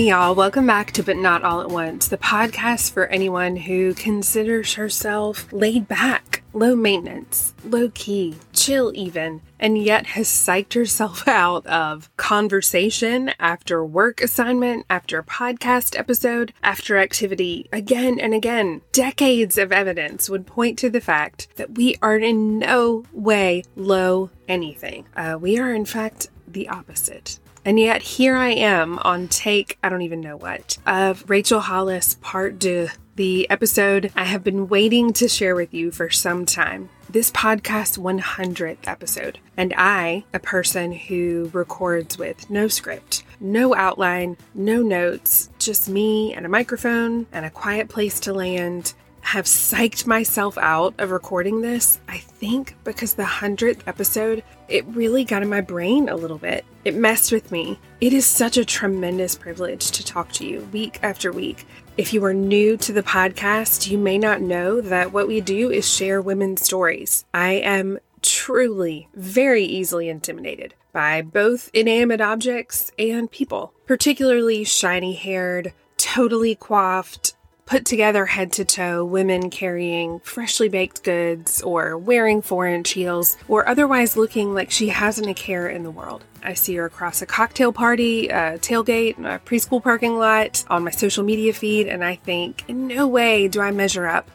Hey, 0.00 0.08
y'all, 0.08 0.34
welcome 0.34 0.66
back 0.66 0.92
to 0.92 1.02
But 1.02 1.18
Not 1.18 1.44
All 1.44 1.60
at 1.60 1.68
Once, 1.68 2.08
the 2.08 2.16
podcast 2.16 2.90
for 2.92 3.06
anyone 3.08 3.54
who 3.56 3.92
considers 3.92 4.72
herself 4.72 5.52
laid 5.52 5.88
back, 5.88 6.42
low 6.54 6.74
maintenance, 6.74 7.52
low 7.62 7.90
key, 7.92 8.36
chill 8.54 8.92
even, 8.94 9.42
and 9.58 9.76
yet 9.76 10.06
has 10.06 10.26
psyched 10.26 10.72
herself 10.72 11.28
out 11.28 11.66
of 11.66 12.08
conversation 12.16 13.32
after 13.38 13.84
work 13.84 14.22
assignment, 14.22 14.86
after 14.88 15.22
podcast 15.22 15.98
episode, 15.98 16.54
after 16.62 16.96
activity 16.96 17.68
again 17.70 18.18
and 18.18 18.32
again. 18.32 18.80
Decades 18.92 19.58
of 19.58 19.70
evidence 19.70 20.30
would 20.30 20.46
point 20.46 20.78
to 20.78 20.88
the 20.88 21.02
fact 21.02 21.48
that 21.56 21.72
we 21.74 21.94
are 22.00 22.16
in 22.16 22.58
no 22.58 23.04
way 23.12 23.64
low 23.76 24.30
anything. 24.48 25.04
Uh, 25.14 25.36
we 25.38 25.58
are, 25.58 25.74
in 25.74 25.84
fact, 25.84 26.30
the 26.48 26.70
opposite. 26.70 27.38
And 27.64 27.78
yet 27.78 28.02
here 28.02 28.36
I 28.36 28.50
am 28.50 28.98
on 29.00 29.28
take, 29.28 29.78
I 29.82 29.88
don't 29.88 30.02
even 30.02 30.20
know 30.20 30.36
what, 30.36 30.78
of 30.86 31.28
Rachel 31.28 31.60
Hollis 31.60 32.16
part 32.20 32.58
deux, 32.58 32.88
the 33.16 33.48
episode 33.50 34.10
I 34.16 34.24
have 34.24 34.42
been 34.42 34.68
waiting 34.68 35.12
to 35.14 35.28
share 35.28 35.54
with 35.54 35.74
you 35.74 35.90
for 35.90 36.08
some 36.08 36.46
time. 36.46 36.88
This 37.10 37.30
podcast 37.30 37.98
100th 37.98 38.86
episode. 38.86 39.40
And 39.58 39.74
I, 39.76 40.24
a 40.32 40.38
person 40.38 40.92
who 40.92 41.50
records 41.52 42.16
with 42.16 42.48
no 42.48 42.66
script, 42.66 43.24
no 43.40 43.74
outline, 43.74 44.38
no 44.54 44.80
notes, 44.80 45.50
just 45.58 45.88
me 45.88 46.32
and 46.32 46.46
a 46.46 46.48
microphone 46.48 47.26
and 47.30 47.44
a 47.44 47.50
quiet 47.50 47.90
place 47.90 48.20
to 48.20 48.32
land 48.32 48.94
have 49.22 49.44
psyched 49.44 50.06
myself 50.06 50.58
out 50.58 50.94
of 50.98 51.10
recording 51.10 51.60
this, 51.60 52.00
I 52.08 52.18
think 52.18 52.76
because 52.84 53.14
the 53.14 53.22
100th 53.22 53.80
episode, 53.86 54.42
it 54.68 54.84
really 54.86 55.24
got 55.24 55.42
in 55.42 55.48
my 55.48 55.60
brain 55.60 56.08
a 56.08 56.16
little 56.16 56.38
bit. 56.38 56.64
It 56.84 56.96
messed 56.96 57.30
with 57.30 57.52
me. 57.52 57.78
It 58.00 58.12
is 58.12 58.26
such 58.26 58.56
a 58.56 58.64
tremendous 58.64 59.34
privilege 59.34 59.90
to 59.92 60.04
talk 60.04 60.32
to 60.32 60.46
you 60.46 60.68
week 60.72 60.98
after 61.02 61.30
week. 61.32 61.66
If 61.96 62.14
you 62.14 62.24
are 62.24 62.34
new 62.34 62.76
to 62.78 62.92
the 62.92 63.02
podcast, 63.02 63.90
you 63.90 63.98
may 63.98 64.18
not 64.18 64.40
know 64.40 64.80
that 64.80 65.12
what 65.12 65.28
we 65.28 65.40
do 65.40 65.70
is 65.70 65.88
share 65.88 66.22
women's 66.22 66.62
stories. 66.62 67.24
I 67.34 67.52
am 67.52 67.98
truly 68.22 69.08
very 69.14 69.64
easily 69.64 70.08
intimidated 70.08 70.74
by 70.92 71.22
both 71.22 71.70
inanimate 71.72 72.20
objects 72.20 72.90
and 72.98 73.30
people, 73.30 73.72
particularly 73.86 74.64
shiny 74.64 75.14
haired, 75.14 75.72
totally 75.96 76.54
coiffed, 76.54 77.29
put 77.70 77.84
together 77.84 78.26
head 78.26 78.50
to 78.50 78.64
toe 78.64 79.04
women 79.04 79.48
carrying 79.48 80.18
freshly 80.20 80.68
baked 80.68 81.04
goods 81.04 81.62
or 81.62 81.96
wearing 81.96 82.42
four 82.42 82.66
inch 82.66 82.90
heels 82.90 83.36
or 83.46 83.68
otherwise 83.68 84.16
looking 84.16 84.52
like 84.52 84.72
she 84.72 84.88
hasn't 84.88 85.28
a 85.28 85.32
care 85.32 85.68
in 85.68 85.84
the 85.84 85.90
world. 85.90 86.24
I 86.42 86.54
see 86.54 86.74
her 86.74 86.86
across 86.86 87.22
a 87.22 87.26
cocktail 87.26 87.72
party, 87.72 88.26
a 88.26 88.58
tailgate, 88.58 89.18
a 89.18 89.38
preschool 89.38 89.80
parking 89.80 90.18
lot, 90.18 90.64
on 90.68 90.82
my 90.82 90.90
social 90.90 91.22
media 91.22 91.52
feed, 91.52 91.86
and 91.86 92.02
I 92.02 92.16
think, 92.16 92.64
in 92.66 92.88
no 92.88 93.06
way 93.06 93.46
do 93.46 93.60
I 93.60 93.70
measure 93.70 94.06
up. 94.06 94.28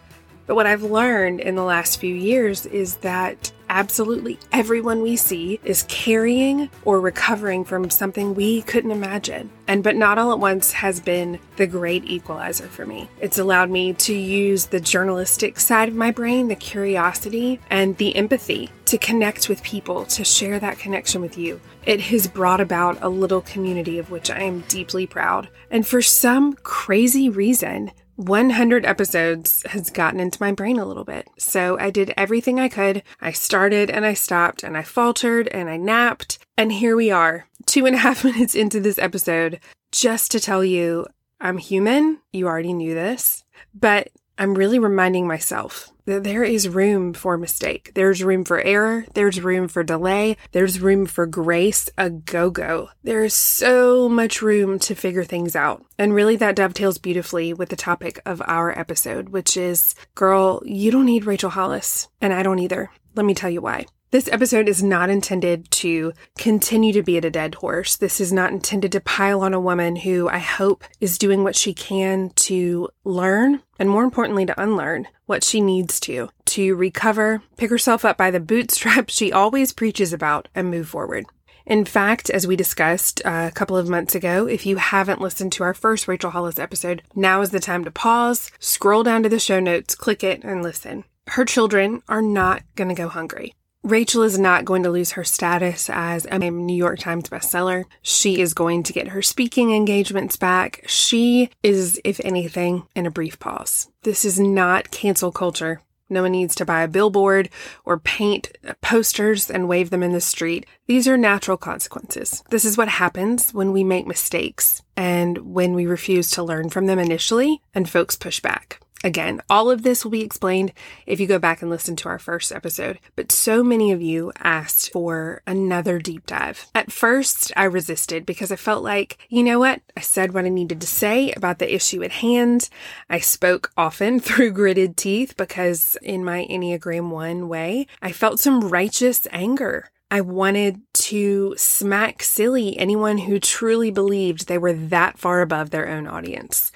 But 0.45 0.55
what 0.55 0.65
I've 0.65 0.83
learned 0.83 1.41
in 1.41 1.55
the 1.55 1.63
last 1.63 1.99
few 1.99 2.15
years 2.15 2.65
is 2.65 2.95
that 2.97 3.51
absolutely 3.69 4.39
everyone 4.51 5.01
we 5.01 5.15
see 5.15 5.59
is 5.63 5.83
carrying 5.87 6.69
or 6.83 6.99
recovering 6.99 7.63
from 7.63 7.89
something 7.89 8.33
we 8.33 8.61
couldn't 8.61 8.91
imagine. 8.91 9.49
And 9.67 9.83
But 9.83 9.95
Not 9.95 10.17
All 10.17 10.31
at 10.31 10.39
Once 10.39 10.71
has 10.73 10.99
been 10.99 11.39
the 11.57 11.67
great 11.67 12.05
equalizer 12.05 12.67
for 12.67 12.85
me. 12.85 13.09
It's 13.19 13.39
allowed 13.39 13.69
me 13.69 13.93
to 13.93 14.13
use 14.13 14.67
the 14.67 14.79
journalistic 14.79 15.59
side 15.59 15.89
of 15.89 15.95
my 15.95 16.11
brain, 16.11 16.47
the 16.47 16.55
curiosity, 16.55 17.59
and 17.69 17.97
the 17.97 18.15
empathy 18.15 18.69
to 18.85 18.97
connect 18.97 19.49
with 19.49 19.63
people, 19.63 20.05
to 20.05 20.23
share 20.23 20.59
that 20.59 20.77
connection 20.77 21.21
with 21.21 21.37
you. 21.37 21.59
It 21.85 22.01
has 22.01 22.27
brought 22.27 22.61
about 22.61 23.01
a 23.01 23.09
little 23.09 23.41
community 23.41 23.97
of 23.99 24.11
which 24.11 24.29
I 24.29 24.41
am 24.41 24.61
deeply 24.67 25.07
proud. 25.07 25.49
And 25.71 25.85
for 25.85 26.01
some 26.01 26.53
crazy 26.53 27.29
reason, 27.29 27.91
100 28.15 28.85
episodes 28.85 29.63
has 29.67 29.89
gotten 29.89 30.19
into 30.19 30.41
my 30.41 30.51
brain 30.51 30.79
a 30.79 30.85
little 30.85 31.03
bit. 31.03 31.27
So 31.37 31.77
I 31.79 31.89
did 31.89 32.13
everything 32.15 32.59
I 32.59 32.69
could. 32.69 33.03
I 33.19 33.31
started 33.31 33.89
and 33.89 34.05
I 34.05 34.13
stopped 34.13 34.63
and 34.63 34.77
I 34.77 34.83
faltered 34.83 35.47
and 35.49 35.69
I 35.69 35.77
napped. 35.77 36.39
And 36.57 36.71
here 36.71 36.95
we 36.95 37.11
are, 37.11 37.47
two 37.65 37.85
and 37.85 37.95
a 37.95 37.99
half 37.99 38.23
minutes 38.23 38.55
into 38.55 38.79
this 38.79 38.97
episode, 38.97 39.59
just 39.91 40.31
to 40.31 40.39
tell 40.39 40.63
you 40.63 41.05
I'm 41.41 41.57
human. 41.57 42.19
You 42.31 42.47
already 42.47 42.73
knew 42.73 42.93
this, 42.93 43.43
but 43.73 44.09
I'm 44.37 44.55
really 44.55 44.79
reminding 44.79 45.27
myself 45.27 45.91
that 46.05 46.23
there 46.23 46.43
is 46.43 46.67
room 46.67 47.13
for 47.13 47.37
mistake. 47.37 47.91
There's 47.95 48.23
room 48.23 48.43
for 48.43 48.59
error. 48.59 49.05
There's 49.13 49.41
room 49.41 49.67
for 49.67 49.83
delay. 49.83 50.35
There's 50.51 50.79
room 50.79 51.05
for 51.05 51.25
grace, 51.25 51.89
a 51.97 52.09
go 52.09 52.49
go. 52.49 52.89
There 53.03 53.23
is 53.23 53.33
so 53.33 54.09
much 54.09 54.41
room 54.41 54.77
to 54.79 54.95
figure 54.95 55.23
things 55.23 55.55
out. 55.55 55.85
And 55.97 56.13
really, 56.13 56.35
that 56.35 56.57
dovetails 56.57 56.97
beautifully 56.97 57.53
with 57.53 57.69
the 57.69 57.75
topic 57.75 58.19
of 58.25 58.41
our 58.45 58.77
episode, 58.77 59.29
which 59.29 59.55
is 59.55 59.95
girl, 60.15 60.61
you 60.65 60.91
don't 60.91 61.05
need 61.05 61.25
Rachel 61.25 61.49
Hollis, 61.49 62.09
and 62.19 62.33
I 62.33 62.43
don't 62.43 62.59
either. 62.59 62.91
Let 63.15 63.25
me 63.25 63.33
tell 63.33 63.49
you 63.49 63.61
why. 63.61 63.85
This 64.15 64.29
episode 64.31 64.69
is 64.69 64.81
not 64.81 65.09
intended 65.09 65.69
to 65.71 66.13
continue 66.37 66.93
to 66.93 67.03
be 67.03 67.17
at 67.17 67.25
a 67.25 67.29
dead 67.29 67.55
horse. 67.55 67.97
This 67.97 68.21
is 68.21 68.31
not 68.31 68.53
intended 68.53 68.93
to 68.93 69.01
pile 69.01 69.41
on 69.41 69.53
a 69.53 69.59
woman 69.59 69.97
who 69.97 70.29
I 70.29 70.37
hope 70.37 70.85
is 71.01 71.17
doing 71.17 71.43
what 71.43 71.57
she 71.57 71.73
can 71.73 72.29
to 72.35 72.87
learn 73.03 73.61
and 73.77 73.89
more 73.89 74.05
importantly, 74.05 74.45
to 74.45 74.61
unlearn 74.61 75.09
what 75.25 75.43
she 75.43 75.59
needs 75.59 75.99
to, 75.99 76.29
to 76.45 76.75
recover, 76.75 77.43
pick 77.57 77.69
herself 77.69 78.05
up 78.05 78.15
by 78.15 78.31
the 78.31 78.39
bootstraps 78.39 79.13
she 79.13 79.33
always 79.33 79.73
preaches 79.73 80.13
about, 80.13 80.47
and 80.55 80.71
move 80.71 80.87
forward. 80.87 81.25
In 81.65 81.83
fact, 81.83 82.29
as 82.29 82.47
we 82.47 82.55
discussed 82.55 83.21
uh, 83.25 83.49
a 83.49 83.53
couple 83.53 83.75
of 83.75 83.89
months 83.89 84.15
ago, 84.15 84.47
if 84.47 84.65
you 84.65 84.77
haven't 84.77 85.19
listened 85.19 85.51
to 85.51 85.63
our 85.65 85.73
first 85.73 86.07
Rachel 86.07 86.31
Hollis 86.31 86.57
episode, 86.57 87.03
now 87.15 87.41
is 87.41 87.49
the 87.49 87.59
time 87.59 87.83
to 87.83 87.91
pause, 87.91 88.49
scroll 88.59 89.03
down 89.03 89.23
to 89.23 89.29
the 89.29 89.39
show 89.39 89.59
notes, 89.59 89.93
click 89.93 90.23
it, 90.23 90.41
and 90.45 90.63
listen. 90.63 91.03
Her 91.27 91.43
children 91.43 92.01
are 92.07 92.21
not 92.21 92.63
going 92.77 92.87
to 92.87 92.95
go 92.95 93.09
hungry. 93.09 93.53
Rachel 93.85 94.23
is 94.23 94.39
not 94.39 94.65
going 94.65 94.81
to 94.81 94.89
lose 94.89 95.11
her 95.11 95.23
status 95.23 95.91
as 95.91 96.25
a 96.25 96.39
New 96.39 96.75
York 96.75 96.97
Times 96.97 97.29
bestseller. 97.29 97.85
She 98.01 98.41
is 98.41 98.55
going 98.55 98.81
to 98.81 98.93
get 98.93 99.09
her 99.09 99.21
speaking 99.21 99.75
engagements 99.75 100.37
back. 100.37 100.83
She 100.87 101.51
is, 101.61 102.01
if 102.03 102.19
anything, 102.23 102.87
in 102.95 103.05
a 103.05 103.11
brief 103.11 103.37
pause. 103.37 103.87
This 104.01 104.25
is 104.25 104.39
not 104.39 104.89
cancel 104.89 105.31
culture. 105.31 105.83
No 106.09 106.23
one 106.23 106.31
needs 106.31 106.55
to 106.55 106.65
buy 106.65 106.81
a 106.81 106.87
billboard 106.87 107.51
or 107.85 107.99
paint 107.99 108.57
posters 108.81 109.51
and 109.51 109.69
wave 109.69 109.91
them 109.91 110.01
in 110.01 110.13
the 110.13 110.21
street. 110.21 110.65
These 110.87 111.07
are 111.07 111.15
natural 111.15 111.55
consequences. 111.55 112.43
This 112.49 112.65
is 112.65 112.79
what 112.79 112.87
happens 112.87 113.53
when 113.53 113.71
we 113.71 113.83
make 113.83 114.07
mistakes 114.07 114.81
and 114.97 115.37
when 115.53 115.75
we 115.75 115.85
refuse 115.85 116.31
to 116.31 116.43
learn 116.43 116.71
from 116.71 116.87
them 116.87 116.97
initially 116.97 117.61
and 117.75 117.87
folks 117.87 118.15
push 118.15 118.39
back. 118.39 118.81
Again, 119.05 119.39
all 119.51 119.69
of 119.69 119.83
this 119.83 120.03
will 120.03 120.09
be 120.09 120.23
explained 120.23 120.73
if 121.05 121.19
you 121.19 121.27
go 121.27 121.37
back 121.37 121.61
and 121.61 121.69
listen 121.69 121.95
to 121.97 122.09
our 122.09 122.17
first 122.17 122.51
episode, 122.51 122.99
but 123.15 123.31
so 123.31 123.63
many 123.63 123.91
of 123.91 124.01
you 124.01 124.31
asked 124.39 124.91
for 124.91 125.43
another 125.45 125.99
deep 125.99 126.25
dive. 126.25 126.65
At 126.73 126.91
first, 126.91 127.51
I 127.55 127.65
resisted 127.65 128.25
because 128.25 128.51
I 128.51 128.55
felt 128.55 128.83
like, 128.83 129.19
you 129.29 129.43
know 129.43 129.59
what? 129.59 129.81
I 129.95 130.01
said 130.01 130.33
what 130.33 130.45
I 130.45 130.49
needed 130.49 130.81
to 130.81 130.87
say 130.87 131.31
about 131.33 131.59
the 131.59 131.71
issue 131.71 132.01
at 132.01 132.13
hand. 132.13 132.67
I 133.07 133.19
spoke 133.19 133.71
often 133.77 134.19
through 134.25 134.53
gritted 134.53 134.97
teeth 134.97 135.37
because, 135.37 135.99
in 136.01 136.25
my 136.25 136.47
Enneagram 136.49 137.11
1 137.11 137.47
way, 137.47 137.85
I 138.01 138.11
felt 138.11 138.39
some 138.39 138.69
righteous 138.69 139.27
anger. 139.31 139.87
I 140.09 140.21
wanted 140.21 140.81
to 140.93 141.53
smack 141.57 142.23
silly 142.23 142.75
anyone 142.79 143.19
who 143.19 143.39
truly 143.39 143.91
believed 143.91 144.47
they 144.47 144.57
were 144.57 144.73
that 144.73 145.19
far 145.19 145.41
above 145.41 145.69
their 145.69 145.87
own 145.87 146.07
audience. 146.07 146.71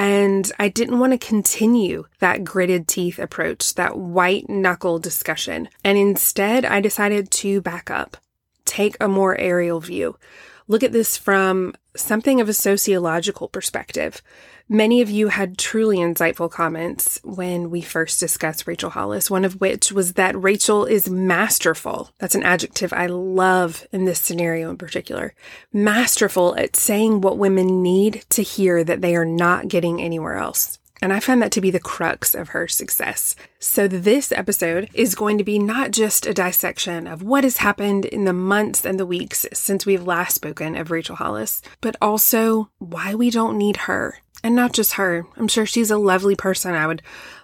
And 0.00 0.50
I 0.58 0.68
didn't 0.68 0.98
want 0.98 1.12
to 1.12 1.18
continue 1.18 2.06
that 2.20 2.42
gritted 2.42 2.88
teeth 2.88 3.18
approach, 3.18 3.74
that 3.74 3.98
white 3.98 4.48
knuckle 4.48 4.98
discussion. 4.98 5.68
And 5.84 5.98
instead, 5.98 6.64
I 6.64 6.80
decided 6.80 7.30
to 7.32 7.60
back 7.60 7.90
up, 7.90 8.16
take 8.64 8.96
a 8.98 9.08
more 9.08 9.38
aerial 9.38 9.78
view, 9.78 10.16
look 10.68 10.82
at 10.82 10.92
this 10.92 11.18
from 11.18 11.74
something 11.94 12.40
of 12.40 12.48
a 12.48 12.54
sociological 12.54 13.48
perspective. 13.48 14.22
Many 14.72 15.00
of 15.00 15.10
you 15.10 15.26
had 15.26 15.58
truly 15.58 15.96
insightful 15.96 16.48
comments 16.48 17.18
when 17.24 17.70
we 17.70 17.80
first 17.80 18.20
discussed 18.20 18.68
Rachel 18.68 18.90
Hollis, 18.90 19.28
one 19.28 19.44
of 19.44 19.60
which 19.60 19.90
was 19.90 20.12
that 20.12 20.40
Rachel 20.40 20.84
is 20.84 21.10
masterful. 21.10 22.12
That's 22.20 22.36
an 22.36 22.44
adjective 22.44 22.92
I 22.92 23.06
love 23.06 23.84
in 23.90 24.04
this 24.04 24.20
scenario 24.20 24.70
in 24.70 24.76
particular. 24.76 25.34
Masterful 25.72 26.54
at 26.56 26.76
saying 26.76 27.20
what 27.20 27.36
women 27.36 27.82
need 27.82 28.24
to 28.28 28.44
hear 28.44 28.84
that 28.84 29.00
they 29.00 29.16
are 29.16 29.24
not 29.24 29.66
getting 29.66 30.00
anywhere 30.00 30.36
else. 30.36 30.78
And 31.02 31.12
I 31.12 31.18
find 31.18 31.42
that 31.42 31.50
to 31.52 31.60
be 31.60 31.72
the 31.72 31.80
crux 31.80 32.36
of 32.36 32.50
her 32.50 32.68
success. 32.68 33.34
So 33.58 33.88
this 33.88 34.30
episode 34.30 34.88
is 34.94 35.16
going 35.16 35.38
to 35.38 35.44
be 35.44 35.58
not 35.58 35.90
just 35.90 36.26
a 36.26 36.34
dissection 36.34 37.08
of 37.08 37.24
what 37.24 37.42
has 37.42 37.56
happened 37.56 38.04
in 38.04 38.24
the 38.24 38.32
months 38.32 38.84
and 38.84 39.00
the 39.00 39.06
weeks 39.06 39.46
since 39.52 39.84
we've 39.84 40.06
last 40.06 40.36
spoken 40.36 40.76
of 40.76 40.92
Rachel 40.92 41.16
Hollis, 41.16 41.60
but 41.80 41.96
also 42.00 42.70
why 42.78 43.16
we 43.16 43.30
don't 43.30 43.58
need 43.58 43.76
her 43.78 44.18
and 44.42 44.54
not 44.54 44.72
just 44.72 44.94
her. 44.94 45.26
I'm 45.36 45.48
sure 45.48 45.66
she's 45.66 45.90
a 45.90 45.98
lovely 45.98 46.36
person. 46.36 46.74
I 46.74 46.86
would 46.86 47.02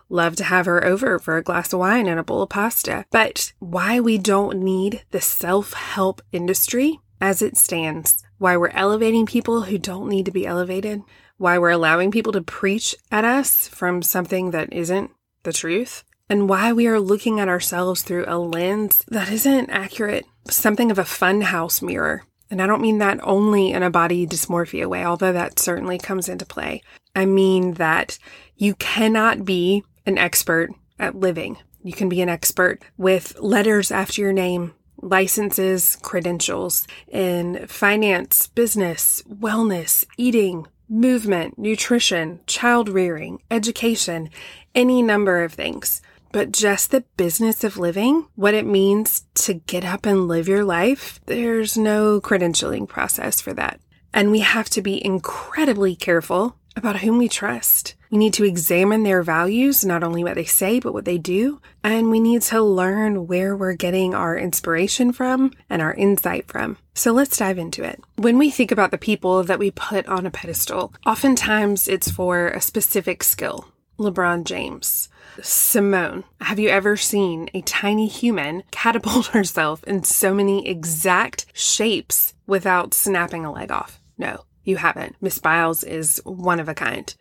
love 0.08 0.36
to 0.36 0.44
have 0.44 0.66
her 0.66 0.84
over 0.84 1.18
for 1.18 1.36
a 1.36 1.42
glass 1.42 1.72
of 1.72 1.80
wine 1.80 2.06
and 2.06 2.18
a 2.18 2.24
bowl 2.24 2.42
of 2.42 2.48
pasta. 2.50 3.04
But 3.10 3.52
why 3.58 4.00
we 4.00 4.18
don't 4.18 4.60
need 4.60 5.02
the 5.10 5.20
self 5.20 5.72
help 5.72 6.22
industry 6.32 7.00
as 7.20 7.42
it 7.42 7.56
stands, 7.56 8.22
why 8.38 8.56
we're 8.56 8.68
elevating 8.68 9.26
people 9.26 9.62
who 9.62 9.78
don't 9.78 10.08
need 10.08 10.26
to 10.26 10.30
be 10.30 10.46
elevated, 10.46 11.02
why 11.38 11.58
we're 11.58 11.70
allowing 11.70 12.10
people 12.10 12.32
to 12.32 12.42
preach 12.42 12.94
at 13.10 13.24
us 13.24 13.68
from 13.68 14.02
something 14.02 14.50
that 14.50 14.72
isn't 14.72 15.10
the 15.42 15.52
truth, 15.52 16.04
and 16.28 16.48
why 16.48 16.72
we 16.72 16.86
are 16.86 17.00
looking 17.00 17.40
at 17.40 17.48
ourselves 17.48 18.02
through 18.02 18.24
a 18.26 18.38
lens 18.38 19.02
that 19.08 19.30
isn't 19.30 19.70
accurate, 19.70 20.26
something 20.48 20.90
of 20.90 20.98
a 20.98 21.04
funhouse 21.04 21.82
mirror. 21.82 22.24
And 22.50 22.62
I 22.62 22.66
don't 22.66 22.82
mean 22.82 22.98
that 22.98 23.18
only 23.22 23.72
in 23.72 23.82
a 23.82 23.90
body 23.90 24.26
dysmorphia 24.26 24.86
way, 24.86 25.04
although 25.04 25.32
that 25.32 25.58
certainly 25.58 25.98
comes 25.98 26.28
into 26.28 26.46
play. 26.46 26.82
I 27.14 27.26
mean 27.26 27.74
that 27.74 28.18
you 28.56 28.74
cannot 28.76 29.44
be 29.44 29.84
an 30.04 30.18
expert 30.18 30.70
at 30.98 31.16
living. 31.16 31.58
You 31.82 31.92
can 31.92 32.08
be 32.08 32.20
an 32.20 32.28
expert 32.28 32.82
with 32.96 33.38
letters 33.38 33.90
after 33.90 34.20
your 34.20 34.32
name, 34.32 34.74
licenses, 34.98 35.96
credentials 35.96 36.86
in 37.08 37.66
finance, 37.66 38.46
business, 38.48 39.22
wellness, 39.28 40.04
eating, 40.16 40.66
movement, 40.88 41.58
nutrition, 41.58 42.40
child 42.46 42.88
rearing, 42.88 43.42
education, 43.50 44.30
any 44.74 45.02
number 45.02 45.42
of 45.42 45.52
things. 45.52 46.00
But 46.32 46.52
just 46.52 46.90
the 46.90 47.04
business 47.16 47.64
of 47.64 47.78
living, 47.78 48.26
what 48.34 48.54
it 48.54 48.66
means 48.66 49.24
to 49.34 49.54
get 49.54 49.84
up 49.84 50.06
and 50.06 50.28
live 50.28 50.48
your 50.48 50.64
life, 50.64 51.20
there's 51.26 51.76
no 51.76 52.20
credentialing 52.20 52.88
process 52.88 53.40
for 53.40 53.52
that. 53.54 53.80
And 54.12 54.30
we 54.30 54.40
have 54.40 54.68
to 54.70 54.82
be 54.82 55.04
incredibly 55.04 55.94
careful 55.96 56.56
about 56.76 57.00
whom 57.00 57.18
we 57.18 57.28
trust. 57.28 57.94
We 58.10 58.18
need 58.18 58.34
to 58.34 58.44
examine 58.44 59.02
their 59.02 59.22
values, 59.22 59.84
not 59.84 60.04
only 60.04 60.22
what 60.22 60.34
they 60.34 60.44
say, 60.44 60.78
but 60.78 60.92
what 60.92 61.06
they 61.06 61.18
do. 61.18 61.60
And 61.82 62.10
we 62.10 62.20
need 62.20 62.42
to 62.42 62.62
learn 62.62 63.26
where 63.26 63.56
we're 63.56 63.74
getting 63.74 64.14
our 64.14 64.36
inspiration 64.36 65.12
from 65.12 65.52
and 65.70 65.82
our 65.82 65.94
insight 65.94 66.48
from. 66.48 66.76
So 66.94 67.12
let's 67.12 67.36
dive 67.36 67.58
into 67.58 67.82
it. 67.82 68.00
When 68.16 68.38
we 68.38 68.50
think 68.50 68.70
about 68.70 68.90
the 68.90 68.98
people 68.98 69.42
that 69.44 69.58
we 69.58 69.70
put 69.70 70.06
on 70.06 70.26
a 70.26 70.30
pedestal, 70.30 70.92
oftentimes 71.04 71.88
it's 71.88 72.10
for 72.10 72.48
a 72.48 72.60
specific 72.60 73.22
skill. 73.22 73.68
LeBron 73.98 74.44
James, 74.44 75.08
Simone. 75.42 76.24
Have 76.40 76.58
you 76.58 76.68
ever 76.68 76.96
seen 76.96 77.48
a 77.54 77.60
tiny 77.62 78.06
human 78.06 78.62
catapult 78.70 79.26
herself 79.34 79.82
in 79.84 80.02
so 80.04 80.34
many 80.34 80.68
exact 80.68 81.46
shapes 81.52 82.34
without 82.46 82.94
snapping 82.94 83.44
a 83.44 83.52
leg 83.52 83.70
off? 83.70 84.00
No, 84.18 84.44
you 84.64 84.76
haven't. 84.76 85.16
Miss 85.20 85.38
Biles 85.38 85.84
is 85.84 86.20
one 86.24 86.60
of 86.60 86.68
a 86.68 86.74
kind. 86.74 87.14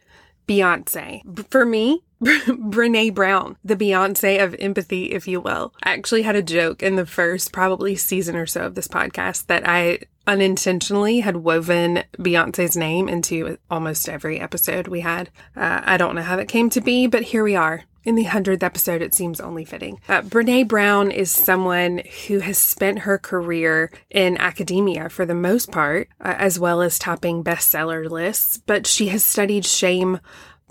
Beyonce. 0.47 1.21
For 1.49 1.65
me, 1.65 2.03
Brene 2.23 3.13
Brown, 3.13 3.57
the 3.63 3.75
Beyonce 3.75 4.43
of 4.43 4.55
empathy, 4.59 5.11
if 5.11 5.27
you 5.27 5.41
will. 5.41 5.73
I 5.83 5.93
actually 5.93 6.21
had 6.21 6.35
a 6.35 6.43
joke 6.43 6.83
in 6.83 6.95
the 6.95 7.05
first 7.05 7.51
probably 7.51 7.95
season 7.95 8.35
or 8.35 8.45
so 8.45 8.61
of 8.61 8.75
this 8.75 8.87
podcast 8.87 9.47
that 9.47 9.67
I 9.67 9.99
unintentionally 10.27 11.19
had 11.19 11.37
woven 11.37 12.03
Beyonce's 12.17 12.75
name 12.75 13.07
into 13.07 13.57
almost 13.69 14.09
every 14.09 14.39
episode 14.39 14.87
we 14.87 15.01
had. 15.01 15.29
Uh, 15.55 15.81
I 15.83 15.97
don't 15.97 16.15
know 16.15 16.21
how 16.21 16.35
that 16.35 16.47
came 16.47 16.69
to 16.71 16.81
be, 16.81 17.07
but 17.07 17.23
here 17.23 17.43
we 17.43 17.55
are. 17.55 17.83
In 18.05 18.13
the 18.13 18.25
100th 18.25 18.61
episode, 18.61 19.01
it 19.01 19.15
seems 19.15 19.41
only 19.41 19.65
fitting. 19.65 19.99
Uh, 20.07 20.21
Brene 20.21 20.67
Brown 20.67 21.09
is 21.09 21.31
someone 21.31 22.03
who 22.27 22.39
has 22.39 22.55
spent 22.59 22.99
her 22.99 23.17
career 23.17 23.91
in 24.11 24.37
academia 24.37 25.09
for 25.09 25.25
the 25.25 25.33
most 25.33 25.71
part, 25.71 26.07
uh, 26.21 26.35
as 26.37 26.59
well 26.59 26.83
as 26.83 26.99
topping 26.99 27.43
bestseller 27.43 28.07
lists, 28.07 28.57
but 28.57 28.85
she 28.85 29.07
has 29.07 29.23
studied 29.23 29.65
shame 29.65 30.19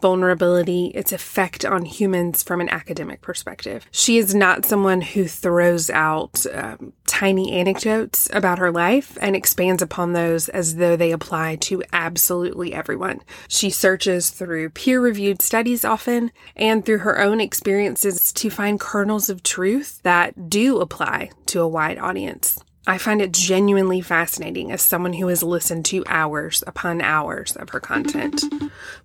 vulnerability, 0.05 0.89
its 0.89 1.13
effect 1.13 1.65
on 1.65 1.87
humans 1.87 2.43
from 2.43 2.61
an 2.61 2.69
academic 2.69 3.23
perspective. 3.23 3.87
She 3.91 4.19
is 4.19 4.35
not 4.35 4.67
someone 4.67 5.01
who 5.01 5.27
throws 5.27 5.89
out 5.89 6.45
um, 6.53 6.93
tiny 7.07 7.53
anecdotes 7.53 8.29
about 8.35 8.59
her 8.59 8.71
life 8.71 9.17
and 9.23 9.35
expands 9.35 9.81
upon 9.81 10.13
those 10.13 10.51
as 10.51 10.77
though 10.77 10.95
they 10.95 11.11
apply 11.11 11.57
to 11.57 11.83
absolutely 11.93 12.75
everyone. 12.75 13.21
She 13.49 13.71
searches 13.71 14.29
through 14.29 14.71
peer 14.71 15.01
reviewed 15.01 15.41
studies 15.41 15.87
often 15.87 16.33
and 16.55 16.85
through 16.85 16.99
her 16.99 17.19
own 17.19 17.41
experiences 17.41 18.33
to 18.35 18.51
find 18.51 18.81
kernels 18.81 19.31
of 19.31 19.43
truth 19.43 20.01
that 20.03 20.51
do 20.51 20.81
apply 20.81 21.31
to 21.47 21.61
a 21.61 21.69
wide 21.69 21.99
audience. 21.99 22.64
I 22.87 22.99
find 22.99 23.23
it 23.23 23.33
genuinely 23.33 24.01
fascinating 24.01 24.71
as 24.71 24.83
someone 24.83 25.15
who 25.15 25.29
has 25.29 25.43
listened 25.43 25.87
to 25.87 26.05
hours 26.07 26.63
upon 26.67 27.01
hours 27.01 27.57
of 27.57 27.71
her 27.71 27.81
content. 27.81 28.43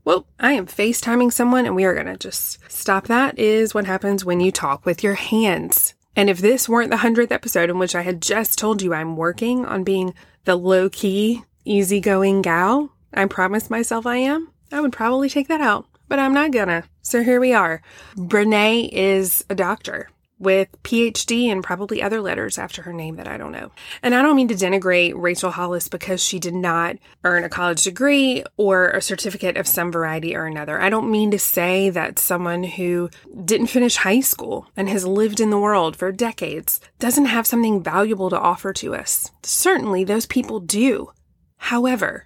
Well, 0.03 0.25
I 0.39 0.53
am 0.53 0.65
FaceTiming 0.65 1.31
someone 1.31 1.65
and 1.65 1.75
we 1.75 1.85
are 1.85 1.93
going 1.93 2.07
to 2.07 2.17
just 2.17 2.59
stop. 2.71 3.05
That 3.05 3.37
is 3.37 3.73
what 3.73 3.85
happens 3.85 4.25
when 4.25 4.39
you 4.39 4.51
talk 4.51 4.85
with 4.85 5.03
your 5.03 5.13
hands. 5.13 5.93
And 6.15 6.29
if 6.29 6.39
this 6.39 6.67
weren't 6.67 6.89
the 6.89 6.97
100th 6.97 7.31
episode 7.31 7.69
in 7.69 7.77
which 7.77 7.93
I 7.93 8.01
had 8.01 8.21
just 8.21 8.57
told 8.57 8.81
you 8.81 8.93
I'm 8.93 9.15
working 9.15 9.65
on 9.65 9.83
being 9.83 10.15
the 10.45 10.55
low 10.55 10.89
key, 10.89 11.43
easygoing 11.65 12.41
gal 12.41 12.91
I 13.13 13.25
promised 13.25 13.69
myself 13.69 14.05
I 14.05 14.17
am, 14.17 14.49
I 14.71 14.81
would 14.81 14.93
probably 14.93 15.29
take 15.29 15.47
that 15.47 15.61
out. 15.61 15.85
But 16.07 16.19
I'm 16.19 16.33
not 16.33 16.51
gonna. 16.51 16.83
So 17.01 17.23
here 17.23 17.39
we 17.39 17.53
are. 17.53 17.81
Brene 18.15 18.89
is 18.91 19.45
a 19.49 19.55
doctor 19.55 20.09
with 20.39 20.69
PhD 20.83 21.47
and 21.47 21.63
probably 21.63 22.01
other 22.01 22.21
letters 22.21 22.57
after 22.57 22.81
her 22.83 22.93
name 22.93 23.17
that 23.17 23.27
I 23.27 23.37
don't 23.37 23.51
know. 23.51 23.71
And 24.01 24.15
I 24.15 24.21
don't 24.21 24.37
mean 24.37 24.47
to 24.47 24.55
denigrate 24.55 25.13
Rachel 25.15 25.51
Hollis 25.51 25.89
because 25.89 26.23
she 26.23 26.39
did 26.39 26.55
not 26.55 26.95
earn 27.23 27.43
a 27.43 27.49
college 27.49 27.83
degree 27.83 28.43
or 28.57 28.89
a 28.89 29.01
certificate 29.01 29.57
of 29.57 29.67
some 29.67 29.91
variety 29.91 30.35
or 30.35 30.45
another. 30.45 30.81
I 30.81 30.89
don't 30.89 31.11
mean 31.11 31.29
to 31.31 31.39
say 31.39 31.89
that 31.89 32.17
someone 32.17 32.63
who 32.63 33.09
didn't 33.43 33.67
finish 33.67 33.97
high 33.97 34.21
school 34.21 34.67
and 34.77 34.87
has 34.89 35.05
lived 35.05 35.39
in 35.39 35.49
the 35.49 35.59
world 35.59 35.97
for 35.97 36.11
decades 36.11 36.79
doesn't 36.99 37.25
have 37.25 37.45
something 37.45 37.83
valuable 37.83 38.29
to 38.29 38.39
offer 38.39 38.71
to 38.73 38.95
us. 38.95 39.31
Certainly, 39.43 40.05
those 40.05 40.25
people 40.25 40.61
do. 40.61 41.11
However, 41.57 42.25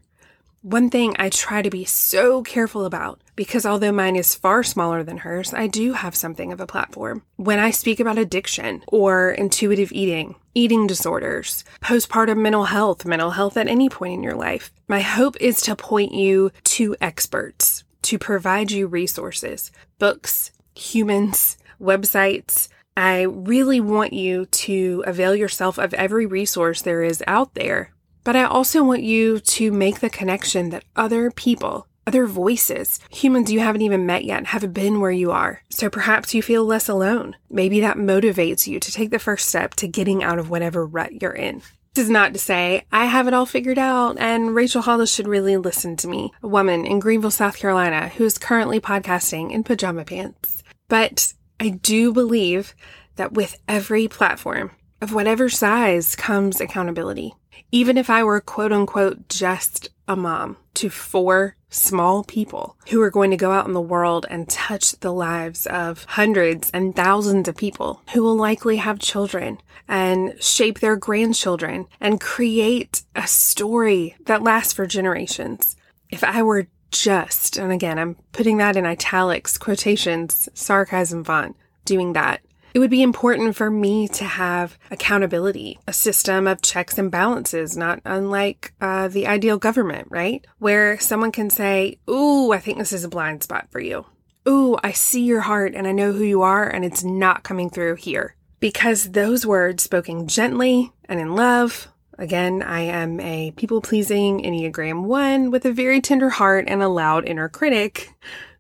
one 0.64 0.90
thing 0.90 1.14
I 1.20 1.28
try 1.28 1.62
to 1.62 1.70
be 1.70 1.84
so 1.84 2.42
careful 2.42 2.86
about, 2.86 3.20
because 3.36 3.66
although 3.66 3.92
mine 3.92 4.16
is 4.16 4.34
far 4.34 4.64
smaller 4.64 5.04
than 5.04 5.18
hers, 5.18 5.54
I 5.54 5.68
do 5.68 5.92
have 5.92 6.16
something 6.16 6.54
of 6.54 6.62
a 6.62 6.66
platform. 6.66 7.24
When 7.36 7.60
I 7.60 7.72
speak 7.72 8.00
about 8.00 8.18
addiction 8.18 8.82
or 8.88 9.32
intuitive 9.32 9.92
eating, 9.92 10.36
eating 10.56 10.88
disorders, 10.88 11.66
postpartum 11.82 12.38
mental 12.38 12.64
health, 12.64 13.06
mental 13.06 13.32
health 13.32 13.58
at 13.58 13.68
any 13.68 13.90
point 13.90 14.14
in 14.14 14.24
your 14.24 14.36
life, 14.36 14.72
my 14.88 15.02
hope 15.02 15.36
is 15.42 15.62
to 15.64 15.76
point 15.76 16.14
you 16.14 16.52
to 16.64 16.96
experts, 17.02 17.84
to 18.04 18.18
provide 18.18 18.72
you 18.72 18.88
resources, 18.88 19.70
books, 20.00 20.54
humans, 20.76 21.58
websites, 21.82 22.70
I 22.96 23.24
really 23.24 23.80
want 23.80 24.14
you 24.14 24.46
to 24.46 25.04
avail 25.08 25.36
yourself 25.36 25.78
of 25.78 25.94
every 25.96 26.28
resource 26.28 26.84
there 26.84 27.02
is 27.02 27.24
out 27.26 27.56
there 27.56 27.93
but 28.24 28.36
I 28.36 28.44
also 28.44 28.84
want 28.84 29.04
you 29.04 29.40
to 29.40 29.72
make 29.72 30.00
the 30.00 30.10
connection 30.10 30.70
that 30.70 30.86
other 30.96 31.32
people, 31.32 31.88
other 32.08 32.26
voices, 32.26 33.00
humans 33.10 33.52
you 33.52 33.60
haven't 33.60 33.82
even 33.82 34.06
met 34.06 34.24
yet, 34.24 34.48
have 34.48 34.74
been 34.74 35.00
where 35.00 35.12
you 35.12 35.32
are. 35.32 35.62
So 35.70 35.90
perhaps 35.90 36.34
you 36.34 36.42
feel 36.42 36.66
less 36.66 36.88
alone. 36.88 37.36
Maybe 37.50 37.80
that 37.82 37.98
motivates 37.98 38.68
you 38.68 38.80
to 38.80 38.92
take 38.92 39.12
the 39.12 39.20
first 39.20 39.50
step 39.50 39.76
to 39.76 39.88
getting 39.88 40.24
out 40.24 40.40
of 40.40 40.50
whatever 40.50 40.86
rut 40.86 41.22
you're 41.22 41.32
in. 41.32 41.62
This 41.94 42.06
is 42.06 42.10
not 42.10 42.34
to 42.34 42.40
say 42.40 42.86
I 42.92 43.06
have 43.06 43.28
it 43.28 43.36
all 43.36 43.46
figured 43.46 43.78
out 43.78 44.18
and 44.18 44.56
Rachel 44.56 44.82
Hollis 44.82 45.14
should 45.14 45.28
really 45.28 45.58
listen 45.58 45.96
to 45.98 46.08
me, 46.08 46.32
a 46.42 46.48
woman 46.48 46.86
in 46.86 47.00
Greenville, 47.00 47.30
South 47.30 47.58
Carolina, 47.58 48.08
who 48.10 48.26
is 48.26 48.40
currently 48.40 48.80
podcasting 48.80 49.52
in 49.52 49.64
pajama 49.64 50.04
pants. 50.04 50.64
But 50.88 51.34
I 51.60 51.70
do 51.70 52.12
believe 52.12 52.74
that 53.16 53.34
with 53.34 53.60
every 53.68 54.08
platform 54.08 54.72
of 55.02 55.14
whatever 55.14 55.50
size 55.50 56.16
comes 56.16 56.60
accountability 56.60 57.36
even 57.72 57.98
if 57.98 58.10
I 58.10 58.24
were 58.24 58.42
quote 58.42 58.72
unquote 58.72 59.30
just 59.30 59.90
a 60.08 60.16
mom 60.16 60.58
to 60.76 60.90
four 60.90 61.56
small 61.70 62.24
people 62.24 62.78
who 62.90 63.02
are 63.02 63.10
going 63.10 63.32
to 63.32 63.38
go 63.38 63.52
out 63.52 63.66
in 63.66 63.74
the 63.74 63.82
world 63.82 64.26
and 64.30 64.48
touch 64.48 64.92
the 65.00 65.12
lives 65.12 65.66
of 65.68 66.04
hundreds 66.04 66.70
and 66.72 66.96
thousands 66.96 67.48
of 67.48 67.58
people 67.58 68.02
who 68.14 68.22
will 68.22 68.36
likely 68.36 68.78
have 68.78 69.00
children 69.00 69.58
and 69.88 70.42
shape 70.42 70.80
their 70.80 70.96
grandchildren 70.96 71.88
and 72.00 72.22
create 72.22 73.04
a 73.16 73.28
story 73.28 74.16
that 74.26 74.44
lasts 74.44 74.74
for 74.74 74.86
generations. 74.86 75.76
If 76.10 76.24
I 76.24 76.44
were 76.44 76.68
just, 76.92 77.58
and 77.58 77.72
again, 77.72 77.98
I'm 77.98 78.16
putting 78.32 78.58
that 78.58 78.76
in 78.76 78.86
italics, 78.86 79.58
quotations, 79.58 80.48
sarcasm 80.54 81.24
font, 81.24 81.56
doing 81.86 82.14
that, 82.14 82.42
it 82.74 82.80
would 82.80 82.90
be 82.90 83.04
important 83.04 83.56
for 83.56 83.70
me 83.70 84.08
to 84.08 84.24
have 84.24 84.78
accountability, 84.90 85.80
a 85.88 85.94
system 85.94 86.48
of 86.48 86.62
checks 86.62 86.98
and 86.98 87.12
balances, 87.12 87.78
not 87.78 88.02
unlike 88.04 88.74
uh, 88.82 89.08
the 89.08 89.28
ideal 89.28 89.58
government, 89.58 90.08
right? 90.10 90.46
Where 90.58 91.00
someone 91.00 91.32
can 91.32 91.50
say, 91.50 92.00
Ooh, 92.10 92.52
I 92.52 92.58
think 92.58 92.80
this 92.80 92.94
is 92.94 93.04
a 93.04 93.10
blind 93.10 93.44
spot 93.44 93.68
for 93.70 93.80
you. 93.80 94.06
Ooh, 94.48 94.76
I 94.84 94.92
see 94.92 95.24
your 95.24 95.42
heart 95.42 95.74
and 95.76 95.88
I 95.88 95.92
know 95.92 96.12
who 96.12 96.24
you 96.24 96.42
are, 96.42 96.68
and 96.68 96.84
it's 96.84 97.04
not 97.04 97.44
coming 97.44 97.70
through 97.70 97.96
here. 97.96 98.36
Because 98.60 99.12
those 99.12 99.46
words 99.46 99.84
spoken 99.84 100.28
gently 100.28 100.92
and 101.06 101.20
in 101.20 101.36
love, 101.36 101.88
again, 102.18 102.64
I 102.64 102.82
am 102.82 103.20
a 103.20 103.52
people 103.52 103.82
pleasing 103.82 104.42
Enneagram 104.42 105.04
1 105.04 105.52
with 105.52 105.66
a 105.66 105.72
very 105.72 106.02
tender 106.02 106.30
heart 106.30 106.66
and 106.68 106.82
a 106.82 106.90
loud 106.90 107.28
inner 107.28 107.50
critic. 107.50 108.10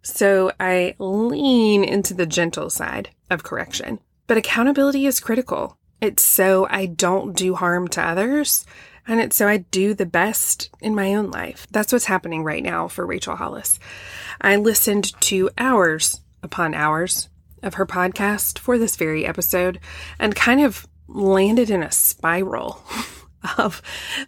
So 0.01 0.51
I 0.60 0.96
lean 1.00 1.84
into 1.84 2.13
the 2.13 2.25
gentle 2.25 2.70
side 2.70 3.10
of 3.34 3.44
correction. 3.44 4.00
But 4.28 4.38
accountability 4.38 5.06
is 5.06 5.20
critical. 5.20 5.78
It's 6.00 6.24
so 6.24 6.68
I 6.70 6.86
don't 6.86 7.36
do 7.36 7.56
harm 7.56 7.88
to 7.90 8.02
others 8.02 8.66
And 9.06 9.20
it's 9.20 9.36
so 9.36 9.48
I 9.48 9.58
do 9.58 9.94
the 9.94 10.06
best 10.06 10.70
in 10.80 10.96
my 10.96 11.13
own 11.13 11.30
life. 11.30 11.68
That's 11.72 11.92
what's 11.92 12.06
happening 12.06 12.44
right 12.44 12.63
now 12.63 12.88
for 12.88 13.06
Rachel 13.06 13.36
Hollis. 13.36 13.80
I 14.40 14.56
listened 14.56 15.20
to 15.22 15.50
hours 15.58 16.22
upon 16.42 16.74
hours 16.74 17.30
of 17.62 17.75
her 17.75 17.86
podcast 17.86 18.60
for 18.60 18.78
this 18.78 18.96
very 18.96 19.25
episode 19.25 19.80
and 20.20 20.36
kind 20.36 20.62
of 20.62 20.88
landed 21.08 21.70
in 21.70 21.84
a 21.84 21.92
spiral 21.92 22.82
of 23.58 23.82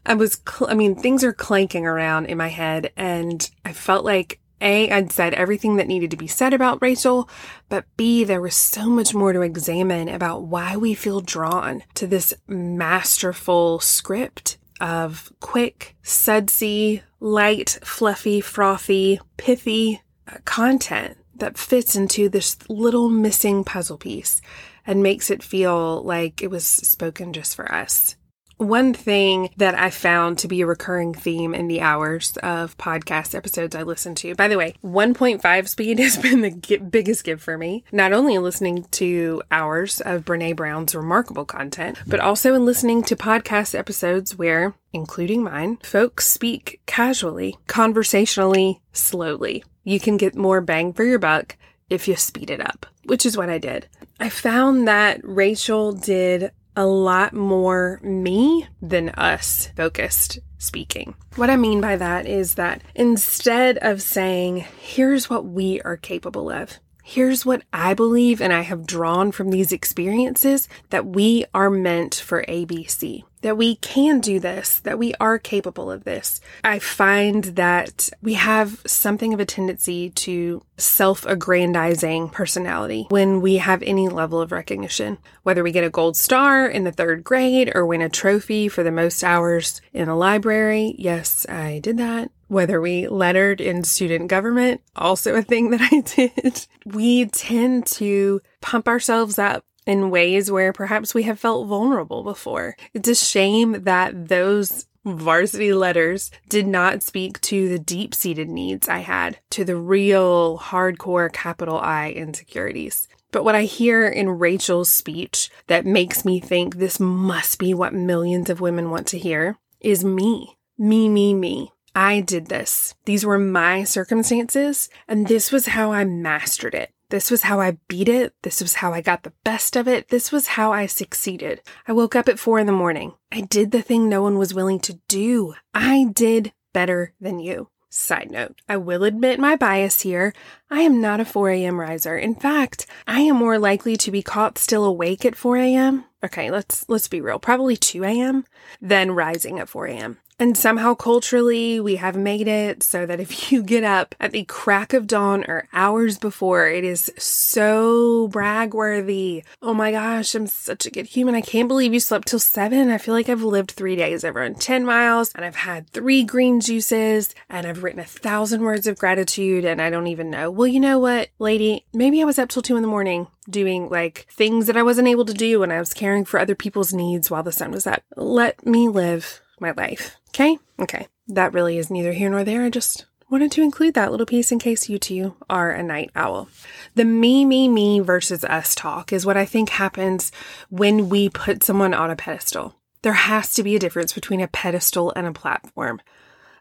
I 0.05 0.13
was 0.13 0.41
cl- 0.47 0.69
I 0.69 0.73
mean 0.73 0.95
things 0.95 1.23
are 1.23 1.33
clanking 1.33 1.85
around 1.85 2.25
in 2.25 2.37
my 2.37 2.49
head 2.49 2.91
and 2.97 3.49
I 3.63 3.71
felt 3.71 4.03
like 4.03 4.39
a, 4.65 4.91
I'd 4.91 5.11
said 5.11 5.33
everything 5.35 5.75
that 5.77 5.87
needed 5.87 6.11
to 6.11 6.17
be 6.17 6.27
said 6.27 6.53
about 6.53 6.81
Rachel, 6.81 7.29
but 7.69 7.85
B, 7.95 8.23
there 8.23 8.41
was 8.41 8.55
so 8.55 8.89
much 8.89 9.13
more 9.13 9.31
to 9.31 9.41
examine 9.41 10.09
about 10.09 10.43
why 10.43 10.75
we 10.75 10.93
feel 10.93 11.21
drawn 11.21 11.83
to 11.93 12.07
this 12.07 12.33
masterful 12.47 13.79
script 13.79 14.57
of 14.81 15.31
quick, 15.39 15.95
sudsy, 16.01 17.03
light, 17.19 17.79
fluffy, 17.83 18.41
frothy, 18.41 19.19
pithy 19.37 20.01
uh, 20.27 20.37
content 20.43 21.17
that 21.35 21.57
fits 21.57 21.95
into 21.95 22.27
this 22.27 22.57
little 22.67 23.09
missing 23.09 23.63
puzzle 23.63 23.97
piece 23.97 24.41
and 24.87 25.03
makes 25.03 25.29
it 25.29 25.43
feel 25.43 26.03
like 26.03 26.41
it 26.41 26.49
was 26.49 26.65
spoken 26.65 27.33
just 27.33 27.55
for 27.55 27.71
us. 27.71 28.15
One 28.57 28.93
thing 28.93 29.49
that 29.57 29.75
I 29.77 29.89
found 29.89 30.37
to 30.39 30.47
be 30.47 30.61
a 30.61 30.65
recurring 30.65 31.13
theme 31.13 31.53
in 31.53 31.67
the 31.67 31.81
hours 31.81 32.37
of 32.41 32.77
podcast 32.77 33.35
episodes 33.35 33.75
I 33.75 33.83
listen 33.83 34.15
to, 34.15 34.33
by 34.33 34.47
the 34.47 34.57
way, 34.57 34.75
1.5 34.81 35.67
speed 35.67 35.99
has 36.05 36.17
been 36.17 36.39
the 36.39 36.77
biggest 36.77 37.25
gift 37.25 37.43
for 37.43 37.57
me. 37.57 37.83
Not 37.91 38.13
only 38.13 38.35
in 38.35 38.43
listening 38.43 38.85
to 38.91 39.41
hours 39.51 39.99
of 39.99 40.23
Brene 40.23 40.55
Brown's 40.55 40.95
remarkable 40.95 41.43
content, 41.43 41.99
but 42.07 42.21
also 42.21 42.53
in 42.53 42.65
listening 42.65 43.03
to 43.03 43.17
podcast 43.17 43.77
episodes 43.77 44.37
where, 44.37 44.73
including 44.93 45.43
mine, 45.43 45.77
folks 45.83 46.25
speak 46.25 46.79
casually, 46.85 47.57
conversationally, 47.67 48.79
slowly. 48.93 49.65
You 49.83 49.99
can 49.99 50.15
get 50.15 50.33
more 50.33 50.61
bang 50.61 50.93
for 50.93 51.03
your 51.03 51.19
buck 51.19 51.57
if 51.89 52.07
you 52.07 52.15
speed 52.15 52.49
it 52.49 52.61
up, 52.61 52.85
which 53.03 53.25
is 53.25 53.35
what 53.35 53.49
I 53.49 53.57
did. 53.57 53.87
I 54.17 54.29
found 54.29 54.87
that 54.87 55.19
Rachel 55.23 55.91
did 55.91 56.51
a 56.75 56.85
lot 56.85 57.33
more 57.33 57.99
me 58.03 58.67
than 58.81 59.09
us 59.09 59.69
focused 59.75 60.39
speaking. 60.57 61.15
What 61.35 61.49
I 61.49 61.57
mean 61.57 61.81
by 61.81 61.95
that 61.95 62.25
is 62.25 62.55
that 62.55 62.81
instead 62.95 63.77
of 63.79 64.01
saying, 64.01 64.65
here's 64.79 65.29
what 65.29 65.45
we 65.45 65.81
are 65.81 65.97
capable 65.97 66.49
of, 66.49 66.79
here's 67.03 67.45
what 67.45 67.61
I 67.71 67.93
believe 67.93 68.41
and 68.41 68.51
I 68.51 68.61
have 68.61 68.87
drawn 68.87 69.31
from 69.31 69.51
these 69.51 69.71
experiences 69.71 70.67
that 70.89 71.05
we 71.05 71.45
are 71.53 71.69
meant 71.69 72.15
for 72.15 72.43
ABC 72.47 73.23
that 73.45 73.57
we 73.57 73.75
can 73.75 74.19
do 74.21 74.39
this, 74.39 74.79
that 74.79 74.97
we 74.97 75.13
are 75.19 75.37
capable 75.37 75.91
of 75.91 76.03
this. 76.03 76.41
I 76.63 76.79
find 76.79 77.43
that 77.43 78.09
we 78.19 78.33
have 78.33 78.81
something 78.87 79.35
of 79.35 79.39
a 79.39 79.45
tendency 79.45 80.09
to 80.09 80.63
self 80.77 81.27
aggrandizing 81.27 82.29
personality 82.29 83.05
when 83.09 83.41
we 83.41 83.57
have 83.57 83.83
any 83.83 84.09
level 84.09 84.41
of 84.41 84.51
recognition, 84.51 85.19
whether 85.43 85.61
we 85.61 85.71
get 85.71 85.83
a 85.83 85.91
gold 85.91 86.17
star 86.17 86.65
in 86.65 86.85
the 86.85 86.91
third 86.91 87.23
grade 87.23 87.71
or 87.75 87.85
win 87.85 88.01
a 88.01 88.09
trophy 88.09 88.67
for 88.67 88.81
the 88.81 88.91
most 88.91 89.23
hours 89.23 89.79
in 89.93 90.09
a 90.09 90.17
library. 90.17 90.95
Yes, 90.97 91.45
I 91.47 91.79
did 91.83 91.97
that 91.97 92.31
whether 92.47 92.79
we 92.79 93.07
lettered 93.07 93.59
in 93.59 93.83
student 93.83 94.27
government, 94.27 94.79
also 94.95 95.33
a 95.33 95.41
thing 95.41 95.71
that 95.71 95.81
I 95.81 96.01
did. 96.15 96.67
We 96.85 97.25
tend 97.25 97.87
to 97.87 98.39
pump 98.61 98.87
ourselves 98.87 99.39
up 99.39 99.65
in 99.85 100.09
ways 100.09 100.51
where 100.51 100.73
perhaps 100.73 101.13
we 101.13 101.23
have 101.23 101.39
felt 101.39 101.67
vulnerable 101.67 102.23
before. 102.23 102.75
It's 102.93 103.09
a 103.09 103.15
shame 103.15 103.83
that 103.83 104.27
those 104.27 104.87
varsity 105.05 105.71
letters 105.71 106.31
did 106.49 106.65
not 106.65 107.03
speak 107.03 107.39
to 107.41 107.69
the 107.69 107.79
deep 107.79 108.15
seated 108.15 108.49
needs 108.49 108.89
I 108.89 108.99
had, 108.99 109.39
to 109.51 109.63
the 109.63 109.75
real 109.75 110.57
hardcore 110.57 111.31
capital 111.31 111.77
I 111.77 112.11
insecurities. 112.11 113.07
But 113.31 113.43
what 113.43 113.55
I 113.55 113.63
hear 113.63 114.07
in 114.07 114.29
Rachel's 114.29 114.89
speech 114.89 115.49
that 115.67 115.85
makes 115.85 116.25
me 116.25 116.39
think 116.39 116.75
this 116.75 116.99
must 116.99 117.59
be 117.59 117.73
what 117.73 117.93
millions 117.93 118.49
of 118.49 118.61
women 118.61 118.89
want 118.89 119.07
to 119.07 119.19
hear 119.19 119.57
is 119.81 120.05
me. 120.05 120.57
Me, 120.77 121.09
me, 121.09 121.33
me. 121.33 121.71
I 121.93 122.21
did 122.21 122.47
this. 122.47 122.95
These 123.05 123.25
were 123.25 123.39
my 123.39 123.83
circumstances, 123.83 124.89
and 125.07 125.27
this 125.27 125.51
was 125.51 125.67
how 125.67 125.93
I 125.93 126.03
mastered 126.03 126.75
it. 126.75 126.91
This 127.15 127.31
was 127.31 127.43
how 127.43 127.61
I 127.61 127.77
beat 127.87 128.09
it. 128.09 128.33
This 128.41 128.59
was 128.59 128.75
how 128.75 128.91
I 128.91 128.99
got 128.99 129.23
the 129.23 129.31
best 129.45 129.77
of 129.77 129.87
it. 129.87 130.09
This 130.09 130.33
was 130.33 130.47
how 130.47 130.73
I 130.73 130.85
succeeded. 130.85 131.61
I 131.87 131.93
woke 131.93 132.13
up 132.13 132.27
at 132.27 132.39
four 132.39 132.59
in 132.59 132.67
the 132.67 132.73
morning. 132.73 133.13
I 133.31 133.39
did 133.39 133.71
the 133.71 133.81
thing 133.81 134.09
no 134.09 134.21
one 134.21 134.37
was 134.37 134.53
willing 134.53 134.81
to 134.81 134.99
do. 135.07 135.53
I 135.73 136.07
did 136.11 136.51
better 136.73 137.13
than 137.21 137.39
you. 137.39 137.69
Side 137.87 138.31
note, 138.31 138.59
I 138.67 138.75
will 138.75 139.05
admit 139.05 139.39
my 139.39 139.55
bias 139.55 140.01
here. 140.01 140.33
I 140.69 140.81
am 140.81 140.99
not 140.99 141.21
a 141.21 141.25
4 141.25 141.51
a.m. 141.51 141.79
riser. 141.79 142.17
In 142.17 142.35
fact, 142.35 142.85
I 143.07 143.21
am 143.21 143.37
more 143.37 143.57
likely 143.57 143.95
to 143.95 144.11
be 144.11 144.21
caught 144.21 144.57
still 144.57 144.83
awake 144.83 145.23
at 145.23 145.37
4 145.37 145.55
a.m. 145.55 146.03
Okay, 146.25 146.49
let's 146.49 146.89
let's 146.89 147.07
be 147.07 147.21
real. 147.21 147.37
Probably 147.37 147.77
2 147.77 148.03
a.m. 148.03 148.45
then 148.81 149.11
rising 149.11 149.59
at 149.59 149.69
4 149.69 149.85
a.m. 149.85 150.17
And 150.37 150.57
somehow 150.57 150.95
culturally, 150.95 151.79
we 151.79 151.95
have 151.95 152.17
made 152.17 152.49
it 152.49 152.83
so 152.83 153.05
that 153.05 153.21
if 153.21 153.51
you 153.51 153.61
get 153.61 153.83
up 153.83 154.15
at 154.19 154.31
the 154.31 154.43
crack 154.43 154.91
of 154.93 155.05
dawn 155.07 155.45
or 155.47 155.69
hours 155.71 156.17
before, 156.17 156.67
it 156.67 156.83
is 156.83 157.11
so 157.15 158.27
bragworthy. 158.29 159.43
Oh 159.61 159.75
my 159.75 159.91
gosh, 159.91 160.33
I'm 160.33 160.47
such 160.47 160.87
a 160.87 160.91
good 160.91 161.05
human. 161.05 161.35
I 161.35 161.41
can't 161.41 161.67
believe 161.67 161.93
you 161.93 161.99
slept 161.99 162.27
till 162.27 162.39
seven. 162.39 162.89
I 162.89 162.97
feel 162.97 163.13
like 163.13 163.29
I've 163.29 163.43
lived 163.43 163.71
three 163.71 163.95
days. 163.95 164.25
I've 164.25 164.35
run 164.35 164.55
10 164.55 164.83
miles 164.83 165.31
and 165.35 165.45
I've 165.45 165.55
had 165.55 165.89
three 165.91 166.23
green 166.23 166.59
juices 166.59 167.33
and 167.49 167.67
I've 167.67 167.83
written 167.83 168.01
a 168.01 168.05
thousand 168.05 168.61
words 168.61 168.87
of 168.87 168.97
gratitude 168.97 169.63
and 169.63 169.79
I 169.79 169.91
don't 169.91 170.07
even 170.07 170.31
know. 170.31 170.49
Well, 170.49 170.67
you 170.67 170.79
know 170.79 170.97
what, 170.97 171.29
lady? 171.37 171.85
Maybe 171.93 172.21
I 172.21 172.25
was 172.25 172.39
up 172.39 172.49
till 172.49 172.63
two 172.63 172.75
in 172.75 172.81
the 172.81 172.89
morning 172.89 173.27
doing 173.49 173.89
like 173.89 174.27
things 174.29 174.67
that 174.67 174.77
I 174.77 174.83
wasn't 174.83 175.07
able 175.07 175.25
to 175.25 175.33
do 175.33 175.59
when 175.59 175.71
I 175.71 175.79
was 175.79 175.93
caring 175.93 176.25
for 176.25 176.39
other 176.39 176.55
people's 176.55 176.93
needs 176.93 177.29
while 177.29 177.43
the 177.43 177.51
sun 177.51 177.71
was 177.71 177.87
up. 177.87 178.03
Let 178.15 178.65
me 178.65 178.87
live 178.87 179.41
my 179.59 179.71
life. 179.71 180.15
Okay? 180.29 180.57
Okay. 180.79 181.07
That 181.27 181.53
really 181.53 181.77
is 181.77 181.89
neither 181.89 182.13
here 182.13 182.29
nor 182.29 182.43
there. 182.43 182.63
I 182.63 182.69
just 182.69 183.05
wanted 183.29 183.51
to 183.51 183.61
include 183.61 183.93
that 183.95 184.11
little 184.11 184.25
piece 184.25 184.51
in 184.51 184.59
case 184.59 184.89
you 184.89 184.99
too 184.99 185.35
are 185.49 185.71
a 185.71 185.81
night 185.81 186.11
owl. 186.15 186.47
The 186.93 187.05
me, 187.05 187.45
me, 187.45 187.67
me 187.67 187.99
versus 187.99 188.43
us 188.43 188.75
talk 188.75 189.11
is 189.11 189.25
what 189.25 189.37
I 189.37 189.45
think 189.45 189.69
happens 189.69 190.31
when 190.69 191.09
we 191.09 191.29
put 191.29 191.63
someone 191.63 191.93
on 191.93 192.11
a 192.11 192.15
pedestal. 192.15 192.75
There 193.01 193.13
has 193.13 193.53
to 193.53 193.63
be 193.63 193.75
a 193.75 193.79
difference 193.79 194.13
between 194.13 194.41
a 194.41 194.47
pedestal 194.47 195.13
and 195.15 195.27
a 195.27 195.31
platform. 195.31 196.01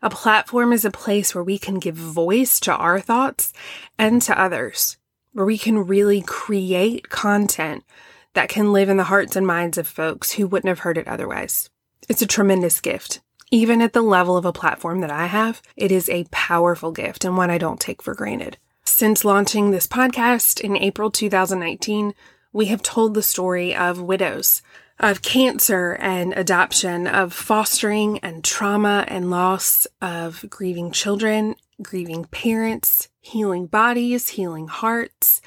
A 0.02 0.10
platform 0.10 0.72
is 0.72 0.84
a 0.84 0.90
place 0.90 1.34
where 1.34 1.44
we 1.44 1.58
can 1.58 1.78
give 1.78 1.94
voice 1.94 2.60
to 2.60 2.74
our 2.74 3.00
thoughts 3.00 3.52
and 3.98 4.20
to 4.22 4.38
others, 4.38 4.98
where 5.34 5.44
we 5.44 5.58
can 5.58 5.86
really 5.86 6.22
create 6.22 7.10
content 7.10 7.84
that 8.32 8.48
can 8.48 8.72
live 8.72 8.88
in 8.88 8.96
the 8.96 9.04
hearts 9.04 9.36
and 9.36 9.46
minds 9.46 9.76
of 9.76 9.86
folks 9.86 10.32
who 10.32 10.46
wouldn't 10.46 10.68
have 10.68 10.80
heard 10.80 10.96
it 10.96 11.06
otherwise. 11.06 11.68
It's 12.08 12.22
a 12.22 12.26
tremendous 12.26 12.80
gift. 12.80 13.20
Even 13.50 13.82
at 13.82 13.92
the 13.92 14.02
level 14.02 14.36
of 14.36 14.44
a 14.44 14.52
platform 14.52 15.00
that 15.00 15.10
I 15.10 15.26
have, 15.26 15.60
it 15.76 15.92
is 15.92 16.08
a 16.08 16.26
powerful 16.30 16.92
gift 16.92 17.24
and 17.24 17.36
one 17.36 17.50
I 17.50 17.58
don't 17.58 17.80
take 17.80 18.02
for 18.02 18.14
granted. 18.14 18.58
Since 18.84 19.24
launching 19.24 19.70
this 19.70 19.86
podcast 19.86 20.60
in 20.60 20.76
April 20.76 21.10
2019, 21.10 22.14
we 22.52 22.66
have 22.66 22.82
told 22.82 23.14
the 23.14 23.22
story 23.22 23.74
of 23.74 24.00
widows, 24.00 24.62
of 25.00 25.22
cancer 25.22 25.96
and 26.00 26.32
adoption, 26.34 27.06
of 27.06 27.32
fostering 27.32 28.18
and 28.20 28.44
trauma 28.44 29.04
and 29.08 29.30
loss, 29.30 29.86
of 30.00 30.44
grieving 30.48 30.92
children, 30.92 31.56
grieving 31.82 32.24
parents, 32.26 33.08
healing 33.20 33.66
bodies, 33.66 34.28
healing 34.28 34.68
hearts, 34.68 35.40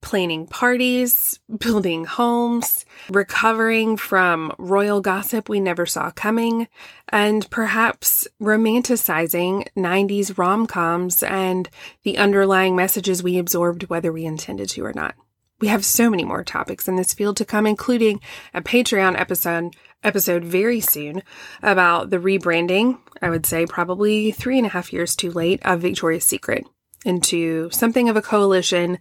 planning 0.00 0.46
parties, 0.46 1.40
building 1.58 2.04
homes, 2.04 2.84
recovering 3.10 3.96
from 3.96 4.54
royal 4.58 5.00
gossip 5.00 5.48
we 5.48 5.60
never 5.60 5.86
saw 5.86 6.10
coming, 6.10 6.68
and 7.08 7.48
perhaps 7.50 8.28
romanticizing 8.40 9.66
90s 9.76 10.38
rom 10.38 10.66
coms 10.66 11.22
and 11.22 11.68
the 12.04 12.18
underlying 12.18 12.76
messages 12.76 13.22
we 13.22 13.38
absorbed 13.38 13.88
whether 13.88 14.12
we 14.12 14.24
intended 14.24 14.68
to 14.68 14.84
or 14.84 14.92
not. 14.92 15.14
We 15.58 15.68
have 15.68 15.86
so 15.86 16.10
many 16.10 16.22
more 16.24 16.44
topics 16.44 16.86
in 16.86 16.96
this 16.96 17.14
field 17.14 17.38
to 17.38 17.46
come, 17.46 17.66
including 17.66 18.20
a 18.52 18.60
Patreon 18.60 19.18
episode 19.18 19.74
episode 20.06 20.44
very 20.44 20.80
soon 20.80 21.22
about 21.62 22.10
the 22.10 22.18
rebranding, 22.18 22.98
I 23.20 23.30
would 23.30 23.44
say 23.44 23.66
probably 23.66 24.30
three 24.30 24.56
and 24.56 24.66
a 24.66 24.70
half 24.70 24.92
years 24.92 25.16
too 25.16 25.30
late, 25.30 25.60
of 25.64 25.80
Victoria's 25.80 26.24
Secret 26.24 26.66
into 27.04 27.70
something 27.70 28.08
of 28.08 28.16
a 28.16 28.22
coalition 28.22 28.98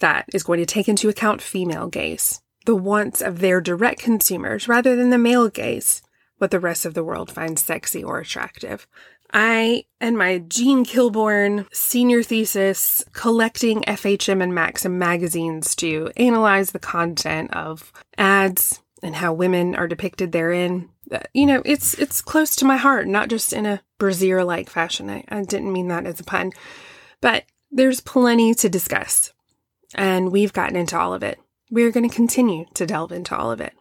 that 0.00 0.26
is 0.32 0.42
going 0.42 0.58
to 0.58 0.66
take 0.66 0.88
into 0.88 1.08
account 1.08 1.42
female 1.42 1.86
gaze, 1.86 2.40
the 2.66 2.74
wants 2.74 3.20
of 3.20 3.38
their 3.40 3.60
direct 3.60 4.00
consumers 4.00 4.68
rather 4.68 4.96
than 4.96 5.10
the 5.10 5.18
male 5.18 5.48
gaze, 5.48 6.02
what 6.38 6.50
the 6.50 6.60
rest 6.60 6.84
of 6.84 6.94
the 6.94 7.04
world 7.04 7.30
finds 7.30 7.62
sexy 7.62 8.02
or 8.02 8.18
attractive. 8.18 8.86
I 9.32 9.84
and 10.00 10.18
my 10.18 10.38
Jean 10.38 10.84
Kilbourne 10.84 11.66
senior 11.72 12.22
thesis 12.22 13.02
collecting 13.12 13.80
FHM 13.82 14.42
and 14.42 14.54
Maxim 14.54 14.98
magazines 14.98 15.74
to 15.76 16.10
analyze 16.16 16.72
the 16.72 16.78
content 16.78 17.50
of 17.54 17.92
ads 18.18 18.81
and 19.02 19.16
how 19.16 19.32
women 19.32 19.74
are 19.74 19.88
depicted 19.88 20.32
therein 20.32 20.88
uh, 21.12 21.20
you 21.34 21.46
know, 21.46 21.62
it's 21.64 21.94
it's 21.94 22.22
close 22.22 22.56
to 22.56 22.64
my 22.64 22.76
heart, 22.76 23.06
not 23.06 23.28
just 23.28 23.52
in 23.52 23.66
a 23.66 23.82
brazier 23.98 24.44
like 24.44 24.70
fashion. 24.70 25.10
I, 25.10 25.24
I 25.28 25.42
didn't 25.42 25.72
mean 25.72 25.88
that 25.88 26.06
as 26.06 26.20
a 26.20 26.24
pun, 26.24 26.52
but 27.20 27.44
there's 27.70 28.00
plenty 28.00 28.54
to 28.54 28.68
discuss, 28.68 29.32
and 29.94 30.32
we've 30.32 30.52
gotten 30.52 30.76
into 30.76 30.98
all 30.98 31.12
of 31.12 31.22
it. 31.22 31.38
We're 31.70 31.90
going 31.90 32.08
to 32.08 32.14
continue 32.14 32.66
to 32.74 32.86
delve 32.86 33.12
into 33.12 33.36
all 33.36 33.50
of 33.50 33.60
it. 33.60 33.74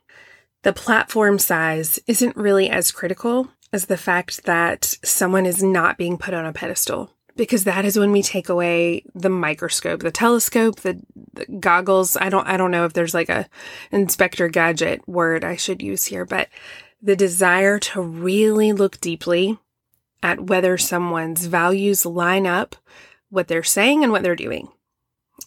The 0.63 0.74
platform 0.74 1.40
size 1.40 2.00
isn't 2.08 2.36
really 2.36 2.70
as 2.70 2.92
critical 2.92 3.50
as 3.74 3.86
the 3.86 3.98
fact 3.98 4.44
that 4.44 4.98
someone 5.04 5.46
is 5.46 5.63
not 5.63 5.98
being 5.98 6.18
put 6.18 6.34
on 6.34 6.46
a 6.46 6.54
pedestal 6.54 7.12
because 7.36 7.64
that 7.64 7.86
is 7.86 7.98
when 7.98 8.12
we 8.12 8.22
take 8.22 8.50
away 8.50 9.04
the 9.16 9.30
microscope, 9.30 10.02
the 10.02 10.12
telescope, 10.12 10.82
the, 10.82 11.00
the, 11.34 11.46
goggles. 11.60 12.18
I 12.18 12.30
don't 12.30 12.48
I 12.48 12.58
don't 12.58 12.72
know 12.72 12.86
if 12.86 12.94
there's 12.94 13.14
like 13.14 13.30
a 13.30 13.48
inspector 13.92 14.48
gadget 14.48 15.08
word 15.08 15.44
I 15.44 15.56
should 15.56 15.82
use 15.82 16.06
here, 16.06 16.26
but 16.26 16.50
the 17.02 17.16
desire 17.16 17.80
to 17.80 18.02
really 18.02 18.74
look 18.74 19.00
deeply 19.02 19.58
at 20.24 20.42
whether 20.42 20.78
someone's 20.78 21.46
values 21.48 22.06
line 22.06 22.46
up 22.46 22.76
what 23.30 23.48
they're 23.48 23.64
saying 23.64 24.04
and 24.04 24.12
what 24.12 24.24
they're 24.24 24.36
doing. 24.36 24.70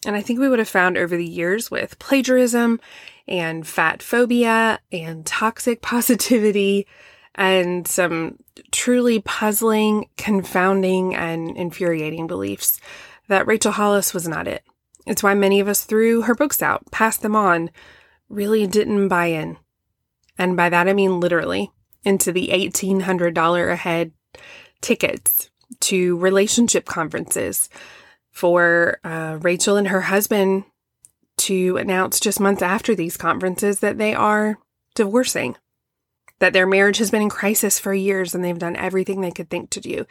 And 0.05 0.17
I 0.17 0.21
think 0.21 0.41
we 0.41 0.49
would 0.49 0.59
have 0.59 0.69
found 0.69 0.99
over 0.99 1.17
the 1.17 1.26
years 1.26 1.71
with 1.71 1.99
plagiarism 1.99 2.81
and 3.29 3.67
fat 3.67 4.03
phobia 4.03 4.81
and 4.91 5.25
toxic 5.25 5.81
positivity 5.83 6.87
and 7.35 7.87
some 7.87 8.38
truly 8.71 9.21
puzzling, 9.21 10.09
confounding, 10.17 11.14
and 11.14 11.57
infuriating 11.57 12.26
beliefs 12.26 12.81
that 13.29 13.47
Rachel 13.47 13.73
Hollis 13.73 14.14
was 14.14 14.29
not 14.29 14.47
it. 14.47 14.62
It's 15.07 15.23
why 15.23 15.35
many 15.35 15.61
of 15.61 15.69
us 15.69 15.85
threw 15.85 16.23
her 16.23 16.35
books 16.35 16.62
out, 16.62 16.91
passed 16.91 17.23
them 17.23 17.37
on, 17.37 17.71
really 18.29 18.67
didn't 18.67 19.09
buy 19.09 19.26
in. 19.26 19.57
And 20.38 20.57
by 20.57 20.69
that 20.69 20.88
I 20.88 20.93
mean 20.93 21.21
literally 21.21 21.71
into 22.05 22.33
the 22.33 22.49
$1,800 22.53 23.73
a 23.73 23.76
head 23.76 24.12
tickets 24.81 25.50
to 25.81 26.17
relationship 26.19 26.85
conferences 26.85 27.69
for 28.31 28.99
uh, 29.05 29.38
Rachel 29.41 29.76
and 29.76 29.88
her 29.88 30.03
husband 30.03 30.64
to 31.37 31.76
announce 31.76 32.21
just 32.21 32.41
months 32.41 32.62
after 32.62 32.95
these 32.95 33.17
conferences 33.17 33.81
that 33.81 33.99
they 33.99 34.14
are 34.14 34.59
divorcing 34.95 35.57
that 36.41 36.53
their 36.53 36.67
marriage 36.67 36.99
has 36.99 37.11
been 37.11 37.23
in 37.23 37.31
crisis 37.31 37.79
for 37.79 37.95
years 37.95 38.35
and 38.35 38.45
they've 38.45 38.59
done 38.59 38.76
everything 38.76 39.21
they 39.21 39.31
could 39.31 39.50
think 39.50 39.71
to 39.71 39.81
do, 39.81 40.07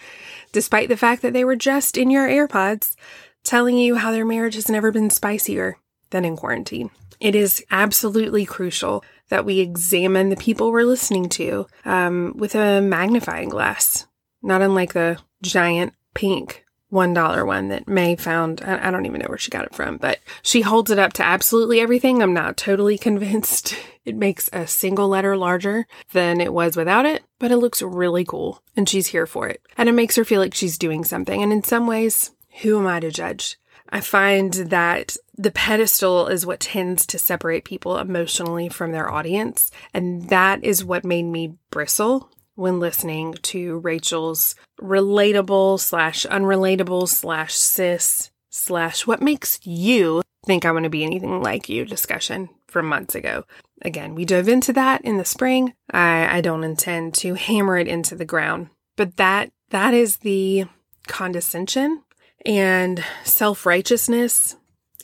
despite 0.51 0.89
the 0.89 0.98
fact 0.98 1.22
that 1.22 1.34
they 1.34 1.44
were 1.44 1.56
just 1.56 1.98
in 1.98 2.10
your 2.10 2.27
AirPods 2.27 2.96
telling 3.44 3.77
you 3.77 3.96
how 3.96 4.12
their 4.12 4.25
marriage 4.25 4.56
has 4.56 4.70
never 4.70 4.92
been 4.92 5.10
spicier 5.10 5.77
than 6.12 6.25
in 6.25 6.38
quarantine. 6.38 6.89
It 7.20 7.36
is 7.36 7.63
absolutely 7.72 8.46
crucial 8.46 9.03
that 9.30 9.46
we 9.46 9.60
examine 9.60 10.30
the 10.30 10.36
people 10.36 10.72
we're 10.72 10.84
listening 10.84 11.30
to 11.30 11.68
um, 11.86 12.34
with 12.36 12.56
a 12.56 12.82
magnifying 12.82 13.50
glass, 13.50 14.08
not 14.42 14.62
unlike 14.62 14.94
the 14.94 15.20
giant 15.42 15.94
pink 16.13 16.63
$1 16.93 17.45
one 17.45 17.69
that 17.69 17.88
May 17.88 18.15
found. 18.15 18.62
I 18.62 18.91
don't 18.91 19.05
even 19.05 19.19
know 19.19 19.27
where 19.27 19.38
she 19.38 19.50
got 19.50 19.65
it 19.65 19.73
from, 19.73 19.97
but 19.97 20.19
she 20.43 20.62
holds 20.62 20.91
it 20.91 21.00
up 21.00 21.13
to 21.13 21.25
absolutely 21.25 21.79
everything. 21.79 22.21
I'm 22.21 22.33
not 22.33 22.55
totally 22.55 22.97
convinced 23.09 23.75
it 24.05 24.15
makes 24.15 24.50
a 24.53 24.67
single 24.67 25.07
letter 25.07 25.35
larger 25.35 25.88
than 26.11 26.39
it 26.39 26.53
was 26.53 26.77
without 26.77 27.05
it, 27.05 27.24
but 27.39 27.51
it 27.51 27.57
looks 27.57 27.81
really 27.81 28.24
cool 28.24 28.61
and 28.75 28.87
she's 28.87 29.07
here 29.07 29.25
for 29.25 29.48
it. 29.48 29.61
And 29.77 29.89
it 29.89 29.94
makes 29.94 30.15
her 30.15 30.25
feel 30.25 30.39
like 30.39 30.53
she's 30.53 30.77
doing 30.77 31.03
something. 31.03 31.41
And 31.41 31.51
in 31.51 31.63
some 31.63 31.87
ways, 31.87 32.31
who 32.61 32.79
am 32.79 32.87
I 32.87 33.00
to 33.00 33.11
judge? 33.11 33.57
I 33.89 34.01
find 34.01 34.53
that 34.53 35.18
the 35.37 35.51
pedestal 35.51 36.27
is 36.27 36.46
what 36.46 36.59
tends 36.59 37.05
to 37.07 37.20
separate 37.20 37.65
people 37.65 37.98
emotionally 37.98 38.70
from 38.70 38.91
their 38.91 39.11
audience. 39.11 39.72
And 39.94 40.29
that 40.29 40.63
is 40.63 40.85
what 40.85 41.05
made 41.05 41.24
me 41.24 41.55
bristle 41.70 42.29
when 42.55 42.79
listening 42.79 43.33
to 43.42 43.79
Rachel's 43.79 44.55
relatable 44.79 45.79
slash 45.79 46.25
unrelatable 46.25 47.07
slash 47.07 47.53
cis 47.53 48.31
slash 48.50 49.07
what 49.07 49.22
makes 49.22 49.59
you 49.66 50.22
think 50.46 50.66
I 50.66 50.72
want 50.72 50.83
to 50.83 50.89
be 50.89 51.03
anything 51.03 51.42
like 51.42 51.70
you 51.70 51.85
discussion 51.85 52.50
from 52.68 52.87
months 52.87 53.16
ago. 53.16 53.46
Again, 53.81 54.16
we 54.16 54.25
dove 54.25 54.48
into 54.48 54.74
that 54.74 55.01
in 55.01 55.18
the 55.18 55.25
spring. 55.25 55.74
I, 55.92 56.37
I 56.37 56.42
don't 56.42 56.63
intend 56.63 57.13
to 57.16 57.35
hammer 57.35 57.77
it 57.77 57.87
into 57.87 58.16
the 58.16 58.25
ground, 58.25 58.70
but 58.96 59.18
that 59.18 59.51
that 59.70 59.94
is 59.94 60.18
the 60.18 60.66
condescension 61.07 62.03
and 62.46 63.03
self-righteousness 63.24 64.57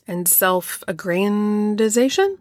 and 0.07 0.27
self-aggrandization 0.27 2.38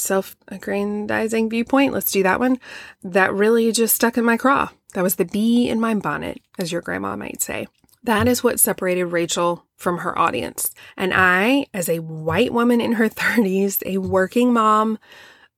self 0.00 0.36
aggrandizing 0.48 1.50
viewpoint, 1.50 1.92
let's 1.92 2.12
do 2.12 2.22
that 2.22 2.40
one, 2.40 2.58
that 3.02 3.32
really 3.32 3.72
just 3.72 3.94
stuck 3.94 4.16
in 4.16 4.24
my 4.24 4.36
craw. 4.36 4.70
That 4.94 5.02
was 5.02 5.16
the 5.16 5.24
bee 5.24 5.68
in 5.68 5.80
my 5.80 5.94
bonnet, 5.94 6.40
as 6.58 6.72
your 6.72 6.82
grandma 6.82 7.16
might 7.16 7.42
say. 7.42 7.68
That 8.02 8.26
is 8.26 8.42
what 8.42 8.58
separated 8.58 9.06
Rachel 9.06 9.66
from 9.76 9.98
her 9.98 10.18
audience. 10.18 10.74
And 10.96 11.12
I, 11.14 11.66
as 11.74 11.88
a 11.88 11.98
white 11.98 12.52
woman 12.52 12.80
in 12.80 12.92
her 12.92 13.08
30s, 13.10 13.82
a 13.84 13.98
working 13.98 14.52
mom, 14.52 14.98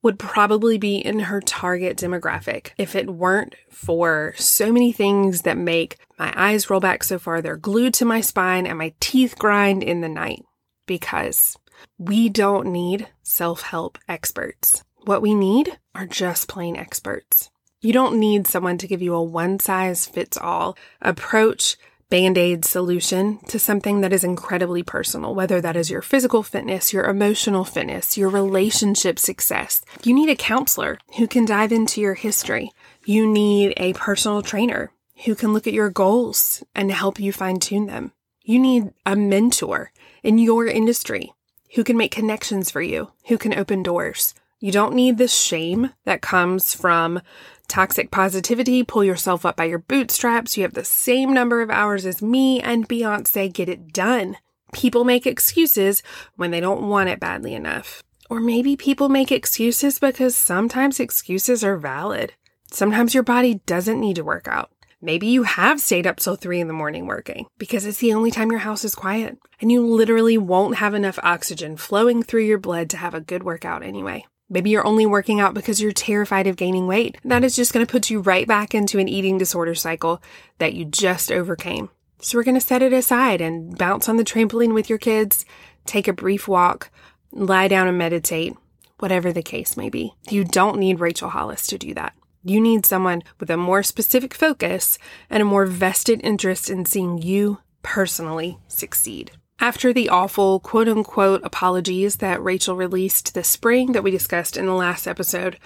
would 0.03 0.19
probably 0.19 0.79
be 0.79 0.97
in 0.97 1.21
her 1.21 1.41
target 1.41 1.97
demographic 1.97 2.71
if 2.77 2.97
it 2.97 3.09
weren't 3.09 3.55
for 3.71 4.35
so 4.37 4.73
many 4.73 4.91
things 4.91 5.43
that 5.43 5.57
make 5.57 5.97
my 6.19 6.33
eyes 6.37 6.69
roll 6.69 6.81
back 6.81 7.05
so 7.05 7.19
far 7.19 7.41
they're 7.41 7.57
glued 7.57 7.95
to 7.95 8.05
my 8.05 8.21
spine 8.21 8.67
and 8.67 8.79
my 8.79 8.93
teeth 8.99 9.39
grind 9.39 9.83
in 9.83 10.01
the 10.01 10.09
night. 10.09 10.45
Because 10.87 11.57
we 11.99 12.29
don't 12.29 12.73
need 12.73 13.09
self 13.23 13.63
help 13.63 13.99
experts. 14.09 14.85
What 15.05 15.23
we 15.23 15.35
need 15.35 15.79
are 15.95 16.07
just 16.07 16.49
plain 16.49 16.77
experts. 16.77 17.51
You 17.81 17.93
don't 17.93 18.21
need 18.21 18.47
someone 18.47 18.79
to 18.79 18.87
give 18.87 19.03
you 19.03 19.15
a 19.15 19.23
one 19.23 19.59
size 19.59 20.07
fits 20.07 20.37
all 20.37 20.77
approach, 21.01 21.77
band 22.11 22.39
aid 22.39 22.65
solution 22.65 23.39
to 23.49 23.59
something 23.59 24.03
that 24.03 24.13
is 24.13 24.23
incredibly 24.23 24.83
personal, 24.83 25.35
whether 25.35 25.61
that 25.61 25.77
is 25.77 25.91
your 25.91 26.03
physical 26.03 26.43
fitness, 26.43 26.93
your 26.93 27.07
emotional 27.07 27.65
fitness, 27.65 28.17
your 28.17 28.29
relationship 28.29 29.19
success. 29.19 29.83
You 30.05 30.15
need 30.15 30.29
a 30.29 30.37
counselor 30.37 30.99
who 31.17 31.27
can 31.27 31.45
dive 31.45 31.73
into 31.73 32.01
your 32.01 32.15
history. 32.15 32.71
You 33.05 33.27
need 33.27 33.75
a 33.77 33.95
personal 33.95 34.43
trainer 34.43 34.93
who 35.25 35.35
can 35.35 35.53
look 35.53 35.67
at 35.67 35.73
your 35.73 35.91
goals 35.91 36.63
and 36.75 36.93
help 36.93 37.19
you 37.19 37.33
fine 37.33 37.59
tune 37.59 37.87
them. 37.87 38.13
You 38.45 38.59
need 38.59 38.91
a 39.05 39.17
mentor 39.17 39.91
in 40.23 40.39
your 40.39 40.67
industry 40.67 41.33
who 41.75 41.85
can 41.85 41.97
make 41.97 42.11
connections 42.11 42.71
for 42.71 42.83
you, 42.83 43.11
who 43.27 43.39
can 43.39 43.55
open 43.55 43.83
doors. 43.83 44.35
You 44.61 44.71
don't 44.71 44.95
need 44.95 45.19
the 45.19 45.27
shame 45.29 45.91
that 46.05 46.23
comes 46.23 46.75
from 46.75 47.21
toxic 47.67 48.11
positivity. 48.11 48.85
Pull 48.85 49.03
yourself 49.03 49.45
up 49.45 49.57
by 49.57 49.65
your 49.65 49.81
bootstraps. 49.81 50.57
You 50.57 50.63
have 50.63 50.75
the 50.75 50.85
same 50.85 51.33
number 51.33 51.63
of 51.63 51.71
hours 51.71 52.07
as 52.07 52.23
me 52.23 52.61
and 52.61 52.89
Beyonce. 52.89 53.53
Get 53.53 53.69
it 53.69 53.93
done. 53.93 54.37
People 54.73 55.05
make 55.05 55.27
excuses 55.27 56.03
when 56.37 56.53
they 56.53 56.61
don't 56.61 56.89
want 56.89 57.09
it 57.09 57.19
badly 57.19 57.55
enough. 57.55 58.03
Or 58.31 58.41
maybe 58.41 58.77
people 58.77 59.09
make 59.09 59.33
excuses 59.33 59.99
because 59.99 60.37
sometimes 60.37 61.01
excuses 61.01 61.65
are 61.65 61.77
valid. 61.77 62.35
Sometimes 62.71 63.15
your 63.15 63.23
body 63.23 63.61
doesn't 63.67 64.01
need 64.01 64.17
to 64.17 64.25
work 64.25 64.47
out. 64.47 64.71
Maybe 65.05 65.27
you 65.27 65.43
have 65.43 65.81
stayed 65.81 66.07
up 66.07 66.19
till 66.19 66.37
three 66.37 66.61
in 66.61 66.69
the 66.69 66.73
morning 66.73 67.07
working 67.07 67.47
because 67.59 67.85
it's 67.85 67.99
the 67.99 68.15
only 68.15 68.31
time 68.31 68.53
your 68.53 68.61
house 68.61 68.85
is 68.85 68.95
quiet 68.95 69.37
and 69.61 69.73
you 69.73 69.85
literally 69.85 70.39
won't 70.39 70.77
have 70.77 70.95
enough 70.95 71.19
oxygen 71.25 71.77
flowing 71.77 72.23
through 72.23 72.45
your 72.45 72.59
blood 72.59 72.89
to 72.91 72.97
have 72.99 73.13
a 73.13 73.21
good 73.21 73.43
workout 73.43 73.83
anyway. 73.83 74.25
Maybe 74.49 74.71
you're 74.71 74.87
only 74.87 75.05
working 75.05 75.41
out 75.41 75.55
because 75.55 75.83
you're 75.83 75.91
terrified 75.91 76.47
of 76.47 76.55
gaining 76.55 76.87
weight. 76.87 77.19
That 77.25 77.43
is 77.43 77.57
just 77.57 77.73
going 77.73 77.85
to 77.85 77.91
put 77.91 78.11
you 78.11 78.21
right 78.21 78.47
back 78.47 78.77
into 78.77 79.01
an 79.01 79.09
eating 79.09 79.39
disorder 79.39 79.75
cycle 79.75 80.23
that 80.59 80.75
you 80.75 80.85
just 80.85 81.33
overcame. 81.33 81.91
So 82.21 82.39
we're 82.39 82.45
going 82.45 82.55
to 82.55 82.61
set 82.61 82.83
it 82.83 82.93
aside 82.93 83.41
and 83.41 83.77
bounce 83.77 84.09
on 84.09 84.19
the 84.19 84.25
trampoline 84.25 84.73
with 84.73 84.89
your 84.89 84.99
kids, 84.99 85.45
take 85.85 86.07
a 86.07 86.13
brief 86.13 86.47
walk, 86.47 86.91
lie 87.33 87.67
down 87.67 87.89
and 87.89 87.99
meditate, 87.99 88.55
whatever 89.01 89.33
the 89.33 89.43
case 89.43 89.77
may 89.77 89.89
be. 89.89 90.15
You 90.31 90.45
don't 90.45 90.79
need 90.79 91.01
Rachel 91.01 91.31
Hollis 91.31 91.67
to 91.67 91.79
do 91.79 91.93
that. 91.95 92.15
You 92.45 92.61
need 92.61 92.85
someone 92.85 93.23
with 93.39 93.51
a 93.51 93.57
more 93.57 93.83
specific 93.83 94.35
focus 94.35 94.99
and 95.31 95.43
a 95.43 95.47
more 95.47 95.67
vested 95.67 96.21
interest 96.25 96.69
in 96.69 96.85
seeing 96.85 97.19
you 97.19 97.59
personally 97.83 98.59
succeed. 98.67 99.33
After 99.61 99.93
the 99.93 100.09
awful 100.09 100.59
quote 100.59 100.89
unquote 100.89 101.43
apologies 101.45 102.17
that 102.17 102.43
Rachel 102.43 102.75
released 102.75 103.35
this 103.35 103.47
spring 103.47 103.93
that 103.93 104.03
we 104.03 104.11
discussed 104.11 104.57
in 104.57 104.67
the 104.67 104.73
last 104.73 105.07
episode, 105.07 105.57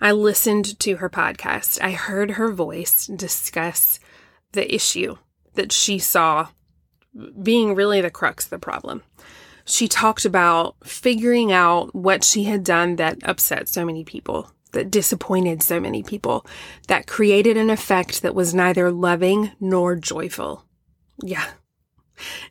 I 0.00 0.12
listened 0.12 0.78
to 0.80 0.96
her 0.96 1.10
podcast. 1.10 1.82
I 1.82 1.90
heard 1.90 2.32
her 2.32 2.52
voice 2.52 3.06
discuss 3.06 3.98
the 4.52 4.72
issue 4.72 5.16
that 5.54 5.72
she 5.72 5.98
saw 5.98 6.48
being 7.42 7.74
really 7.74 8.00
the 8.00 8.10
crux 8.10 8.44
of 8.44 8.50
the 8.50 8.58
problem. 8.60 9.02
She 9.64 9.88
talked 9.88 10.24
about 10.24 10.76
figuring 10.84 11.50
out 11.50 11.92
what 11.92 12.22
she 12.22 12.44
had 12.44 12.62
done 12.62 12.96
that 12.96 13.18
upset 13.24 13.68
so 13.68 13.84
many 13.84 14.04
people 14.04 14.52
that 14.72 14.90
disappointed 14.90 15.62
so 15.62 15.80
many 15.80 16.02
people, 16.02 16.46
that 16.88 17.06
created 17.06 17.56
an 17.56 17.70
effect 17.70 18.22
that 18.22 18.34
was 18.34 18.54
neither 18.54 18.90
loving 18.90 19.52
nor 19.60 19.96
joyful. 19.96 20.64
Yeah. 21.22 21.46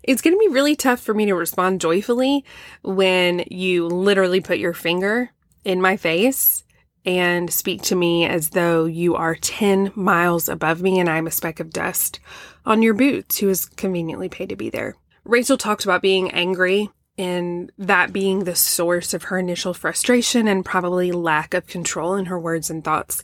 It's 0.04 0.22
going 0.22 0.36
to 0.36 0.40
be 0.40 0.54
really 0.54 0.76
tough 0.76 1.00
for 1.00 1.14
me 1.14 1.26
to 1.28 1.36
respond 1.36 1.82
joyfully 1.82 2.44
when 2.82 3.46
you 3.50 3.88
literally 3.88 4.42
put 4.42 4.58
your 4.58 4.74
finger 4.74 5.32
in 5.64 5.82
my 5.82 5.98
face 5.98 6.64
and 7.06 7.52
speak 7.52 7.82
to 7.84 7.96
me 7.96 8.26
as 8.26 8.50
though 8.50 8.86
you 8.86 9.16
are 9.16 9.36
10 9.36 9.92
miles 9.96 10.50
above 10.50 10.82
me 10.82 11.00
and 11.00 11.10
I'm 11.10 11.28
a 11.28 11.32
speck 11.32 11.60
of 11.60 11.72
dust 11.72 12.20
on 12.66 12.82
your 12.82 12.94
boots 12.94 13.38
who 13.38 13.50
is 13.50 13.66
conveniently 13.66 14.30
paid 14.30 14.50
to 14.50 14.56
be 14.56 14.70
there. 14.70 14.96
Rachel 15.24 15.58
talked 15.58 15.84
about 15.84 16.02
being 16.02 16.32
angry 16.32 16.90
and 17.20 17.70
that 17.78 18.14
being 18.14 18.46
the 18.46 18.56
source 18.56 19.14
of 19.14 19.24
her 19.24 19.38
initial 19.38 19.74
frustration 19.74 20.48
and 20.48 20.64
probably 20.64 21.12
lack 21.12 21.54
of 21.54 21.68
control 21.68 22.16
in 22.16 22.26
her 22.26 22.40
words 22.40 22.70
and 22.70 22.82
thoughts. 22.82 23.22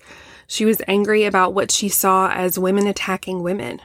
She 0.47 0.65
was 0.65 0.81
angry 0.85 1.23
about 1.23 1.53
what 1.53 1.71
she 1.71 1.87
saw 1.87 2.29
as 2.29 2.59
women 2.59 2.87
attacking 2.87 3.41
women. 3.41 3.81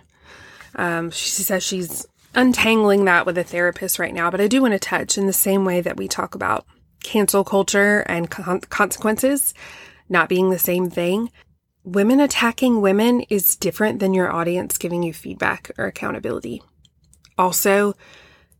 Um, 0.75 1.13
she 1.13 1.31
says 1.43 1.63
she's 1.63 2.09
untangling 2.35 3.05
that 3.05 3.25
with 3.25 3.39
a 3.39 3.45
therapist 3.45 4.01
right 4.01 4.13
now, 4.13 4.33
but 4.33 4.41
I 4.41 4.49
do 4.49 4.61
want 4.61 4.73
to 4.73 4.81
touch 4.81 5.17
in 5.17 5.27
the 5.27 5.33
same 5.33 5.65
way 5.65 5.81
that 5.81 5.97
we 5.97 6.09
talk 6.09 6.35
about 6.35 6.67
cancel 7.05 7.45
culture 7.45 8.01
and 8.01 8.29
con- 8.29 8.61
consequences 8.63 9.55
not 10.09 10.29
being 10.29 10.51
the 10.51 10.59
same 10.59 10.91
thing. 10.91 11.31
Women 11.85 12.19
attacking 12.19 12.81
women 12.81 13.21
is 13.31 13.55
different 13.55 14.01
than 14.01 14.13
your 14.13 14.31
audience 14.31 14.77
giving 14.77 15.05
you 15.05 15.15
feedback 15.15 15.71
or 15.79 15.87
accountability. 15.87 16.63
Also, 17.39 17.95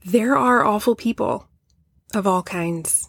there 0.05 0.37
are 0.37 0.65
awful 0.65 0.95
people 0.95 1.47
of 2.15 2.27
all 2.27 2.43
kinds. 2.43 3.09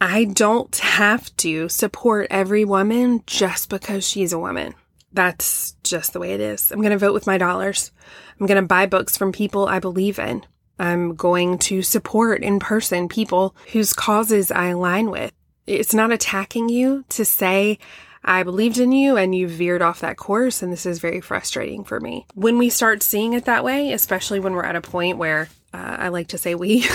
I 0.00 0.24
don't 0.24 0.74
have 0.76 1.34
to 1.38 1.68
support 1.68 2.28
every 2.30 2.64
woman 2.64 3.22
just 3.26 3.68
because 3.68 4.06
she's 4.06 4.32
a 4.32 4.38
woman. 4.38 4.74
That's 5.12 5.72
just 5.82 6.12
the 6.12 6.20
way 6.20 6.32
it 6.32 6.40
is. 6.40 6.70
I'm 6.70 6.80
going 6.80 6.92
to 6.92 6.98
vote 6.98 7.14
with 7.14 7.26
my 7.26 7.38
dollars. 7.38 7.90
I'm 8.38 8.46
going 8.46 8.60
to 8.60 8.66
buy 8.66 8.86
books 8.86 9.16
from 9.16 9.32
people 9.32 9.66
I 9.66 9.80
believe 9.80 10.18
in. 10.18 10.44
I'm 10.78 11.16
going 11.16 11.58
to 11.58 11.82
support 11.82 12.42
in 12.42 12.60
person 12.60 13.08
people 13.08 13.56
whose 13.72 13.92
causes 13.92 14.52
I 14.52 14.68
align 14.68 15.10
with. 15.10 15.32
It's 15.66 15.94
not 15.94 16.12
attacking 16.12 16.68
you 16.68 17.04
to 17.08 17.24
say, 17.24 17.78
I 18.22 18.42
believed 18.42 18.78
in 18.78 18.92
you 18.92 19.16
and 19.16 19.34
you 19.34 19.48
veered 19.48 19.82
off 19.82 20.00
that 20.00 20.16
course, 20.16 20.62
and 20.62 20.72
this 20.72 20.86
is 20.86 20.98
very 20.98 21.20
frustrating 21.20 21.82
for 21.82 21.98
me. 21.98 22.26
When 22.34 22.58
we 22.58 22.70
start 22.70 23.02
seeing 23.02 23.32
it 23.32 23.46
that 23.46 23.64
way, 23.64 23.92
especially 23.92 24.38
when 24.38 24.52
we're 24.52 24.64
at 24.64 24.76
a 24.76 24.80
point 24.80 25.18
where 25.18 25.48
uh, 25.72 25.96
I 25.98 26.08
like 26.08 26.28
to 26.28 26.38
say 26.38 26.54
we, 26.54 26.86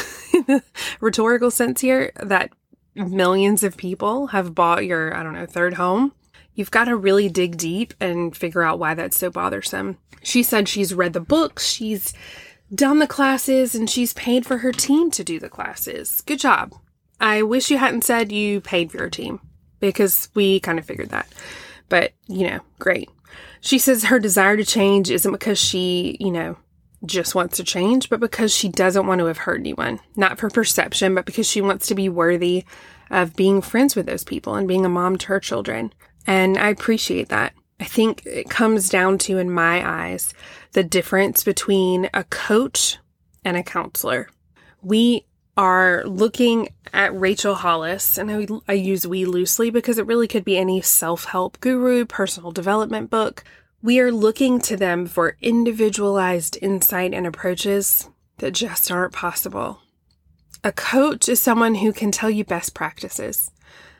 rhetorical 1.00 1.52
sense 1.52 1.82
here, 1.82 2.12
that 2.16 2.52
millions 2.96 3.64
of 3.64 3.78
people 3.78 4.28
have 4.28 4.56
bought 4.56 4.86
your, 4.86 5.16
I 5.16 5.24
don't 5.24 5.34
know, 5.34 5.46
third 5.46 5.76
home, 5.76 6.14
you've 6.56 6.72
got 6.72 6.86
to 6.86 6.96
really 6.96 7.30
dig 7.30 7.58
deep 7.58 7.94
and 8.00 8.36
figure 8.36 8.64
out 8.64 8.80
why 8.80 8.94
that's 8.94 9.18
so 9.18 9.30
bothersome. 9.30 9.98
She 10.22 10.44
said 10.44 10.68
she's 10.68 10.94
read 10.94 11.14
the 11.14 11.20
books, 11.20 11.68
she's 11.68 12.14
done 12.74 13.00
the 13.00 13.08
classes, 13.08 13.76
and 13.76 13.90
she's 13.90 14.14
paid 14.14 14.46
for 14.46 14.60
her 14.60 14.72
team 14.72 15.12
to 15.12 15.24
do 15.24 15.40
the 15.40 15.50
classes. 15.50 16.22
Good 16.22 16.40
job. 16.40 16.74
I 17.20 17.42
wish 17.42 17.70
you 17.70 17.78
hadn't 17.78 18.04
said 18.04 18.32
you 18.32 18.62
paid 18.62 18.92
for 18.92 18.98
your 18.98 19.10
team 19.10 19.40
because 19.80 20.30
we 20.34 20.60
kind 20.60 20.80
of 20.80 20.86
figured 20.86 21.10
that. 21.10 21.28
But, 21.90 22.14
you 22.28 22.48
know, 22.48 22.60
great. 22.80 23.10
She 23.62 23.78
says 23.78 24.06
her 24.06 24.20
desire 24.20 24.58
to 24.58 24.66
change 24.66 25.10
isn't 25.12 25.32
because 25.32 25.60
she, 25.60 26.18
you 26.20 26.32
know, 26.32 26.58
just 27.06 27.36
wants 27.36 27.58
to 27.58 27.64
change, 27.64 28.10
but 28.10 28.20
because 28.20 28.54
she 28.54 28.70
doesn't 28.70 29.08
want 29.08 29.20
to 29.20 29.26
have 29.26 29.40
hurt 29.40 29.60
anyone. 29.60 30.00
Not 30.16 30.40
for 30.40 30.50
perception, 30.50 31.16
but 31.16 31.26
because 31.26 31.48
she 31.48 31.62
wants 31.62 31.88
to 31.88 31.96
be 31.96 32.10
worthy 32.10 32.66
of 33.10 33.36
being 33.36 33.62
friends 33.62 33.96
with 33.96 34.06
those 34.06 34.24
people 34.24 34.56
and 34.56 34.68
being 34.68 34.86
a 34.86 34.90
mom 34.90 35.18
to 35.18 35.28
her 35.28 35.40
children. 35.40 35.94
And 36.26 36.58
I 36.58 36.70
appreciate 36.70 37.30
that. 37.30 37.54
I 37.80 37.86
think 37.86 38.26
it 38.26 38.50
comes 38.50 38.90
down 38.90 39.18
to, 39.20 39.38
in 39.38 39.52
my 39.52 39.88
eyes, 39.88 40.34
the 40.72 40.84
difference 40.84 41.44
between 41.44 42.10
a 42.14 42.24
coach 42.24 42.98
and 43.44 43.58
a 43.58 43.64
counselor. 43.64 44.30
We 44.82 45.26
are 45.58 46.04
looking 46.06 46.70
at 46.94 47.20
Rachel 47.20 47.56
Hollis, 47.56 48.18
and 48.18 48.32
I, 48.32 48.48
I 48.68 48.74
use 48.74 49.06
we 49.06 49.26
loosely 49.26 49.70
because 49.70 49.98
it 49.98 50.08
really 50.08 50.28
could 50.28 50.46
be 50.46 50.58
any 50.58 50.82
self 50.82 51.26
help 51.26 51.60
guru, 51.60 52.06
personal 52.06 52.52
development 52.52 53.10
book. 53.10 53.44
We 53.84 54.00
are 54.00 54.14
looking 54.14 54.62
to 54.62 54.78
them 54.78 55.08
for 55.08 55.36
individualized 55.42 56.58
insight 56.62 57.14
and 57.14 57.28
approaches 57.28 58.10
that 58.38 58.52
just 58.52 58.90
aren't 58.90 59.12
possible. 59.12 59.82
A 60.64 60.72
coach 60.72 61.28
is 61.28 61.42
someone 61.42 61.76
who 61.76 61.92
can 61.92 62.10
tell 62.10 62.30
you 62.30 62.46
best 62.46 62.74
practices, 62.74 63.52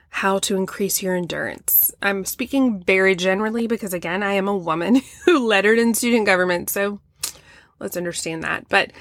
how 0.08 0.40
to 0.40 0.56
increase 0.56 1.04
your 1.04 1.18
endurance. 1.18 1.92
I'm 2.02 2.24
speaking 2.24 2.82
very 2.82 3.14
generally 3.14 3.68
because, 3.68 3.94
again, 3.94 4.24
I 4.24 4.36
am 4.36 4.48
a 4.48 4.56
woman 4.56 5.02
who 5.26 5.46
lettered 5.46 5.80
in 5.80 5.94
student 5.94 6.28
government, 6.28 6.70
so 6.70 7.02
let's 7.82 7.98
understand 7.98 8.42
that. 8.44 8.70
But 8.70 8.94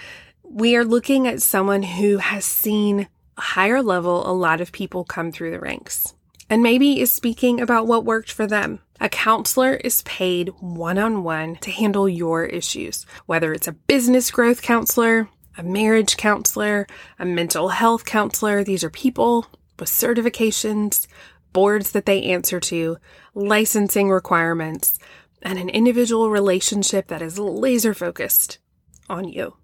we 0.43 0.75
are 0.75 0.85
looking 0.85 1.29
at 1.29 1.43
someone 1.43 1.85
who 1.85 2.17
has 2.19 2.45
seen 2.45 3.07
a 3.39 3.41
higher 3.41 3.85
level 3.85 4.29
a 4.29 4.35
lot 4.35 4.61
of 4.61 4.73
people 4.73 5.05
come 5.05 5.31
through 5.31 5.53
the 5.53 5.61
ranks 5.61 6.15
and 6.53 6.63
maybe 6.63 7.01
is 7.01 7.11
speaking 7.11 7.61
about 7.61 7.87
what 7.87 8.05
worked 8.05 8.31
for 8.31 8.47
them. 8.47 8.81
A 9.03 9.09
counselor 9.09 9.75
is 9.75 10.03
paid 10.03 10.51
one 10.61 10.97
on 10.97 11.25
one 11.25 11.57
to 11.57 11.73
handle 11.73 12.09
your 12.09 12.45
issues, 12.45 13.05
whether 13.27 13.53
it's 13.53 13.67
a 13.67 13.73
business 13.73 14.31
growth 14.31 14.63
counselor, 14.63 15.29
a 15.59 15.65
marriage 15.65 16.17
counselor, 16.17 16.87
a 17.19 17.25
mental 17.25 17.71
health 17.71 18.05
counselor. 18.05 18.63
These 18.63 18.85
are 18.85 18.91
people 18.91 19.49
with 19.77 19.89
certifications, 19.89 21.09
boards 21.53 21.91
that 21.91 22.07
they 22.07 22.23
answer 22.23 22.61
to, 22.61 22.97
licensing 23.35 24.09
requirements, 24.09 25.01
and 25.43 25.59
an 25.59 25.69
individual 25.69 26.31
relationship 26.31 27.09
that 27.09 27.23
is 27.23 27.41
laser 27.41 27.95
focused 27.95 28.59
on 29.11 29.27
you 29.27 29.57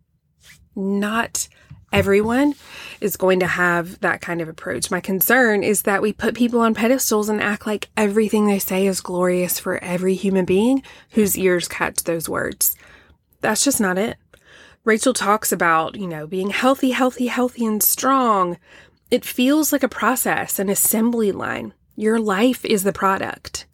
not 0.78 1.48
everyone 1.92 2.54
is 3.00 3.16
going 3.16 3.40
to 3.40 3.46
have 3.46 4.00
that 4.00 4.20
kind 4.20 4.40
of 4.40 4.48
approach. 4.48 4.90
My 4.90 5.00
concern 5.00 5.62
is 5.62 5.82
that 5.82 6.02
we 6.02 6.12
put 6.12 6.34
people 6.34 6.60
on 6.60 6.74
pedestals 6.74 7.28
and 7.28 7.40
act 7.40 7.66
like 7.66 7.88
everything 7.96 8.46
they 8.46 8.58
say 8.58 8.86
is 8.86 9.00
glorious 9.00 9.58
for 9.58 9.82
every 9.82 10.14
human 10.14 10.44
being 10.44 10.82
whose 11.10 11.38
ears 11.38 11.68
catch 11.68 12.04
those 12.04 12.28
words. 12.28 12.76
That's 13.40 13.64
just 13.64 13.80
not 13.80 13.98
it. 13.98 14.16
Rachel 14.84 15.12
talks 15.12 15.52
about, 15.52 15.96
you 15.96 16.06
know, 16.06 16.26
being 16.26 16.50
healthy, 16.50 16.90
healthy, 16.90 17.26
healthy, 17.26 17.66
and 17.66 17.82
strong. 17.82 18.58
It 19.10 19.24
feels 19.24 19.72
like 19.72 19.82
a 19.82 19.88
process, 19.88 20.58
an 20.58 20.68
assembly 20.68 21.32
line. 21.32 21.74
Your 21.94 22.18
life 22.18 22.64
is 22.64 22.84
the 22.84 22.92
product 22.92 23.66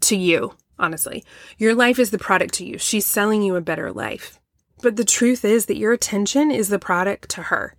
to 0.00 0.16
you, 0.16 0.54
honestly. 0.78 1.24
Your 1.58 1.74
life 1.74 1.98
is 1.98 2.10
the 2.10 2.18
product 2.18 2.54
to 2.54 2.64
you. 2.64 2.78
She's 2.78 3.06
selling 3.06 3.42
you 3.42 3.56
a 3.56 3.60
better 3.60 3.92
life. 3.92 4.38
But 4.82 4.96
the 4.96 5.04
truth 5.04 5.44
is 5.44 5.66
that 5.66 5.76
your 5.76 5.92
attention 5.92 6.50
is 6.50 6.68
the 6.68 6.78
product 6.78 7.30
to 7.30 7.42
her. 7.44 7.76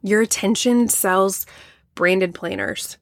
Your 0.00 0.22
attention 0.22 0.88
sells 0.88 1.44
branded 1.94 2.34
planners. 2.34 2.96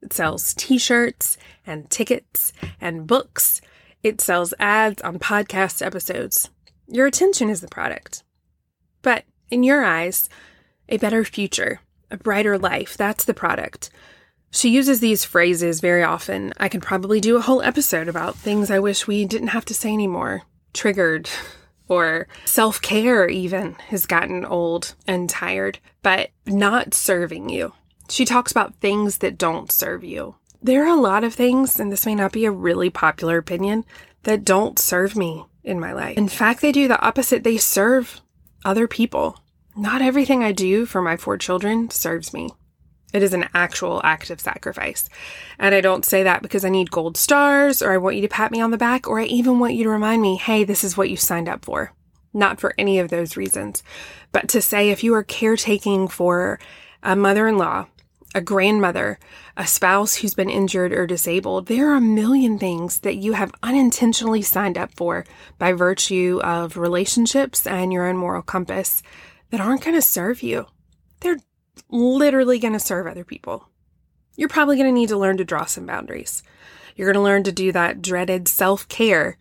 It 0.00 0.12
sells 0.12 0.54
t 0.54 0.78
shirts 0.78 1.36
and 1.66 1.90
tickets 1.90 2.52
and 2.80 3.06
books. 3.06 3.60
It 4.02 4.20
sells 4.20 4.54
ads 4.60 5.02
on 5.02 5.18
podcast 5.18 5.84
episodes. 5.84 6.50
Your 6.86 7.06
attention 7.06 7.50
is 7.50 7.60
the 7.60 7.68
product. 7.68 8.22
But 9.02 9.24
in 9.50 9.64
your 9.64 9.84
eyes, 9.84 10.28
a 10.88 10.98
better 10.98 11.24
future, 11.24 11.80
a 12.12 12.16
brighter 12.16 12.56
life, 12.56 12.96
that's 12.96 13.24
the 13.24 13.34
product. 13.34 13.90
She 14.50 14.70
uses 14.70 15.00
these 15.00 15.24
phrases 15.24 15.80
very 15.80 16.04
often. 16.04 16.54
I 16.56 16.68
could 16.68 16.82
probably 16.82 17.20
do 17.20 17.36
a 17.36 17.42
whole 17.42 17.60
episode 17.60 18.08
about 18.08 18.36
things 18.36 18.70
I 18.70 18.78
wish 18.78 19.06
we 19.06 19.24
didn't 19.24 19.48
have 19.48 19.64
to 19.66 19.74
say 19.74 19.92
anymore. 19.92 20.42
Triggered, 20.72 21.28
or 21.88 22.28
self 22.44 22.80
care, 22.80 23.28
even 23.28 23.74
has 23.88 24.06
gotten 24.06 24.44
old 24.44 24.94
and 25.06 25.28
tired, 25.28 25.78
but 26.02 26.30
not 26.46 26.94
serving 26.94 27.48
you. 27.48 27.72
She 28.08 28.24
talks 28.24 28.50
about 28.50 28.76
things 28.76 29.18
that 29.18 29.38
don't 29.38 29.70
serve 29.70 30.04
you. 30.04 30.36
There 30.62 30.84
are 30.84 30.96
a 30.96 31.00
lot 31.00 31.24
of 31.24 31.34
things, 31.34 31.78
and 31.78 31.92
this 31.92 32.06
may 32.06 32.14
not 32.14 32.32
be 32.32 32.44
a 32.44 32.50
really 32.50 32.90
popular 32.90 33.38
opinion, 33.38 33.84
that 34.24 34.44
don't 34.44 34.78
serve 34.78 35.14
me 35.14 35.44
in 35.62 35.78
my 35.78 35.92
life. 35.92 36.18
In 36.18 36.28
fact, 36.28 36.60
they 36.60 36.72
do 36.72 36.88
the 36.88 37.00
opposite. 37.00 37.44
They 37.44 37.58
serve 37.58 38.20
other 38.64 38.88
people. 38.88 39.38
Not 39.76 40.02
everything 40.02 40.42
I 40.42 40.52
do 40.52 40.86
for 40.86 41.00
my 41.00 41.16
four 41.16 41.38
children 41.38 41.90
serves 41.90 42.32
me. 42.32 42.50
It 43.12 43.22
is 43.22 43.32
an 43.32 43.48
actual 43.54 44.00
act 44.04 44.30
of 44.30 44.40
sacrifice. 44.40 45.08
And 45.58 45.74
I 45.74 45.80
don't 45.80 46.04
say 46.04 46.22
that 46.24 46.42
because 46.42 46.64
I 46.64 46.68
need 46.68 46.90
gold 46.90 47.16
stars 47.16 47.80
or 47.80 47.92
I 47.92 47.98
want 47.98 48.16
you 48.16 48.22
to 48.22 48.28
pat 48.28 48.52
me 48.52 48.60
on 48.60 48.70
the 48.70 48.76
back 48.76 49.08
or 49.08 49.18
I 49.18 49.24
even 49.24 49.58
want 49.58 49.74
you 49.74 49.84
to 49.84 49.90
remind 49.90 50.20
me, 50.20 50.36
hey, 50.36 50.64
this 50.64 50.84
is 50.84 50.96
what 50.96 51.10
you 51.10 51.16
signed 51.16 51.48
up 51.48 51.64
for. 51.64 51.92
Not 52.34 52.60
for 52.60 52.74
any 52.76 52.98
of 52.98 53.08
those 53.08 53.36
reasons. 53.36 53.82
But 54.30 54.48
to 54.50 54.60
say 54.60 54.90
if 54.90 55.02
you 55.02 55.14
are 55.14 55.22
caretaking 55.22 56.08
for 56.08 56.60
a 57.02 57.16
mother 57.16 57.48
in 57.48 57.56
law, 57.56 57.86
a 58.34 58.42
grandmother, 58.42 59.18
a 59.56 59.66
spouse 59.66 60.16
who's 60.16 60.34
been 60.34 60.50
injured 60.50 60.92
or 60.92 61.06
disabled, 61.06 61.66
there 61.66 61.90
are 61.90 61.96
a 61.96 62.00
million 62.00 62.58
things 62.58 63.00
that 63.00 63.16
you 63.16 63.32
have 63.32 63.52
unintentionally 63.62 64.42
signed 64.42 64.76
up 64.76 64.92
for 64.94 65.24
by 65.58 65.72
virtue 65.72 66.38
of 66.44 66.76
relationships 66.76 67.66
and 67.66 67.90
your 67.90 68.06
own 68.06 68.18
moral 68.18 68.42
compass 68.42 69.02
that 69.50 69.60
aren't 69.60 69.82
going 69.82 69.96
to 69.96 70.02
serve 70.02 70.42
you. 70.42 70.66
They're 71.20 71.38
literally 71.88 72.58
going 72.58 72.72
to 72.72 72.80
serve 72.80 73.06
other 73.06 73.24
people. 73.24 73.68
You're 74.36 74.48
probably 74.48 74.76
going 74.76 74.88
to 74.88 74.98
need 74.98 75.08
to 75.08 75.18
learn 75.18 75.36
to 75.38 75.44
draw 75.44 75.64
some 75.64 75.86
boundaries. 75.86 76.42
You're 76.96 77.08
going 77.08 77.20
to 77.20 77.28
learn 77.28 77.44
to 77.44 77.52
do 77.52 77.72
that 77.72 78.02
dreaded 78.02 78.48
self 78.48 78.86
care. 78.88 79.36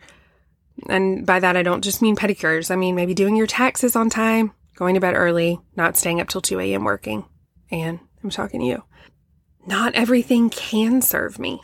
And 0.90 1.26
by 1.26 1.40
that, 1.40 1.58
I 1.58 1.64
don't 1.64 1.84
just 1.84 2.02
mean 2.02 2.16
pedicures. 2.16 2.70
I 2.70 2.76
mean 2.76 2.96
maybe 2.96 3.14
doing 3.14 3.36
your 3.36 3.48
taxes 3.48 3.96
on 3.96 4.10
time, 4.10 4.54
going 4.76 4.94
to 4.94 5.00
bed 5.02 5.16
early, 5.16 5.60
not 5.76 5.98
staying 5.98 6.22
up 6.22 6.30
till 6.30 6.42
2 6.42 6.60
a.m. 6.60 6.84
working. 6.84 7.26
And 7.72 8.00
I'm 8.24 8.30
talking 8.30 8.60
to 8.62 8.66
you. 8.66 8.84
Not 9.66 9.96
everything 9.96 10.50
can 10.50 11.02
serve 11.02 11.40
me. 11.40 11.62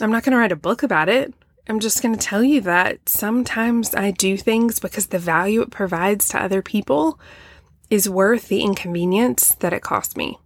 I'm 0.00 0.10
not 0.10 0.24
going 0.24 0.32
to 0.32 0.38
write 0.38 0.52
a 0.52 0.56
book 0.56 0.82
about 0.82 1.08
it. 1.08 1.32
I'm 1.68 1.80
just 1.80 2.02
going 2.02 2.14
to 2.14 2.20
tell 2.20 2.42
you 2.42 2.60
that 2.62 3.08
sometimes 3.08 3.94
I 3.94 4.10
do 4.10 4.36
things 4.36 4.80
because 4.80 5.06
the 5.06 5.18
value 5.18 5.62
it 5.62 5.70
provides 5.70 6.28
to 6.28 6.42
other 6.42 6.60
people 6.60 7.20
is 7.92 8.08
worth 8.08 8.48
the 8.48 8.62
inconvenience 8.62 9.54
that 9.56 9.74
it 9.74 9.82
cost 9.82 10.16
me. 10.16 10.38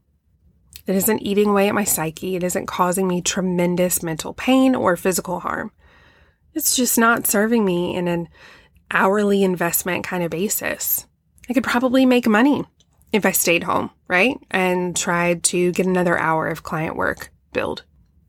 It 0.85 0.97
isn't 0.97 1.21
eating 1.21 1.51
away 1.51 1.69
at 1.69 1.77
my 1.77 1.85
psyche. 1.85 2.35
It 2.35 2.43
isn't 2.43 2.67
causing 2.67 3.07
me 3.07 3.23
tremendous 3.23 4.03
mental 4.03 4.35
pain 4.35 4.75
or 4.75 4.97
physical 4.97 5.39
harm. 5.39 5.71
It's 6.55 6.75
just 6.75 6.99
not 6.99 7.29
serving 7.29 7.65
me 7.65 7.95
in 7.95 8.09
an 8.09 8.29
hourly 8.91 9.45
investment 9.45 10.05
kind 10.05 10.25
of 10.25 10.31
basis. 10.33 11.07
I 11.49 11.53
could 11.53 11.63
probably 11.63 12.05
make 12.05 12.27
money 12.27 12.65
if 13.13 13.25
I 13.25 13.31
stayed 13.31 13.63
home, 13.63 13.91
right? 14.09 14.37
And 14.51 14.97
tried 14.97 15.45
to 15.45 15.71
get 15.71 15.87
another 15.87 16.19
hour 16.19 16.49
of 16.49 16.65
client 16.65 16.97
work 16.97 17.31
billed. 17.53 17.85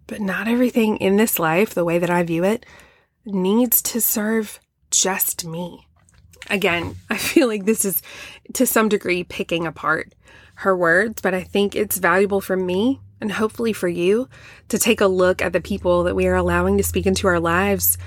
But 0.06 0.22
not 0.22 0.48
everything 0.48 0.98
in 0.98 1.18
this 1.18 1.40
life, 1.40 1.74
the 1.74 1.84
way 1.84 1.98
that 1.98 2.12
I 2.12 2.22
view 2.22 2.44
it, 2.44 2.68
needs 3.26 3.82
to 3.82 4.00
serve 4.00 4.60
just 4.92 5.44
me. 5.44 5.87
Again, 6.50 6.96
I 7.10 7.18
feel 7.18 7.48
like 7.48 7.66
this 7.66 7.86
is 7.86 8.02
to 8.54 8.66
some 8.66 8.90
degree 8.90 9.24
picking 9.24 9.66
apart 9.66 10.14
her 10.56 10.76
words, 10.76 11.22
but 11.22 11.34
I 11.34 11.44
think 11.44 11.76
it's 11.76 11.98
valuable 11.98 12.42
for 12.42 12.58
me 12.58 13.00
and 13.22 13.32
hopefully 13.32 13.74
for 13.74 13.88
you 13.88 14.30
to 14.70 14.78
take 14.78 15.02
a 15.02 15.08
look 15.08 15.42
at 15.42 15.54
the 15.54 15.62
people 15.62 16.04
that 16.04 16.16
we 16.16 16.28
are 16.28 16.36
allowing 16.36 16.78
to 16.78 16.84
speak 16.84 17.06
into 17.06 17.28
our 17.28 17.40
lives. 17.40 17.98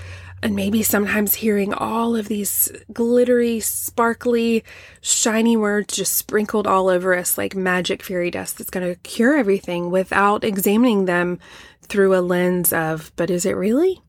And 0.42 0.56
maybe 0.56 0.82
sometimes 0.82 1.34
hearing 1.34 1.74
all 1.74 2.16
of 2.16 2.28
these 2.28 2.72
glittery, 2.92 3.60
sparkly, 3.60 4.64
shiny 5.02 5.54
words 5.56 5.94
just 5.94 6.14
sprinkled 6.14 6.66
all 6.66 6.88
over 6.88 7.14
us 7.14 7.36
like 7.36 7.54
magic 7.54 8.02
fairy 8.02 8.30
dust 8.30 8.56
that's 8.56 8.70
going 8.70 8.88
to 8.88 8.98
cure 9.00 9.36
everything 9.36 9.90
without 9.90 10.42
examining 10.42 11.04
them 11.04 11.38
through 11.82 12.16
a 12.16 12.22
lens 12.22 12.72
of, 12.72 13.12
but 13.16 13.28
is 13.28 13.44
it 13.44 13.52
really? 13.52 14.00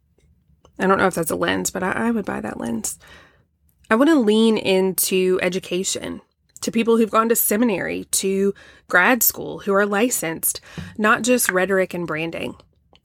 I 0.80 0.88
don't 0.88 0.98
know 0.98 1.08
if 1.08 1.16
that's 1.16 1.32
a 1.32 1.36
lens, 1.36 1.70
but 1.70 1.84
I, 1.84 1.92
I 1.92 2.12
would 2.12 2.26
buy 2.26 2.40
that 2.40 2.60
lens. 2.60 2.98
I 3.92 3.96
want 3.96 4.10
to 4.10 4.16
lean 4.16 4.58
into 4.58 5.38
education 5.42 6.22
to 6.62 6.72
people 6.72 6.96
who've 6.96 7.12
gone 7.12 7.28
to 7.28 7.36
seminary, 7.36 8.06
to 8.06 8.54
grad 8.88 9.22
school, 9.22 9.60
who 9.60 9.74
are 9.74 9.86
licensed, 9.86 10.62
not 10.98 11.24
just 11.24 11.52
rhetoric 11.52 11.94
and 11.94 12.08
branding. 12.08 12.56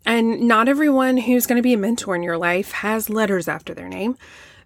And 0.05 0.43
not 0.43 0.69
everyone 0.69 1.17
who's 1.17 1.45
going 1.45 1.57
to 1.57 1.63
be 1.63 1.73
a 1.73 1.77
mentor 1.77 2.15
in 2.15 2.23
your 2.23 2.39
life 2.39 2.71
has 2.71 3.11
letters 3.11 3.49
after 3.49 3.75
their 3.75 3.89
name, 3.89 4.17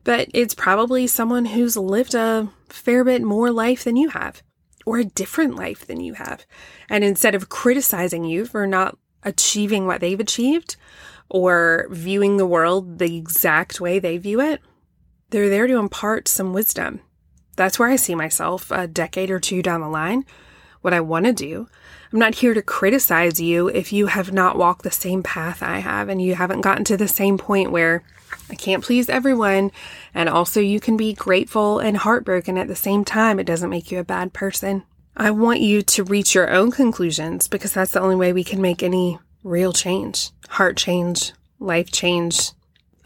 but 0.05 0.29
it's 0.35 0.55
probably 0.55 1.07
someone 1.07 1.47
who's 1.47 1.79
lived 1.79 2.15
a 2.15 2.51
fair 2.69 3.03
bit 3.03 3.23
more 3.23 3.51
life 3.51 3.85
than 3.85 3.97
you 3.97 4.11
have, 4.11 4.43
or 4.85 4.99
a 4.99 5.05
different 5.05 5.57
life 5.57 5.87
than 5.87 6.01
you 6.01 6.13
have. 6.13 6.45
And 6.91 7.03
instead 7.03 7.35
of 7.35 7.49
criticizing 7.49 8.25
you 8.25 8.45
for 8.45 8.67
not 8.67 8.99
achieving 9.23 9.87
what 9.87 10.03
they've 10.03 10.21
achieved 10.21 10.77
or 11.31 11.87
viewing 11.91 12.37
the 12.37 12.45
world 12.45 12.99
the 12.99 13.17
exact 13.17 13.81
way 13.81 13.99
they 13.99 14.19
view 14.19 14.43
it, 14.43 14.61
they're 15.31 15.49
there 15.49 15.67
to 15.67 15.77
impart 15.77 16.29
some 16.29 16.53
wisdom 16.53 17.01
that's 17.61 17.79
where 17.79 17.91
I 17.91 17.97
see 17.97 18.15
myself 18.15 18.71
a 18.71 18.87
decade 18.87 19.31
or 19.31 19.39
two 19.39 19.61
down 19.61 19.83
the 19.83 19.89
line, 19.89 20.25
what 20.81 20.95
I 20.95 21.01
want 21.01 21.27
to 21.27 21.33
do. 21.35 21.69
I'm 22.11 22.19
not 22.19 22.37
here 22.37 22.55
to 22.55 22.63
criticize 22.63 23.39
you 23.39 23.69
if 23.69 23.93
you 23.93 24.07
have 24.07 24.33
not 24.33 24.57
walked 24.57 24.83
the 24.83 24.91
same 24.91 25.23
path 25.23 25.63
I 25.63 25.81
have 25.81 26.09
and 26.09 26.23
you 26.23 26.37
haven't 26.37 26.63
gotten 26.63 26.85
to 26.85 26.97
the 26.97 27.07
same 27.07 27.37
point 27.37 27.71
where 27.71 28.03
I 28.49 28.55
can't 28.55 28.83
please 28.83 29.11
everyone. 29.11 29.73
And 30.15 30.31
also, 30.31 30.59
you 30.59 30.81
can 30.81 30.97
be 30.97 31.13
grateful 31.13 31.81
and 31.81 31.99
heartbroken 31.99 32.57
at 32.57 32.67
the 32.67 32.75
same 32.75 33.05
time. 33.05 33.39
It 33.39 33.45
doesn't 33.45 33.69
make 33.69 33.93
you 33.93 33.99
a 33.99 34.05
bad 34.05 34.33
person. 34.33 34.85
I 35.15 35.31
want 35.31 35.61
you 35.61 35.83
to 35.83 36.05
reach 36.05 36.35
your 36.35 36.51
own 36.51 36.71
conclusions 36.71 37.47
because 37.47 37.75
that's 37.75 37.93
the 37.93 38.01
only 38.01 38.17
way 38.17 38.33
we 38.33 38.43
can 38.43 38.63
make 38.63 38.83
any 38.83 39.19
real 39.45 39.75
change, 39.75 40.31
heart 40.49 40.79
change, 40.79 41.33
life 41.59 41.93
change, 41.93 42.53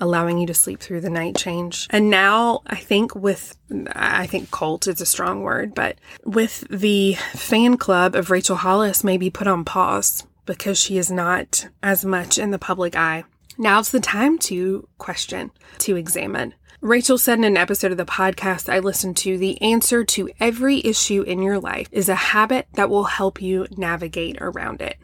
allowing 0.00 0.38
you 0.38 0.46
to 0.46 0.54
sleep 0.54 0.80
through 0.80 1.00
the 1.00 1.11
night 1.11 1.37
change. 1.37 1.87
And 1.90 2.11
now 2.11 2.62
I 2.66 2.76
think 2.76 3.14
with, 3.14 3.57
I 3.92 4.26
think 4.26 4.50
cult 4.50 4.87
is 4.87 5.00
a 5.00 5.07
strong 5.07 5.42
word, 5.42 5.74
but 5.74 5.98
with 6.24 6.66
the 6.70 7.14
fan 7.33 7.76
club 7.76 8.14
of 8.14 8.30
Rachel 8.30 8.57
Hollis 8.57 9.04
maybe 9.04 9.30
put 9.30 9.46
on 9.46 9.64
pause 9.64 10.26
because 10.46 10.78
she 10.78 10.98
is 10.98 11.11
not 11.11 11.68
as 11.83 12.04
much 12.04 12.38
in 12.38 12.50
the 12.50 12.59
public 12.59 12.96
eye. 12.96 13.24
Now's 13.57 13.90
the 13.90 14.00
time 14.00 14.38
to 14.40 14.88
question, 14.98 15.50
to 15.78 15.96
examine. 15.96 16.54
Rachel 16.80 17.16
said 17.16 17.38
in 17.38 17.44
an 17.44 17.57
episode 17.57 17.92
of 17.92 17.96
the 17.96 18.04
podcast 18.04 18.70
I 18.70 18.80
listened 18.80 19.16
to 19.18 19.38
the 19.38 19.61
answer 19.62 20.04
to 20.04 20.28
every 20.38 20.85
issue 20.85 21.22
in 21.22 21.40
your 21.40 21.59
life 21.59 21.88
is 21.90 22.11
a 22.11 22.14
habit 22.14 22.66
that 22.74 22.90
will 22.90 23.04
help 23.04 23.40
you 23.40 23.66
navigate 23.76 24.37
around 24.40 24.83
it. 24.83 24.98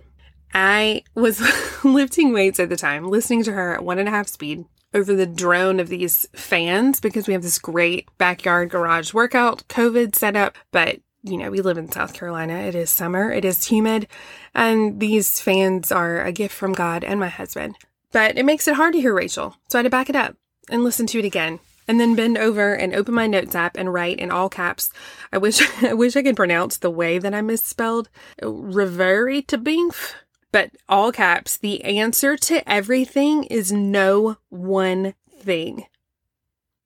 I 0.53 1.05
was 1.15 1.41
lifting 1.85 2.33
weights 2.33 2.61
at 2.61 2.69
the 2.69 2.77
time, 2.77 3.09
listening 3.09 3.45
to 3.45 3.53
her 3.53 3.75
at 3.75 3.85
one 3.85 3.99
and 3.99 4.09
a 4.09 4.13
half 4.13 4.29
speed, 4.29 4.67
over 4.93 5.15
the 5.15 5.27
drone 5.27 5.81
of 5.81 5.89
these 5.89 6.27
fans 6.33 7.01
because 7.01 7.27
we 7.27 7.33
have 7.33 7.43
this 7.43 7.59
great 7.59 8.09
backyard 8.19 8.71
garage 8.71 9.15
workout 9.15 9.67
COVID 9.69 10.15
setup. 10.15 10.57
But, 10.73 11.01
you 11.23 11.37
know, 11.37 11.51
we 11.51 11.61
live 11.61 11.79
in 11.79 11.91
South 11.91 12.15
Carolina. 12.15 12.55
It 12.55 12.75
is 12.75 12.91
summer, 12.91 13.33
it 13.33 13.45
is 13.45 13.67
humid, 13.67 14.09
and 14.55 15.01
these 15.01 15.41
fans 15.41 15.93
are 15.93 16.23
a 16.23 16.33
gift 16.33 16.55
from 16.55 16.73
God 16.73 17.05
and 17.05 17.21
my 17.21 17.29
husband. 17.29 17.77
But 18.13 18.37
it 18.37 18.45
makes 18.45 18.67
it 18.67 18.75
hard 18.75 18.95
to 18.95 19.01
hear 19.01 19.15
Rachel. 19.15 19.57
So 19.69 19.79
I 19.79 19.81
had 19.81 19.85
to 19.85 19.91
back 19.91 20.11
it 20.11 20.17
up 20.17 20.37
and 20.69 20.83
listen 20.83 21.07
to 21.09 21.19
it 21.19 21.25
again. 21.25 21.61
And 21.89 21.99
then 21.99 22.15
bend 22.15 22.39
over 22.39 22.73
and 22.73 22.95
open 22.95 23.15
my 23.15 23.27
notes 23.27 23.57
app 23.57 23.77
and 23.77 23.93
write 23.93 24.21
in 24.21 24.31
all 24.31 24.49
caps. 24.49 24.93
I 25.33 25.39
wish 25.39 25.61
I 25.83 25.93
wish 25.93 26.15
I 26.15 26.23
could 26.23 26.37
pronounce 26.37 26.79
the 26.79 26.91
way 26.91 27.19
that 27.19 27.35
I 27.35 27.41
misspelled. 27.41 28.09
Reverie 28.41 29.43
to 29.43 29.59
beef 29.59 30.15
but 30.53 30.71
all 30.89 31.13
caps, 31.13 31.57
the 31.57 31.83
answer 31.85 32.37
to 32.37 32.69
everything 32.71 33.45
is 33.45 33.71
no 33.73 34.39
one 34.49 35.15
thing. 35.33 35.87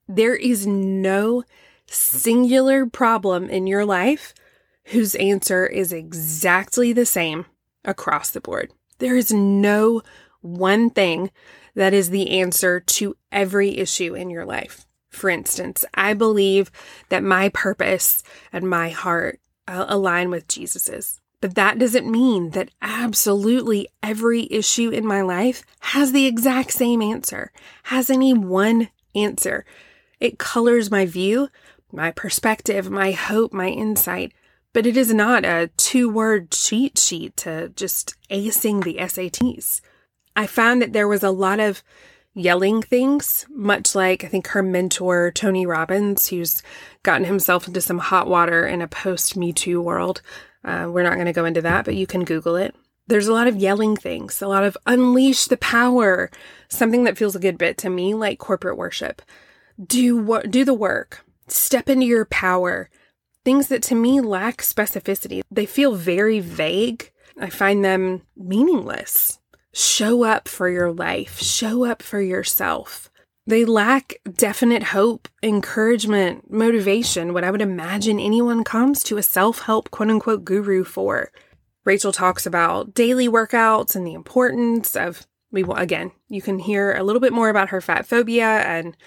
There 0.07 0.35
is 0.35 0.67
no 0.67 1.43
singular 1.87 2.85
problem 2.85 3.49
in 3.49 3.67
your 3.67 3.85
life 3.85 4.33
whose 4.85 5.15
answer 5.15 5.65
is 5.65 5.91
exactly 5.91 6.93
the 6.93 7.05
same 7.05 7.45
across 7.83 8.29
the 8.29 8.41
board. 8.41 8.71
There 8.99 9.15
is 9.15 9.31
no 9.31 10.01
one 10.41 10.89
thing 10.89 11.31
that 11.73 11.93
is 11.93 12.09
the 12.09 12.39
answer 12.39 12.79
to 12.79 13.17
every 13.31 13.77
issue 13.77 14.13
in 14.15 14.29
your 14.29 14.45
life. 14.45 14.85
For 15.09 15.29
instance, 15.29 15.83
I 15.93 16.13
believe 16.13 16.71
that 17.09 17.23
my 17.23 17.49
purpose 17.49 18.21
and 18.53 18.69
my 18.69 18.89
heart 18.89 19.39
uh, 19.67 19.85
align 19.87 20.29
with 20.29 20.47
Jesus's. 20.47 21.19
But 21.45 21.53
that 21.53 21.77
doesn't 21.77 22.09
mean 22.09 22.49
that 22.51 22.71
absolutely 22.81 23.87
every 24.01 24.47
issue 24.49 24.89
in 24.89 25.05
my 25.05 25.21
life 25.21 25.61
has 25.81 26.11
the 26.11 26.25
exact 26.25 26.71
same 26.71 27.03
answer, 27.03 27.51
has 27.83 28.09
any 28.09 28.33
one 28.33 28.89
answer. 29.13 29.63
It 30.19 30.39
colors 30.39 30.89
my 30.89 31.05
view, 31.05 31.49
my 31.91 32.09
perspective, 32.09 32.89
my 32.89 33.11
hope, 33.11 33.53
my 33.53 33.67
insight, 33.67 34.33
but 34.73 34.87
it 34.87 34.97
is 34.97 35.13
not 35.13 35.45
a 35.45 35.69
two 35.77 36.09
word 36.09 36.49
cheat 36.49 36.97
sheet 36.97 37.37
to 37.37 37.69
just 37.69 38.15
acing 38.31 38.83
the 38.83 38.95
SATs. 38.95 39.81
I 40.35 40.47
found 40.47 40.81
that 40.81 40.93
there 40.93 41.07
was 41.07 41.21
a 41.21 41.29
lot 41.29 41.59
of 41.59 41.83
yelling 42.33 42.81
things, 42.81 43.45
much 43.51 43.93
like 43.93 44.23
I 44.23 44.29
think 44.29 44.47
her 44.47 44.63
mentor, 44.63 45.29
Tony 45.29 45.67
Robbins, 45.67 46.27
who's 46.29 46.63
gotten 47.03 47.25
himself 47.25 47.67
into 47.67 47.81
some 47.81 47.99
hot 47.99 48.27
water 48.27 48.65
in 48.65 48.81
a 48.81 48.87
post 48.87 49.37
Me 49.37 49.53
Too 49.53 49.79
world. 49.79 50.23
Uh, 50.65 50.89
we're 50.89 51.03
not 51.03 51.13
going 51.13 51.27
to 51.27 51.33
go 51.33 51.45
into 51.45 51.61
that, 51.61 51.85
but 51.85 51.95
you 51.95 52.07
can 52.07 52.25
Google 52.25 52.55
it. 52.55 52.75
There's 53.07 53.27
a 53.27 53.33
lot 53.33 53.47
of 53.47 53.55
yelling 53.55 53.95
things, 53.95 54.41
a 54.41 54.47
lot 54.47 54.63
of 54.63 54.75
unleash 54.87 55.45
the 55.45 55.57
power, 55.57 56.31
something 56.69 57.03
that 57.03 57.17
feels 57.17 57.35
a 57.35 57.39
good 57.39 57.57
bit 57.57 57.77
to 57.79 57.89
me 57.89 58.15
like 58.15 58.39
corporate 58.39 58.77
worship. 58.77 59.21
Do 59.83 60.17
what, 60.17 60.49
do 60.49 60.65
the 60.65 60.73
work, 60.73 61.23
step 61.47 61.87
into 61.87 62.07
your 62.07 62.25
power. 62.25 62.89
Things 63.43 63.67
that 63.67 63.83
to 63.83 63.95
me 63.95 64.21
lack 64.21 64.57
specificity. 64.57 65.43
They 65.51 65.67
feel 65.67 65.93
very 65.93 66.39
vague. 66.39 67.11
I 67.39 67.51
find 67.51 67.85
them 67.85 68.23
meaningless. 68.35 69.37
Show 69.71 70.23
up 70.23 70.47
for 70.47 70.67
your 70.67 70.91
life, 70.91 71.39
show 71.39 71.85
up 71.85 72.01
for 72.01 72.21
yourself. 72.21 73.11
They 73.47 73.63
lack 73.63 74.15
definite 74.33 74.81
hope, 74.81 75.27
encouragement, 75.43 76.51
motivation, 76.51 77.31
what 77.31 77.43
I 77.43 77.51
would 77.51 77.61
imagine 77.61 78.19
anyone 78.19 78.63
comes 78.63 79.03
to 79.03 79.17
a 79.17 79.23
self 79.23 79.61
help 79.61 79.91
quote 79.91 80.09
unquote 80.09 80.43
guru 80.43 80.83
for. 80.83 81.31
Rachel 81.83 82.11
talks 82.11 82.47
about 82.47 82.95
daily 82.95 83.29
workouts 83.29 83.95
and 83.95 84.05
the 84.05 84.15
importance 84.15 84.95
of, 84.95 85.27
we 85.51 85.63
will, 85.63 85.75
again, 85.75 86.11
you 86.27 86.41
can 86.41 86.57
hear 86.57 86.95
a 86.95 87.03
little 87.03 87.19
bit 87.19 87.33
more 87.33 87.49
about 87.49 87.69
her 87.69 87.81
fat 87.81 88.07
phobia 88.07 88.47
and 88.47 88.97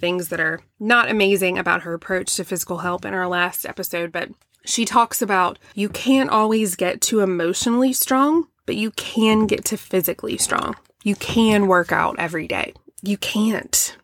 things 0.00 0.30
that 0.30 0.40
are 0.40 0.60
not 0.80 1.10
amazing 1.10 1.58
about 1.58 1.82
her 1.82 1.92
approach 1.92 2.34
to 2.36 2.44
physical 2.44 2.78
health 2.78 3.04
in 3.04 3.12
our 3.12 3.28
last 3.28 3.66
episode, 3.66 4.10
but 4.10 4.30
she 4.64 4.86
talks 4.86 5.20
about 5.20 5.58
you 5.74 5.90
can't 5.90 6.30
always 6.30 6.76
get 6.76 7.02
to 7.02 7.20
emotionally 7.20 7.92
strong, 7.92 8.48
but 8.64 8.76
you 8.76 8.90
can 8.92 9.46
get 9.46 9.66
to 9.66 9.76
physically 9.76 10.38
strong. 10.38 10.76
You 11.04 11.14
can 11.14 11.66
work 11.66 11.92
out 11.92 12.18
every 12.18 12.48
day. 12.48 12.72
You 13.02 13.16
can't, 13.16 13.96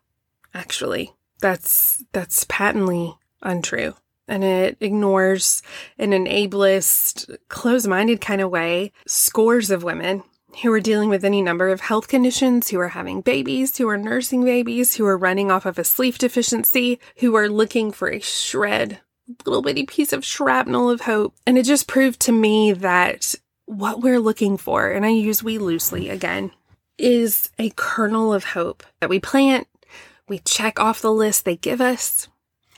actually. 0.53 1.13
That's 1.41 2.05
that's 2.13 2.45
patently 2.49 3.17
untrue. 3.43 3.95
And 4.27 4.45
it 4.45 4.77
ignores 4.81 5.63
in 5.97 6.13
an 6.13 6.27
ableist, 6.27 7.37
close 7.49 7.87
minded 7.87 8.21
kind 8.21 8.41
of 8.41 8.51
way 8.51 8.93
scores 9.07 9.71
of 9.71 9.83
women 9.83 10.23
who 10.63 10.73
are 10.73 10.81
dealing 10.81 11.09
with 11.09 11.25
any 11.25 11.41
number 11.41 11.69
of 11.69 11.81
health 11.81 12.09
conditions, 12.09 12.69
who 12.69 12.81
are 12.81 12.89
having 12.89 13.21
babies, 13.21 13.77
who 13.77 13.89
are 13.89 13.97
nursing 13.97 14.45
babies, 14.45 14.97
who 14.97 15.07
are 15.07 15.17
running 15.17 15.51
off 15.51 15.67
of 15.67 15.79
a 15.79 15.85
sleep 15.85 16.19
deficiency, 16.19 16.99
who 17.19 17.37
are 17.37 17.49
looking 17.49 17.93
for 17.93 18.11
a 18.11 18.19
shred, 18.19 19.01
little 19.47 19.63
bitty 19.63 19.87
piece 19.87 20.13
of 20.13 20.25
shrapnel 20.25 20.91
of 20.91 21.03
hope. 21.03 21.35
And 21.47 21.57
it 21.57 21.65
just 21.65 21.87
proved 21.87 22.21
to 22.21 22.33
me 22.33 22.73
that 22.73 23.35
what 23.67 24.01
we're 24.01 24.21
looking 24.21 24.57
for, 24.57 24.91
and 24.91 25.05
I 25.05 25.11
use 25.11 25.43
we 25.43 25.59
loosely 25.59 26.09
again, 26.09 26.51
is 26.99 27.51
a 27.59 27.71
kernel 27.77 28.35
of 28.35 28.45
hope 28.45 28.83
that 29.01 29.09
we 29.09 29.21
plant, 29.21 29.67
we 30.29 30.41
check 30.41 30.79
off 30.79 31.01
the 31.01 31.13
list 31.13 31.45
they 31.45 31.57
give 31.57 31.81
us, 31.81 32.29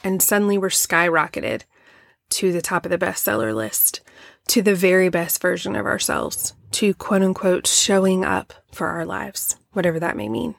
and 0.05 0.23
suddenly 0.23 0.59
we're 0.59 0.69
skyrocketed 0.69 1.63
to 2.31 2.53
the 2.53 2.63
top 2.63 2.85
of 2.85 2.91
the 2.91 2.99
bestseller 2.99 3.55
list, 3.55 4.01
to 4.49 4.63
the 4.63 4.75
very 4.75 5.09
best 5.09 5.43
version 5.43 5.75
of 5.75 5.87
ourselves, 5.87 6.55
to 6.73 6.95
quote 6.95 7.23
unquote 7.23 7.67
showing 7.67 8.25
up 8.25 8.53
for 8.73 8.87
our 8.87 9.05
lives, 9.05 9.57
whatever 9.73 9.99
that 9.99 10.17
may 10.17 10.29
mean. 10.29 10.55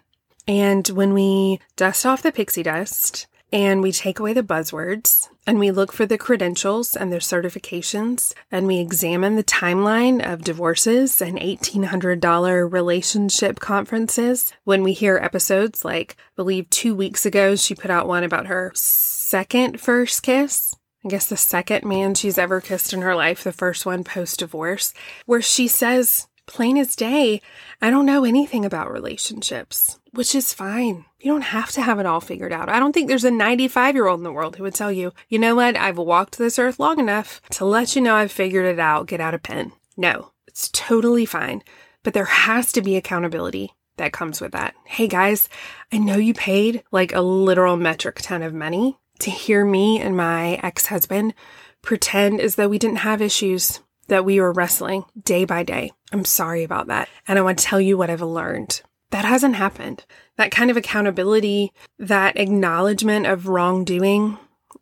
And 0.47 0.88
when 0.89 1.13
we 1.13 1.60
dust 1.76 2.06
off 2.06 2.24
the 2.24 2.32
pixie 2.32 2.63
dust 2.63 3.28
and 3.54 3.82
we 3.82 3.91
take 3.91 4.19
away 4.19 4.34
the 4.34 4.43
buzzwords 4.43 5.30
and 5.47 5.60
we 5.60 5.71
look 5.71 5.91
for 5.91 6.06
the 6.06 6.17
credentials 6.17 6.95
and 6.95 7.12
their 7.12 7.19
certifications 7.19 8.34
and 8.51 8.67
we 8.67 8.80
examine 8.80 9.36
the 9.36 9.43
timeline 9.43 10.23
of 10.23 10.43
divorces 10.43 11.21
and 11.21 11.39
$1,800 11.39 12.71
relationship 12.71 13.60
conferences. 13.60 14.54
When 14.63 14.84
we 14.84 14.93
hear 14.93 15.17
episodes 15.17 15.84
like, 15.84 16.15
I 16.19 16.23
believe 16.36 16.69
two 16.69 16.95
weeks 16.95 17.25
ago, 17.25 17.56
she 17.56 17.75
put 17.75 17.91
out 17.91 18.08
one 18.08 18.23
about 18.23 18.47
her 18.47 18.71
second 18.75 19.82
first 19.82 20.23
kiss. 20.23 20.75
I 21.04 21.10
guess 21.10 21.25
the 21.25 21.38
second 21.38 21.84
man 21.84 22.13
she's 22.13 22.38
ever 22.38 22.62
kissed 22.62 22.93
in 22.93 23.01
her 23.01 23.15
life, 23.15 23.43
the 23.43 23.51
first 23.51 23.88
one 23.88 24.04
post 24.04 24.38
divorce, 24.39 24.93
where 25.25 25.41
she 25.41 25.67
says, 25.67 26.27
plain 26.51 26.77
as 26.77 26.95
day, 26.95 27.41
I 27.81 27.89
don't 27.89 28.05
know 28.05 28.25
anything 28.25 28.65
about 28.65 28.91
relationships, 28.91 29.99
which 30.11 30.35
is 30.35 30.53
fine. 30.53 31.05
You 31.19 31.31
don't 31.31 31.41
have 31.41 31.71
to 31.71 31.81
have 31.81 31.97
it 31.97 32.05
all 32.05 32.19
figured 32.19 32.51
out. 32.51 32.67
I 32.67 32.77
don't 32.77 32.91
think 32.91 33.07
there's 33.07 33.23
a 33.23 33.31
95 33.31 33.95
year 33.95 34.07
old 34.07 34.19
in 34.19 34.23
the 34.23 34.31
world 34.31 34.57
who 34.57 34.63
would 34.63 34.75
tell 34.75 34.91
you, 34.91 35.13
you 35.29 35.39
know 35.39 35.55
what, 35.55 35.77
I've 35.77 35.97
walked 35.97 36.37
this 36.37 36.59
earth 36.59 36.79
long 36.79 36.99
enough 36.99 37.41
to 37.51 37.65
let 37.65 37.95
you 37.95 38.01
know 38.01 38.15
I've 38.15 38.31
figured 38.31 38.65
it 38.65 38.79
out. 38.79 39.07
Get 39.07 39.21
out 39.21 39.33
a 39.33 39.39
pen. 39.39 39.71
No, 39.95 40.31
it's 40.45 40.69
totally 40.73 41.25
fine. 41.25 41.63
But 42.03 42.13
there 42.13 42.25
has 42.25 42.71
to 42.73 42.81
be 42.81 42.97
accountability 42.97 43.73
that 43.97 44.13
comes 44.13 44.41
with 44.41 44.51
that. 44.51 44.73
Hey 44.85 45.07
guys, 45.07 45.47
I 45.91 45.99
know 45.99 46.17
you 46.17 46.33
paid 46.33 46.83
like 46.91 47.13
a 47.13 47.21
literal 47.21 47.77
metric 47.77 48.19
ton 48.21 48.43
of 48.43 48.53
money 48.53 48.97
to 49.19 49.31
hear 49.31 49.63
me 49.63 49.99
and 49.99 50.17
my 50.17 50.55
ex 50.63 50.87
husband 50.87 51.33
pretend 51.81 52.41
as 52.41 52.55
though 52.55 52.67
we 52.67 52.79
didn't 52.79 52.97
have 52.97 53.21
issues 53.21 53.79
that 54.07 54.25
we 54.25 54.41
were 54.41 54.51
wrestling 54.51 55.05
day 55.23 55.45
by 55.45 55.63
day. 55.63 55.91
I'm 56.12 56.26
sorry 56.26 56.63
about 56.63 56.88
that. 56.88 57.10
And 57.28 57.39
I 57.39 57.41
want 57.41 57.60
to 57.60 57.65
tell 57.65 57.82
you 57.82 57.97
what 57.97 58.10
I've 58.10 58.21
learned. 58.21 58.82
That 59.12 59.26
hasn't 59.26 59.56
happened. 59.56 60.06
That 60.38 60.52
kind 60.52 60.71
of 60.71 60.78
accountability, 60.78 61.71
that 62.00 62.38
acknowledgement 62.38 63.28
of 63.28 63.47
wrongdoing, 63.47 64.38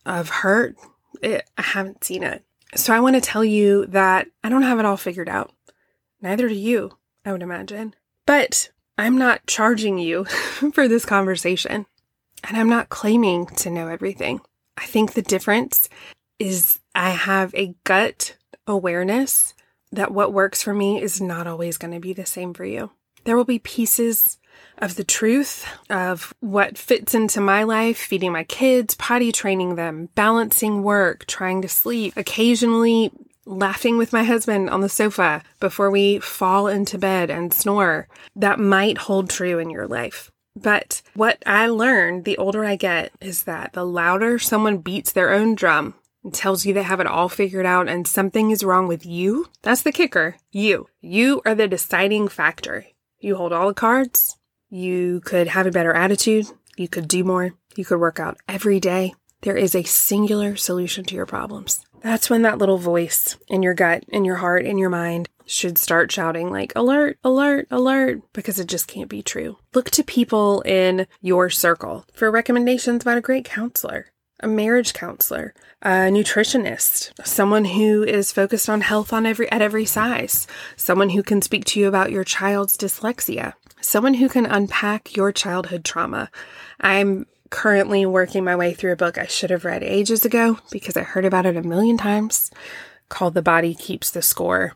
of 0.05 0.29
hurt, 0.29 0.75
it, 1.21 1.49
I 1.57 1.61
haven't 1.61 2.03
seen 2.03 2.23
it. 2.23 2.43
So 2.75 2.93
I 2.93 2.99
want 2.99 3.15
to 3.15 3.21
tell 3.21 3.43
you 3.43 3.85
that 3.87 4.27
I 4.43 4.49
don't 4.49 4.61
have 4.61 4.79
it 4.79 4.85
all 4.85 4.97
figured 4.97 5.29
out. 5.29 5.51
Neither 6.21 6.47
do 6.47 6.55
you, 6.55 6.97
I 7.25 7.31
would 7.31 7.41
imagine. 7.41 7.95
But 8.25 8.69
I'm 8.97 9.17
not 9.17 9.47
charging 9.47 9.97
you 9.97 10.25
for 10.73 10.87
this 10.87 11.05
conversation. 11.05 11.85
And 12.43 12.57
I'm 12.57 12.69
not 12.69 12.89
claiming 12.89 13.47
to 13.47 13.69
know 13.69 13.87
everything. 13.87 14.41
I 14.77 14.85
think 14.85 15.13
the 15.13 15.21
difference 15.21 15.89
is 16.37 16.79
I 16.95 17.09
have 17.09 17.53
a 17.55 17.75
gut 17.83 18.37
awareness 18.65 19.53
that 19.91 20.11
what 20.11 20.33
works 20.33 20.61
for 20.61 20.73
me 20.73 21.01
is 21.01 21.21
not 21.21 21.47
always 21.47 21.77
going 21.77 21.93
to 21.93 21.99
be 21.99 22.13
the 22.13 22.25
same 22.25 22.53
for 22.53 22.65
you. 22.65 22.91
There 23.23 23.35
will 23.35 23.45
be 23.45 23.59
pieces 23.59 24.37
of 24.77 24.95
the 24.95 25.03
truth 25.03 25.65
of 25.89 26.33
what 26.39 26.77
fits 26.77 27.13
into 27.13 27.41
my 27.41 27.63
life, 27.63 27.97
feeding 27.97 28.31
my 28.31 28.43
kids, 28.43 28.95
potty 28.95 29.31
training 29.31 29.75
them, 29.75 30.09
balancing 30.15 30.83
work, 30.83 31.25
trying 31.25 31.61
to 31.61 31.69
sleep, 31.69 32.13
occasionally 32.15 33.11
laughing 33.45 33.97
with 33.97 34.13
my 34.13 34.23
husband 34.23 34.69
on 34.69 34.81
the 34.81 34.89
sofa 34.89 35.43
before 35.59 35.89
we 35.89 36.19
fall 36.19 36.67
into 36.67 36.97
bed 36.97 37.29
and 37.29 37.53
snore. 37.53 38.07
That 38.35 38.59
might 38.59 38.99
hold 38.99 39.29
true 39.29 39.59
in 39.59 39.69
your 39.69 39.87
life. 39.87 40.31
But 40.55 41.01
what 41.13 41.41
I 41.45 41.67
learned 41.67 42.25
the 42.25 42.37
older 42.37 42.65
I 42.65 42.75
get 42.75 43.11
is 43.21 43.43
that 43.43 43.73
the 43.73 43.85
louder 43.85 44.39
someone 44.39 44.79
beats 44.79 45.11
their 45.11 45.31
own 45.31 45.55
drum, 45.55 45.95
and 46.23 46.33
tells 46.33 46.65
you 46.65 46.73
they 46.73 46.83
have 46.83 46.99
it 46.99 47.07
all 47.07 47.29
figured 47.29 47.65
out 47.65 47.87
and 47.87 48.07
something 48.07 48.51
is 48.51 48.63
wrong 48.63 48.87
with 48.87 49.05
you, 49.05 49.47
that's 49.61 49.81
the 49.81 49.91
kicker. 49.91 50.35
You. 50.51 50.87
You 51.01 51.41
are 51.45 51.55
the 51.55 51.67
deciding 51.67 52.27
factor. 52.27 52.85
You 53.19 53.35
hold 53.35 53.53
all 53.53 53.67
the 53.67 53.73
cards. 53.73 54.37
You 54.69 55.21
could 55.21 55.47
have 55.47 55.65
a 55.65 55.71
better 55.71 55.93
attitude. 55.93 56.47
You 56.77 56.87
could 56.87 57.07
do 57.07 57.23
more. 57.23 57.53
You 57.75 57.85
could 57.85 57.99
work 57.99 58.19
out 58.19 58.37
every 58.47 58.79
day. 58.79 59.13
There 59.41 59.57
is 59.57 59.73
a 59.73 59.83
singular 59.83 60.55
solution 60.55 61.05
to 61.05 61.15
your 61.15 61.25
problems. 61.25 61.85
That's 62.01 62.29
when 62.29 62.43
that 62.43 62.57
little 62.57 62.77
voice 62.77 63.37
in 63.47 63.63
your 63.63 63.73
gut, 63.73 64.03
in 64.09 64.25
your 64.25 64.37
heart, 64.37 64.65
in 64.65 64.77
your 64.77 64.89
mind 64.89 65.29
should 65.45 65.77
start 65.77 66.11
shouting 66.11 66.51
like 66.51 66.71
alert, 66.75 67.17
alert, 67.23 67.67
alert, 67.71 68.21
because 68.33 68.59
it 68.59 68.67
just 68.67 68.87
can't 68.87 69.09
be 69.09 69.23
true. 69.23 69.57
Look 69.73 69.89
to 69.91 70.03
people 70.03 70.61
in 70.61 71.07
your 71.21 71.49
circle 71.49 72.05
for 72.13 72.29
recommendations 72.29 73.01
about 73.01 73.17
a 73.17 73.21
great 73.21 73.45
counselor 73.45 74.11
a 74.39 74.47
marriage 74.47 74.93
counselor, 74.93 75.53
a 75.81 76.09
nutritionist, 76.09 77.11
someone 77.25 77.65
who 77.65 78.03
is 78.03 78.31
focused 78.31 78.69
on 78.69 78.81
health 78.81 79.13
on 79.13 79.25
every 79.25 79.51
at 79.51 79.61
every 79.61 79.85
size, 79.85 80.47
someone 80.75 81.09
who 81.09 81.23
can 81.23 81.41
speak 81.41 81.65
to 81.65 81.79
you 81.79 81.87
about 81.87 82.11
your 82.11 82.23
child's 82.23 82.77
dyslexia, 82.77 83.53
someone 83.81 84.15
who 84.15 84.29
can 84.29 84.45
unpack 84.45 85.15
your 85.15 85.31
childhood 85.31 85.83
trauma. 85.83 86.29
I'm 86.79 87.25
currently 87.49 88.05
working 88.05 88.43
my 88.43 88.55
way 88.55 88.73
through 88.73 88.93
a 88.93 88.97
book 88.97 89.17
I 89.17 89.25
should 89.25 89.49
have 89.49 89.65
read 89.65 89.83
ages 89.83 90.25
ago 90.25 90.59
because 90.71 90.95
I 90.95 91.03
heard 91.03 91.25
about 91.25 91.45
it 91.45 91.57
a 91.57 91.63
million 91.63 91.97
times 91.97 92.51
called 93.09 93.33
The 93.33 93.41
Body 93.41 93.73
Keeps 93.73 94.11
the 94.11 94.21
Score. 94.21 94.73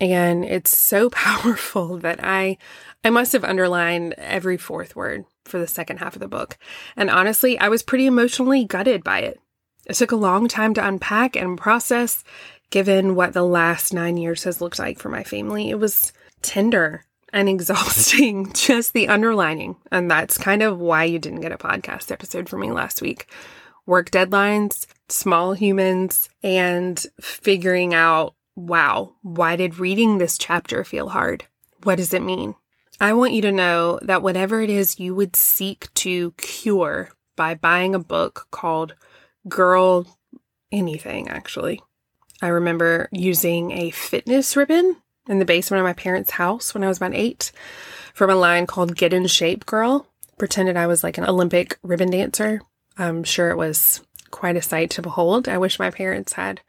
And 0.00 0.44
it's 0.44 0.76
so 0.76 1.10
powerful 1.10 1.98
that 1.98 2.20
I 2.22 2.58
I 3.04 3.10
must 3.10 3.32
have 3.32 3.44
underlined 3.44 4.14
every 4.14 4.56
fourth 4.56 4.96
word 4.96 5.24
for 5.44 5.58
the 5.58 5.66
second 5.66 5.98
half 5.98 6.14
of 6.14 6.20
the 6.20 6.28
book. 6.28 6.58
And 6.96 7.10
honestly, 7.10 7.58
I 7.58 7.68
was 7.68 7.82
pretty 7.82 8.06
emotionally 8.06 8.64
gutted 8.64 9.04
by 9.04 9.20
it. 9.20 9.40
It 9.86 9.94
took 9.94 10.12
a 10.12 10.16
long 10.16 10.48
time 10.48 10.74
to 10.74 10.86
unpack 10.86 11.36
and 11.36 11.58
process, 11.58 12.24
given 12.70 13.14
what 13.14 13.34
the 13.34 13.42
last 13.42 13.92
nine 13.92 14.16
years 14.16 14.44
has 14.44 14.60
looked 14.60 14.78
like 14.78 14.98
for 14.98 15.08
my 15.08 15.22
family. 15.22 15.70
It 15.70 15.78
was 15.78 16.12
tender 16.42 17.04
and 17.32 17.48
exhausting, 17.50 18.52
just 18.52 18.92
the 18.92 19.08
underlining. 19.08 19.76
And 19.90 20.10
that's 20.10 20.38
kind 20.38 20.62
of 20.62 20.78
why 20.78 21.04
you 21.04 21.18
didn't 21.18 21.42
get 21.42 21.52
a 21.52 21.58
podcast 21.58 22.10
episode 22.10 22.48
from 22.48 22.60
me 22.60 22.70
last 22.70 23.02
week. 23.02 23.26
Work 23.86 24.10
deadlines, 24.10 24.86
small 25.10 25.52
humans, 25.52 26.30
and 26.42 27.04
figuring 27.20 27.92
out, 27.92 28.34
wow, 28.56 29.14
why 29.20 29.56
did 29.56 29.78
reading 29.78 30.16
this 30.16 30.38
chapter 30.38 30.84
feel 30.84 31.10
hard? 31.10 31.44
What 31.82 31.96
does 31.96 32.14
it 32.14 32.22
mean? 32.22 32.54
I 33.00 33.12
want 33.12 33.32
you 33.32 33.42
to 33.42 33.52
know 33.52 33.98
that 34.02 34.22
whatever 34.22 34.60
it 34.60 34.70
is 34.70 35.00
you 35.00 35.14
would 35.14 35.36
seek 35.36 35.92
to 35.94 36.32
cure 36.32 37.10
by 37.36 37.54
buying 37.54 37.94
a 37.94 37.98
book 37.98 38.46
called 38.50 38.94
Girl 39.48 40.06
Anything, 40.70 41.28
actually. 41.28 41.82
I 42.40 42.48
remember 42.48 43.08
using 43.12 43.72
a 43.72 43.90
fitness 43.90 44.56
ribbon 44.56 44.96
in 45.28 45.38
the 45.38 45.44
basement 45.44 45.80
of 45.80 45.84
my 45.84 45.92
parents' 45.92 46.32
house 46.32 46.74
when 46.74 46.84
I 46.84 46.88
was 46.88 46.98
about 46.98 47.14
eight 47.14 47.52
from 48.12 48.30
a 48.30 48.36
line 48.36 48.66
called 48.66 48.96
Get 48.96 49.12
in 49.12 49.26
Shape 49.26 49.66
Girl. 49.66 50.06
Pretended 50.38 50.76
I 50.76 50.86
was 50.86 51.02
like 51.02 51.18
an 51.18 51.24
Olympic 51.24 51.78
ribbon 51.82 52.10
dancer. 52.10 52.60
I'm 52.98 53.24
sure 53.24 53.50
it 53.50 53.56
was 53.56 54.02
quite 54.30 54.56
a 54.56 54.62
sight 54.62 54.90
to 54.90 55.02
behold. 55.02 55.48
I 55.48 55.58
wish 55.58 55.78
my 55.78 55.90
parents 55.90 56.34
had 56.34 56.60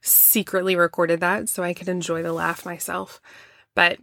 secretly 0.00 0.76
recorded 0.76 1.20
that 1.20 1.48
so 1.48 1.62
I 1.62 1.74
could 1.74 1.88
enjoy 1.88 2.22
the 2.22 2.32
laugh 2.32 2.64
myself. 2.64 3.20
But 3.74 3.98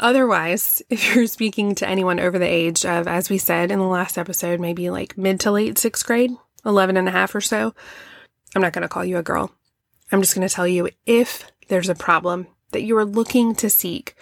Otherwise, 0.00 0.82
if 0.90 1.14
you're 1.14 1.26
speaking 1.26 1.74
to 1.76 1.88
anyone 1.88 2.18
over 2.18 2.38
the 2.38 2.46
age 2.46 2.84
of, 2.84 3.06
as 3.06 3.30
we 3.30 3.38
said 3.38 3.70
in 3.70 3.78
the 3.78 3.84
last 3.84 4.18
episode, 4.18 4.58
maybe 4.58 4.90
like 4.90 5.16
mid 5.16 5.38
to 5.38 5.52
late 5.52 5.78
sixth 5.78 6.04
grade, 6.04 6.32
11 6.66 6.96
and 6.96 7.08
a 7.08 7.12
half 7.12 7.34
or 7.34 7.40
so, 7.40 7.74
I'm 8.56 8.62
not 8.62 8.72
going 8.72 8.82
to 8.82 8.88
call 8.88 9.04
you 9.04 9.18
a 9.18 9.22
girl. 9.22 9.52
I'm 10.10 10.20
just 10.20 10.34
going 10.34 10.46
to 10.46 10.52
tell 10.52 10.66
you 10.66 10.88
if 11.06 11.50
there's 11.68 11.88
a 11.88 11.94
problem 11.94 12.48
that 12.72 12.82
you 12.82 12.96
are 12.96 13.04
looking 13.04 13.54
to 13.56 13.70
seek 13.70 14.14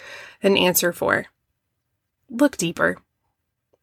an 0.43 0.55
answer 0.55 0.93
for, 0.93 1.25
look 2.29 2.57
deeper. 2.57 2.97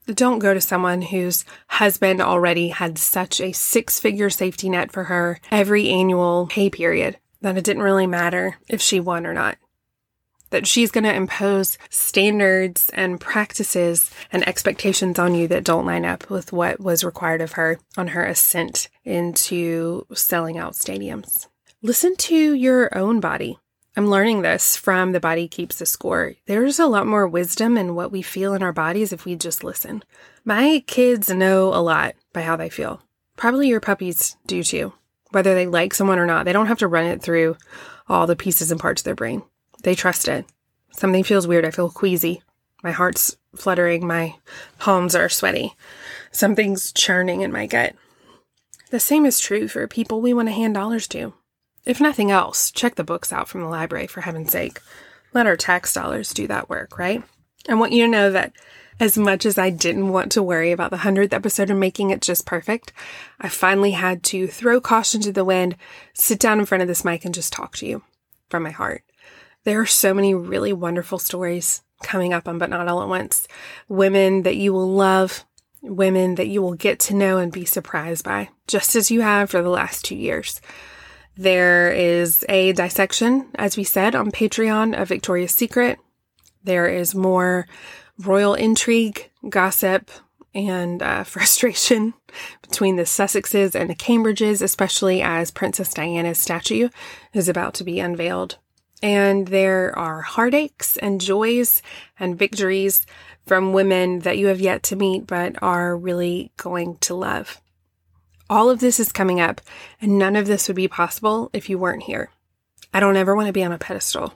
Don't 0.06 0.38
go 0.38 0.54
to 0.54 0.60
someone 0.60 1.02
whose 1.02 1.44
husband 1.66 2.20
already 2.20 2.68
had 2.68 2.96
such 2.96 3.40
a 3.40 3.50
six 3.50 3.98
figure 3.98 4.30
safety 4.30 4.70
net 4.70 4.92
for 4.92 5.04
her 5.04 5.40
every 5.50 5.88
annual 5.88 6.46
pay 6.46 6.70
period 6.70 7.18
that 7.40 7.56
it 7.56 7.64
didn't 7.64 7.82
really 7.82 8.06
matter 8.06 8.56
if 8.68 8.80
she 8.80 9.00
won 9.00 9.26
or 9.26 9.34
not 9.34 9.58
that 10.50 10.66
she's 10.66 10.90
going 10.90 11.04
to 11.04 11.14
impose 11.14 11.78
standards 11.90 12.90
and 12.90 13.20
practices 13.20 14.10
and 14.32 14.46
expectations 14.46 15.18
on 15.18 15.34
you 15.34 15.48
that 15.48 15.64
don't 15.64 15.86
line 15.86 16.04
up 16.04 16.30
with 16.30 16.52
what 16.52 16.80
was 16.80 17.04
required 17.04 17.40
of 17.40 17.52
her 17.52 17.78
on 17.96 18.08
her 18.08 18.24
ascent 18.24 18.88
into 19.04 20.06
selling 20.14 20.58
out 20.58 20.74
stadiums. 20.74 21.46
Listen 21.82 22.16
to 22.16 22.54
your 22.54 22.96
own 22.96 23.20
body. 23.20 23.58
I'm 23.98 24.08
learning 24.08 24.42
this 24.42 24.76
from 24.76 25.12
The 25.12 25.20
Body 25.20 25.48
Keeps 25.48 25.78
the 25.78 25.86
Score. 25.86 26.34
There's 26.46 26.78
a 26.78 26.86
lot 26.86 27.06
more 27.06 27.26
wisdom 27.26 27.78
in 27.78 27.94
what 27.94 28.12
we 28.12 28.20
feel 28.20 28.52
in 28.52 28.62
our 28.62 28.72
bodies 28.72 29.10
if 29.12 29.24
we 29.24 29.36
just 29.36 29.64
listen. 29.64 30.02
My 30.44 30.84
kids 30.86 31.30
know 31.30 31.68
a 31.68 31.80
lot 31.80 32.14
by 32.34 32.42
how 32.42 32.56
they 32.56 32.68
feel. 32.68 33.00
Probably 33.36 33.68
your 33.68 33.80
puppies 33.80 34.36
do 34.46 34.62
too. 34.62 34.92
Whether 35.30 35.54
they 35.54 35.66
like 35.66 35.94
someone 35.94 36.18
or 36.18 36.26
not, 36.26 36.44
they 36.44 36.52
don't 36.52 36.66
have 36.66 36.78
to 36.80 36.88
run 36.88 37.06
it 37.06 37.22
through 37.22 37.56
all 38.06 38.26
the 38.26 38.36
pieces 38.36 38.70
and 38.70 38.78
parts 38.78 39.00
of 39.00 39.04
their 39.06 39.14
brain. 39.14 39.42
They 39.86 39.94
trust 39.94 40.26
it. 40.26 40.44
Something 40.90 41.22
feels 41.22 41.46
weird. 41.46 41.64
I 41.64 41.70
feel 41.70 41.90
queasy. 41.90 42.42
My 42.82 42.90
heart's 42.90 43.36
fluttering. 43.54 44.04
My 44.04 44.34
palms 44.80 45.14
are 45.14 45.28
sweaty. 45.28 45.76
Something's 46.32 46.90
churning 46.90 47.42
in 47.42 47.52
my 47.52 47.66
gut. 47.66 47.94
The 48.90 48.98
same 48.98 49.24
is 49.24 49.38
true 49.38 49.68
for 49.68 49.86
people 49.86 50.20
we 50.20 50.34
want 50.34 50.48
to 50.48 50.52
hand 50.52 50.74
dollars 50.74 51.06
to. 51.10 51.34
If 51.84 52.00
nothing 52.00 52.32
else, 52.32 52.72
check 52.72 52.96
the 52.96 53.04
books 53.04 53.32
out 53.32 53.46
from 53.46 53.60
the 53.60 53.68
library 53.68 54.08
for 54.08 54.22
heaven's 54.22 54.50
sake. 54.50 54.80
Let 55.32 55.46
our 55.46 55.56
tax 55.56 55.94
dollars 55.94 56.34
do 56.34 56.48
that 56.48 56.68
work, 56.68 56.98
right? 56.98 57.22
I 57.68 57.74
want 57.74 57.92
you 57.92 58.06
to 58.06 58.10
know 58.10 58.32
that 58.32 58.54
as 58.98 59.16
much 59.16 59.46
as 59.46 59.56
I 59.56 59.70
didn't 59.70 60.08
want 60.08 60.32
to 60.32 60.42
worry 60.42 60.72
about 60.72 60.90
the 60.90 60.96
100th 60.96 61.32
episode 61.32 61.70
and 61.70 61.78
making 61.78 62.10
it 62.10 62.22
just 62.22 62.44
perfect, 62.44 62.92
I 63.38 63.48
finally 63.48 63.92
had 63.92 64.24
to 64.24 64.48
throw 64.48 64.80
caution 64.80 65.20
to 65.20 65.32
the 65.32 65.44
wind, 65.44 65.76
sit 66.12 66.40
down 66.40 66.58
in 66.58 66.66
front 66.66 66.82
of 66.82 66.88
this 66.88 67.04
mic, 67.04 67.24
and 67.24 67.32
just 67.32 67.52
talk 67.52 67.76
to 67.76 67.86
you 67.86 68.02
from 68.50 68.64
my 68.64 68.70
heart. 68.70 69.04
There 69.66 69.80
are 69.80 69.86
so 69.86 70.14
many 70.14 70.32
really 70.32 70.72
wonderful 70.72 71.18
stories 71.18 71.82
coming 72.00 72.32
up 72.32 72.46
on 72.46 72.56
But 72.56 72.70
Not 72.70 72.86
All 72.86 73.02
at 73.02 73.08
Once. 73.08 73.48
Women 73.88 74.44
that 74.44 74.54
you 74.54 74.72
will 74.72 74.92
love, 74.92 75.44
women 75.82 76.36
that 76.36 76.46
you 76.46 76.62
will 76.62 76.74
get 76.74 77.00
to 77.00 77.14
know 77.14 77.38
and 77.38 77.50
be 77.50 77.64
surprised 77.64 78.24
by, 78.24 78.50
just 78.68 78.94
as 78.94 79.10
you 79.10 79.22
have 79.22 79.50
for 79.50 79.62
the 79.62 79.68
last 79.68 80.04
two 80.04 80.14
years. 80.14 80.60
There 81.36 81.90
is 81.90 82.44
a 82.48 82.74
dissection, 82.74 83.48
as 83.56 83.76
we 83.76 83.82
said, 83.82 84.14
on 84.14 84.30
Patreon 84.30 84.96
of 84.96 85.08
Victoria's 85.08 85.50
Secret. 85.50 85.98
There 86.62 86.86
is 86.86 87.12
more 87.12 87.66
royal 88.20 88.54
intrigue, 88.54 89.32
gossip, 89.48 90.12
and 90.54 91.02
uh, 91.02 91.24
frustration 91.24 92.14
between 92.62 92.94
the 92.94 93.02
Sussexes 93.02 93.74
and 93.74 93.90
the 93.90 93.96
Cambridges, 93.96 94.62
especially 94.62 95.22
as 95.22 95.50
Princess 95.50 95.92
Diana's 95.92 96.38
statue 96.38 96.88
is 97.32 97.48
about 97.48 97.74
to 97.74 97.82
be 97.82 97.98
unveiled 97.98 98.58
and 99.02 99.48
there 99.48 99.96
are 99.98 100.22
heartaches 100.22 100.96
and 100.96 101.20
joys 101.20 101.82
and 102.18 102.38
victories 102.38 103.06
from 103.46 103.72
women 103.72 104.20
that 104.20 104.38
you 104.38 104.46
have 104.46 104.60
yet 104.60 104.82
to 104.84 104.96
meet 104.96 105.26
but 105.26 105.60
are 105.62 105.96
really 105.96 106.52
going 106.56 106.96
to 106.98 107.14
love. 107.14 107.60
All 108.48 108.70
of 108.70 108.80
this 108.80 109.00
is 109.00 109.10
coming 109.10 109.40
up, 109.40 109.60
and 110.00 110.18
none 110.18 110.36
of 110.36 110.46
this 110.46 110.68
would 110.68 110.76
be 110.76 110.88
possible 110.88 111.50
if 111.52 111.68
you 111.68 111.78
weren't 111.78 112.04
here. 112.04 112.30
I 112.94 113.00
don't 113.00 113.16
ever 113.16 113.34
want 113.34 113.48
to 113.48 113.52
be 113.52 113.64
on 113.64 113.72
a 113.72 113.78
pedestal. 113.78 114.34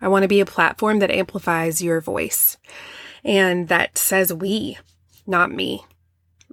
I 0.00 0.08
want 0.08 0.22
to 0.22 0.28
be 0.28 0.40
a 0.40 0.46
platform 0.46 0.98
that 0.98 1.10
amplifies 1.10 1.82
your 1.82 2.00
voice 2.00 2.58
and 3.24 3.68
that 3.68 3.98
says 3.98 4.32
we, 4.32 4.78
not 5.26 5.50
me, 5.50 5.84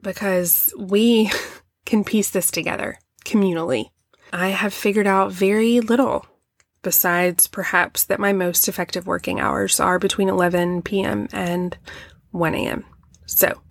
because 0.01 0.73
we 0.77 1.31
can 1.85 2.03
piece 2.03 2.29
this 2.29 2.49
together 2.49 2.97
communally. 3.25 3.89
I 4.31 4.49
have 4.49 4.73
figured 4.73 5.07
out 5.07 5.31
very 5.31 5.79
little 5.79 6.25
besides 6.83 7.47
perhaps 7.47 8.03
that 8.03 8.19
my 8.19 8.33
most 8.33 8.67
effective 8.67 9.07
working 9.07 9.39
hours 9.39 9.79
are 9.79 9.97
between 9.97 10.29
11 10.29 10.83
p.m. 10.83 11.27
and 11.33 11.77
1 12.31 12.55
a.m. 12.55 12.85
So 13.25 13.61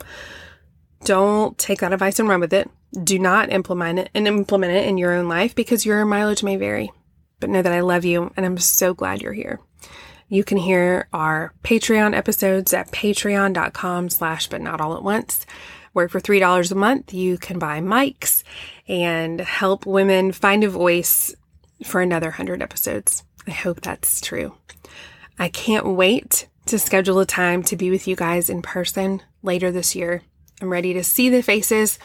don't 1.05 1.57
take 1.59 1.81
that 1.81 1.93
advice 1.93 2.19
and 2.19 2.29
run 2.29 2.41
with 2.41 2.53
it. 2.53 2.69
Do 3.05 3.19
not 3.19 3.53
implement 3.53 4.01
it 4.01 4.11
and 4.15 4.27
implement 4.27 4.73
it 4.73 4.87
in 4.87 4.99
your 4.99 5.13
own 5.13 5.29
life 5.29 5.55
because 5.55 5.87
your 5.87 6.05
mileage 6.05 6.43
may 6.43 6.57
vary. 6.57 6.91
But 7.39 7.51
know 7.51 7.63
that 7.63 7.73
I 7.73 7.81
love 7.81 8.05
you 8.05 8.33
and 8.37 8.45
I'm 8.45 8.59
so 8.59 8.95
glad 8.95 9.23
you're 9.23 9.33
here. 9.33 9.61
You 10.29 10.45
can 10.45 10.59
hear 10.59 11.09
our 11.13 11.53
Patreon 11.63 12.17
episodes 12.17 12.73
at 12.73 12.91
patreon.com 12.91 14.11
slash 14.11 14.49
but 14.49 14.61
not 14.61 14.81
all 14.81 14.97
at 14.97 15.03
once 15.03 15.45
where 15.93 16.09
for 16.09 16.21
$3 16.21 16.73
a 16.73 16.75
month 16.75 17.13
you 17.13 17.39
can 17.39 17.59
buy 17.59 17.81
mics 17.81 18.43
and 18.89 19.41
help 19.41 19.87
women 19.87 20.33
find 20.33 20.65
a 20.65 20.71
voice 20.71 21.35
for 21.85 22.01
another 22.01 22.29
100 22.29 22.63
episodes. 22.63 23.25
I 23.47 23.51
hope 23.51 23.81
that's 23.81 24.21
true. 24.21 24.55
I 25.39 25.49
can't 25.49 25.87
wait 25.87 26.49
to 26.67 26.79
schedule 26.79 27.19
a 27.19 27.27
time 27.27 27.63
to 27.65 27.77
be 27.77 27.91
with 27.91 28.07
you 28.07 28.17
guys 28.17 28.49
in 28.49 28.63
person 28.63 29.23
later 29.43 29.71
this 29.71 29.97
year. 29.97 30.23
I'm 30.61 30.71
ready 30.71 30.93
to 30.95 31.03
see 31.03 31.29
the 31.29 31.43
faces 31.43 31.99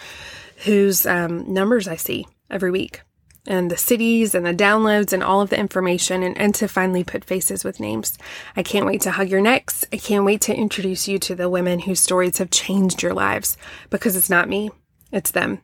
whose 0.66 1.06
um, 1.06 1.54
numbers 1.54 1.88
I 1.88 1.96
see 1.96 2.28
every 2.50 2.72
week 2.72 3.02
and 3.48 3.72
the 3.72 3.78
cities 3.78 4.36
and 4.36 4.46
the 4.46 4.54
downloads 4.54 5.14
and 5.14 5.24
all 5.24 5.42
of 5.42 5.50
the 5.50 5.60
information 5.60 6.22
and, 6.22 6.38
and 6.38 6.54
to 6.56 6.68
finally 6.68 7.04
put 7.04 7.24
faces 7.24 7.64
with 7.64 7.80
names. 7.80 8.18
I 8.56 8.64
can't 8.64 8.86
wait 8.86 9.02
to 9.02 9.12
hug 9.12 9.30
your 9.30 9.42
necks. 9.42 9.86
I 9.92 9.98
can't 9.98 10.26
wait 10.26 10.42
to 10.42 10.56
introduce 10.56 11.08
you 11.08 11.18
to 11.20 11.36
the 11.36 11.50
women 11.50 11.80
whose 11.80 12.02
stories 12.02 12.38
have 12.40 12.52
changed 12.52 13.02
your 13.02 13.14
lives 13.14 13.58
because 13.90 14.16
it's 14.16 14.30
not 14.30 14.50
me, 14.50 14.70
it's 15.12 15.32
them. 15.32 15.62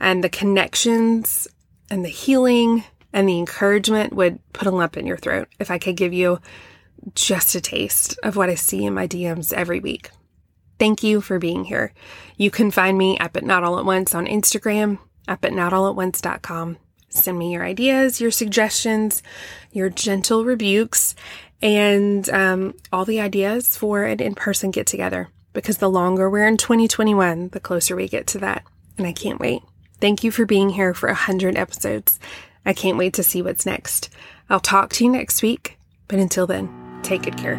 And 0.00 0.24
the 0.24 0.30
connections 0.30 1.46
and 1.90 2.04
the 2.04 2.08
healing 2.08 2.84
and 3.12 3.28
the 3.28 3.38
encouragement 3.38 4.12
would 4.12 4.38
put 4.52 4.66
a 4.66 4.70
lump 4.70 4.96
in 4.96 5.06
your 5.06 5.16
throat 5.16 5.48
if 5.58 5.70
I 5.70 5.78
could 5.78 5.96
give 5.96 6.12
you 6.12 6.40
just 7.14 7.54
a 7.54 7.60
taste 7.60 8.18
of 8.22 8.36
what 8.36 8.50
I 8.50 8.54
see 8.54 8.84
in 8.84 8.94
my 8.94 9.06
DMs 9.06 9.52
every 9.52 9.80
week. 9.80 10.10
Thank 10.78 11.02
you 11.02 11.20
for 11.20 11.38
being 11.38 11.64
here. 11.64 11.92
You 12.36 12.50
can 12.50 12.70
find 12.70 12.96
me 12.96 13.18
at 13.18 13.32
But 13.32 13.44
Not 13.44 13.64
All 13.64 13.78
at 13.78 13.84
Once 13.84 14.14
on 14.14 14.26
Instagram, 14.26 14.98
at 15.28 15.40
ButNotAllAtOnce.com. 15.40 16.78
Send 17.10 17.38
me 17.38 17.52
your 17.52 17.64
ideas, 17.64 18.20
your 18.20 18.30
suggestions, 18.30 19.22
your 19.72 19.90
gentle 19.90 20.44
rebukes, 20.44 21.14
and 21.60 22.28
um, 22.30 22.74
all 22.92 23.04
the 23.04 23.20
ideas 23.20 23.76
for 23.76 24.04
an 24.04 24.20
in 24.20 24.34
person 24.34 24.70
get 24.70 24.86
together. 24.86 25.28
Because 25.52 25.78
the 25.78 25.90
longer 25.90 26.30
we're 26.30 26.46
in 26.46 26.56
2021, 26.56 27.48
the 27.48 27.60
closer 27.60 27.96
we 27.96 28.08
get 28.08 28.26
to 28.28 28.38
that. 28.38 28.64
And 28.96 29.06
I 29.06 29.12
can't 29.12 29.40
wait. 29.40 29.62
Thank 30.00 30.24
you 30.24 30.30
for 30.30 30.46
being 30.46 30.70
here 30.70 30.94
for 30.94 31.08
100 31.08 31.56
episodes. 31.56 32.18
I 32.64 32.72
can't 32.72 32.98
wait 32.98 33.14
to 33.14 33.22
see 33.22 33.42
what's 33.42 33.66
next. 33.66 34.10
I'll 34.48 34.60
talk 34.60 34.92
to 34.94 35.04
you 35.04 35.10
next 35.10 35.42
week, 35.42 35.78
but 36.08 36.18
until 36.18 36.46
then, 36.46 37.00
take 37.02 37.22
good 37.22 37.36
care. 37.36 37.58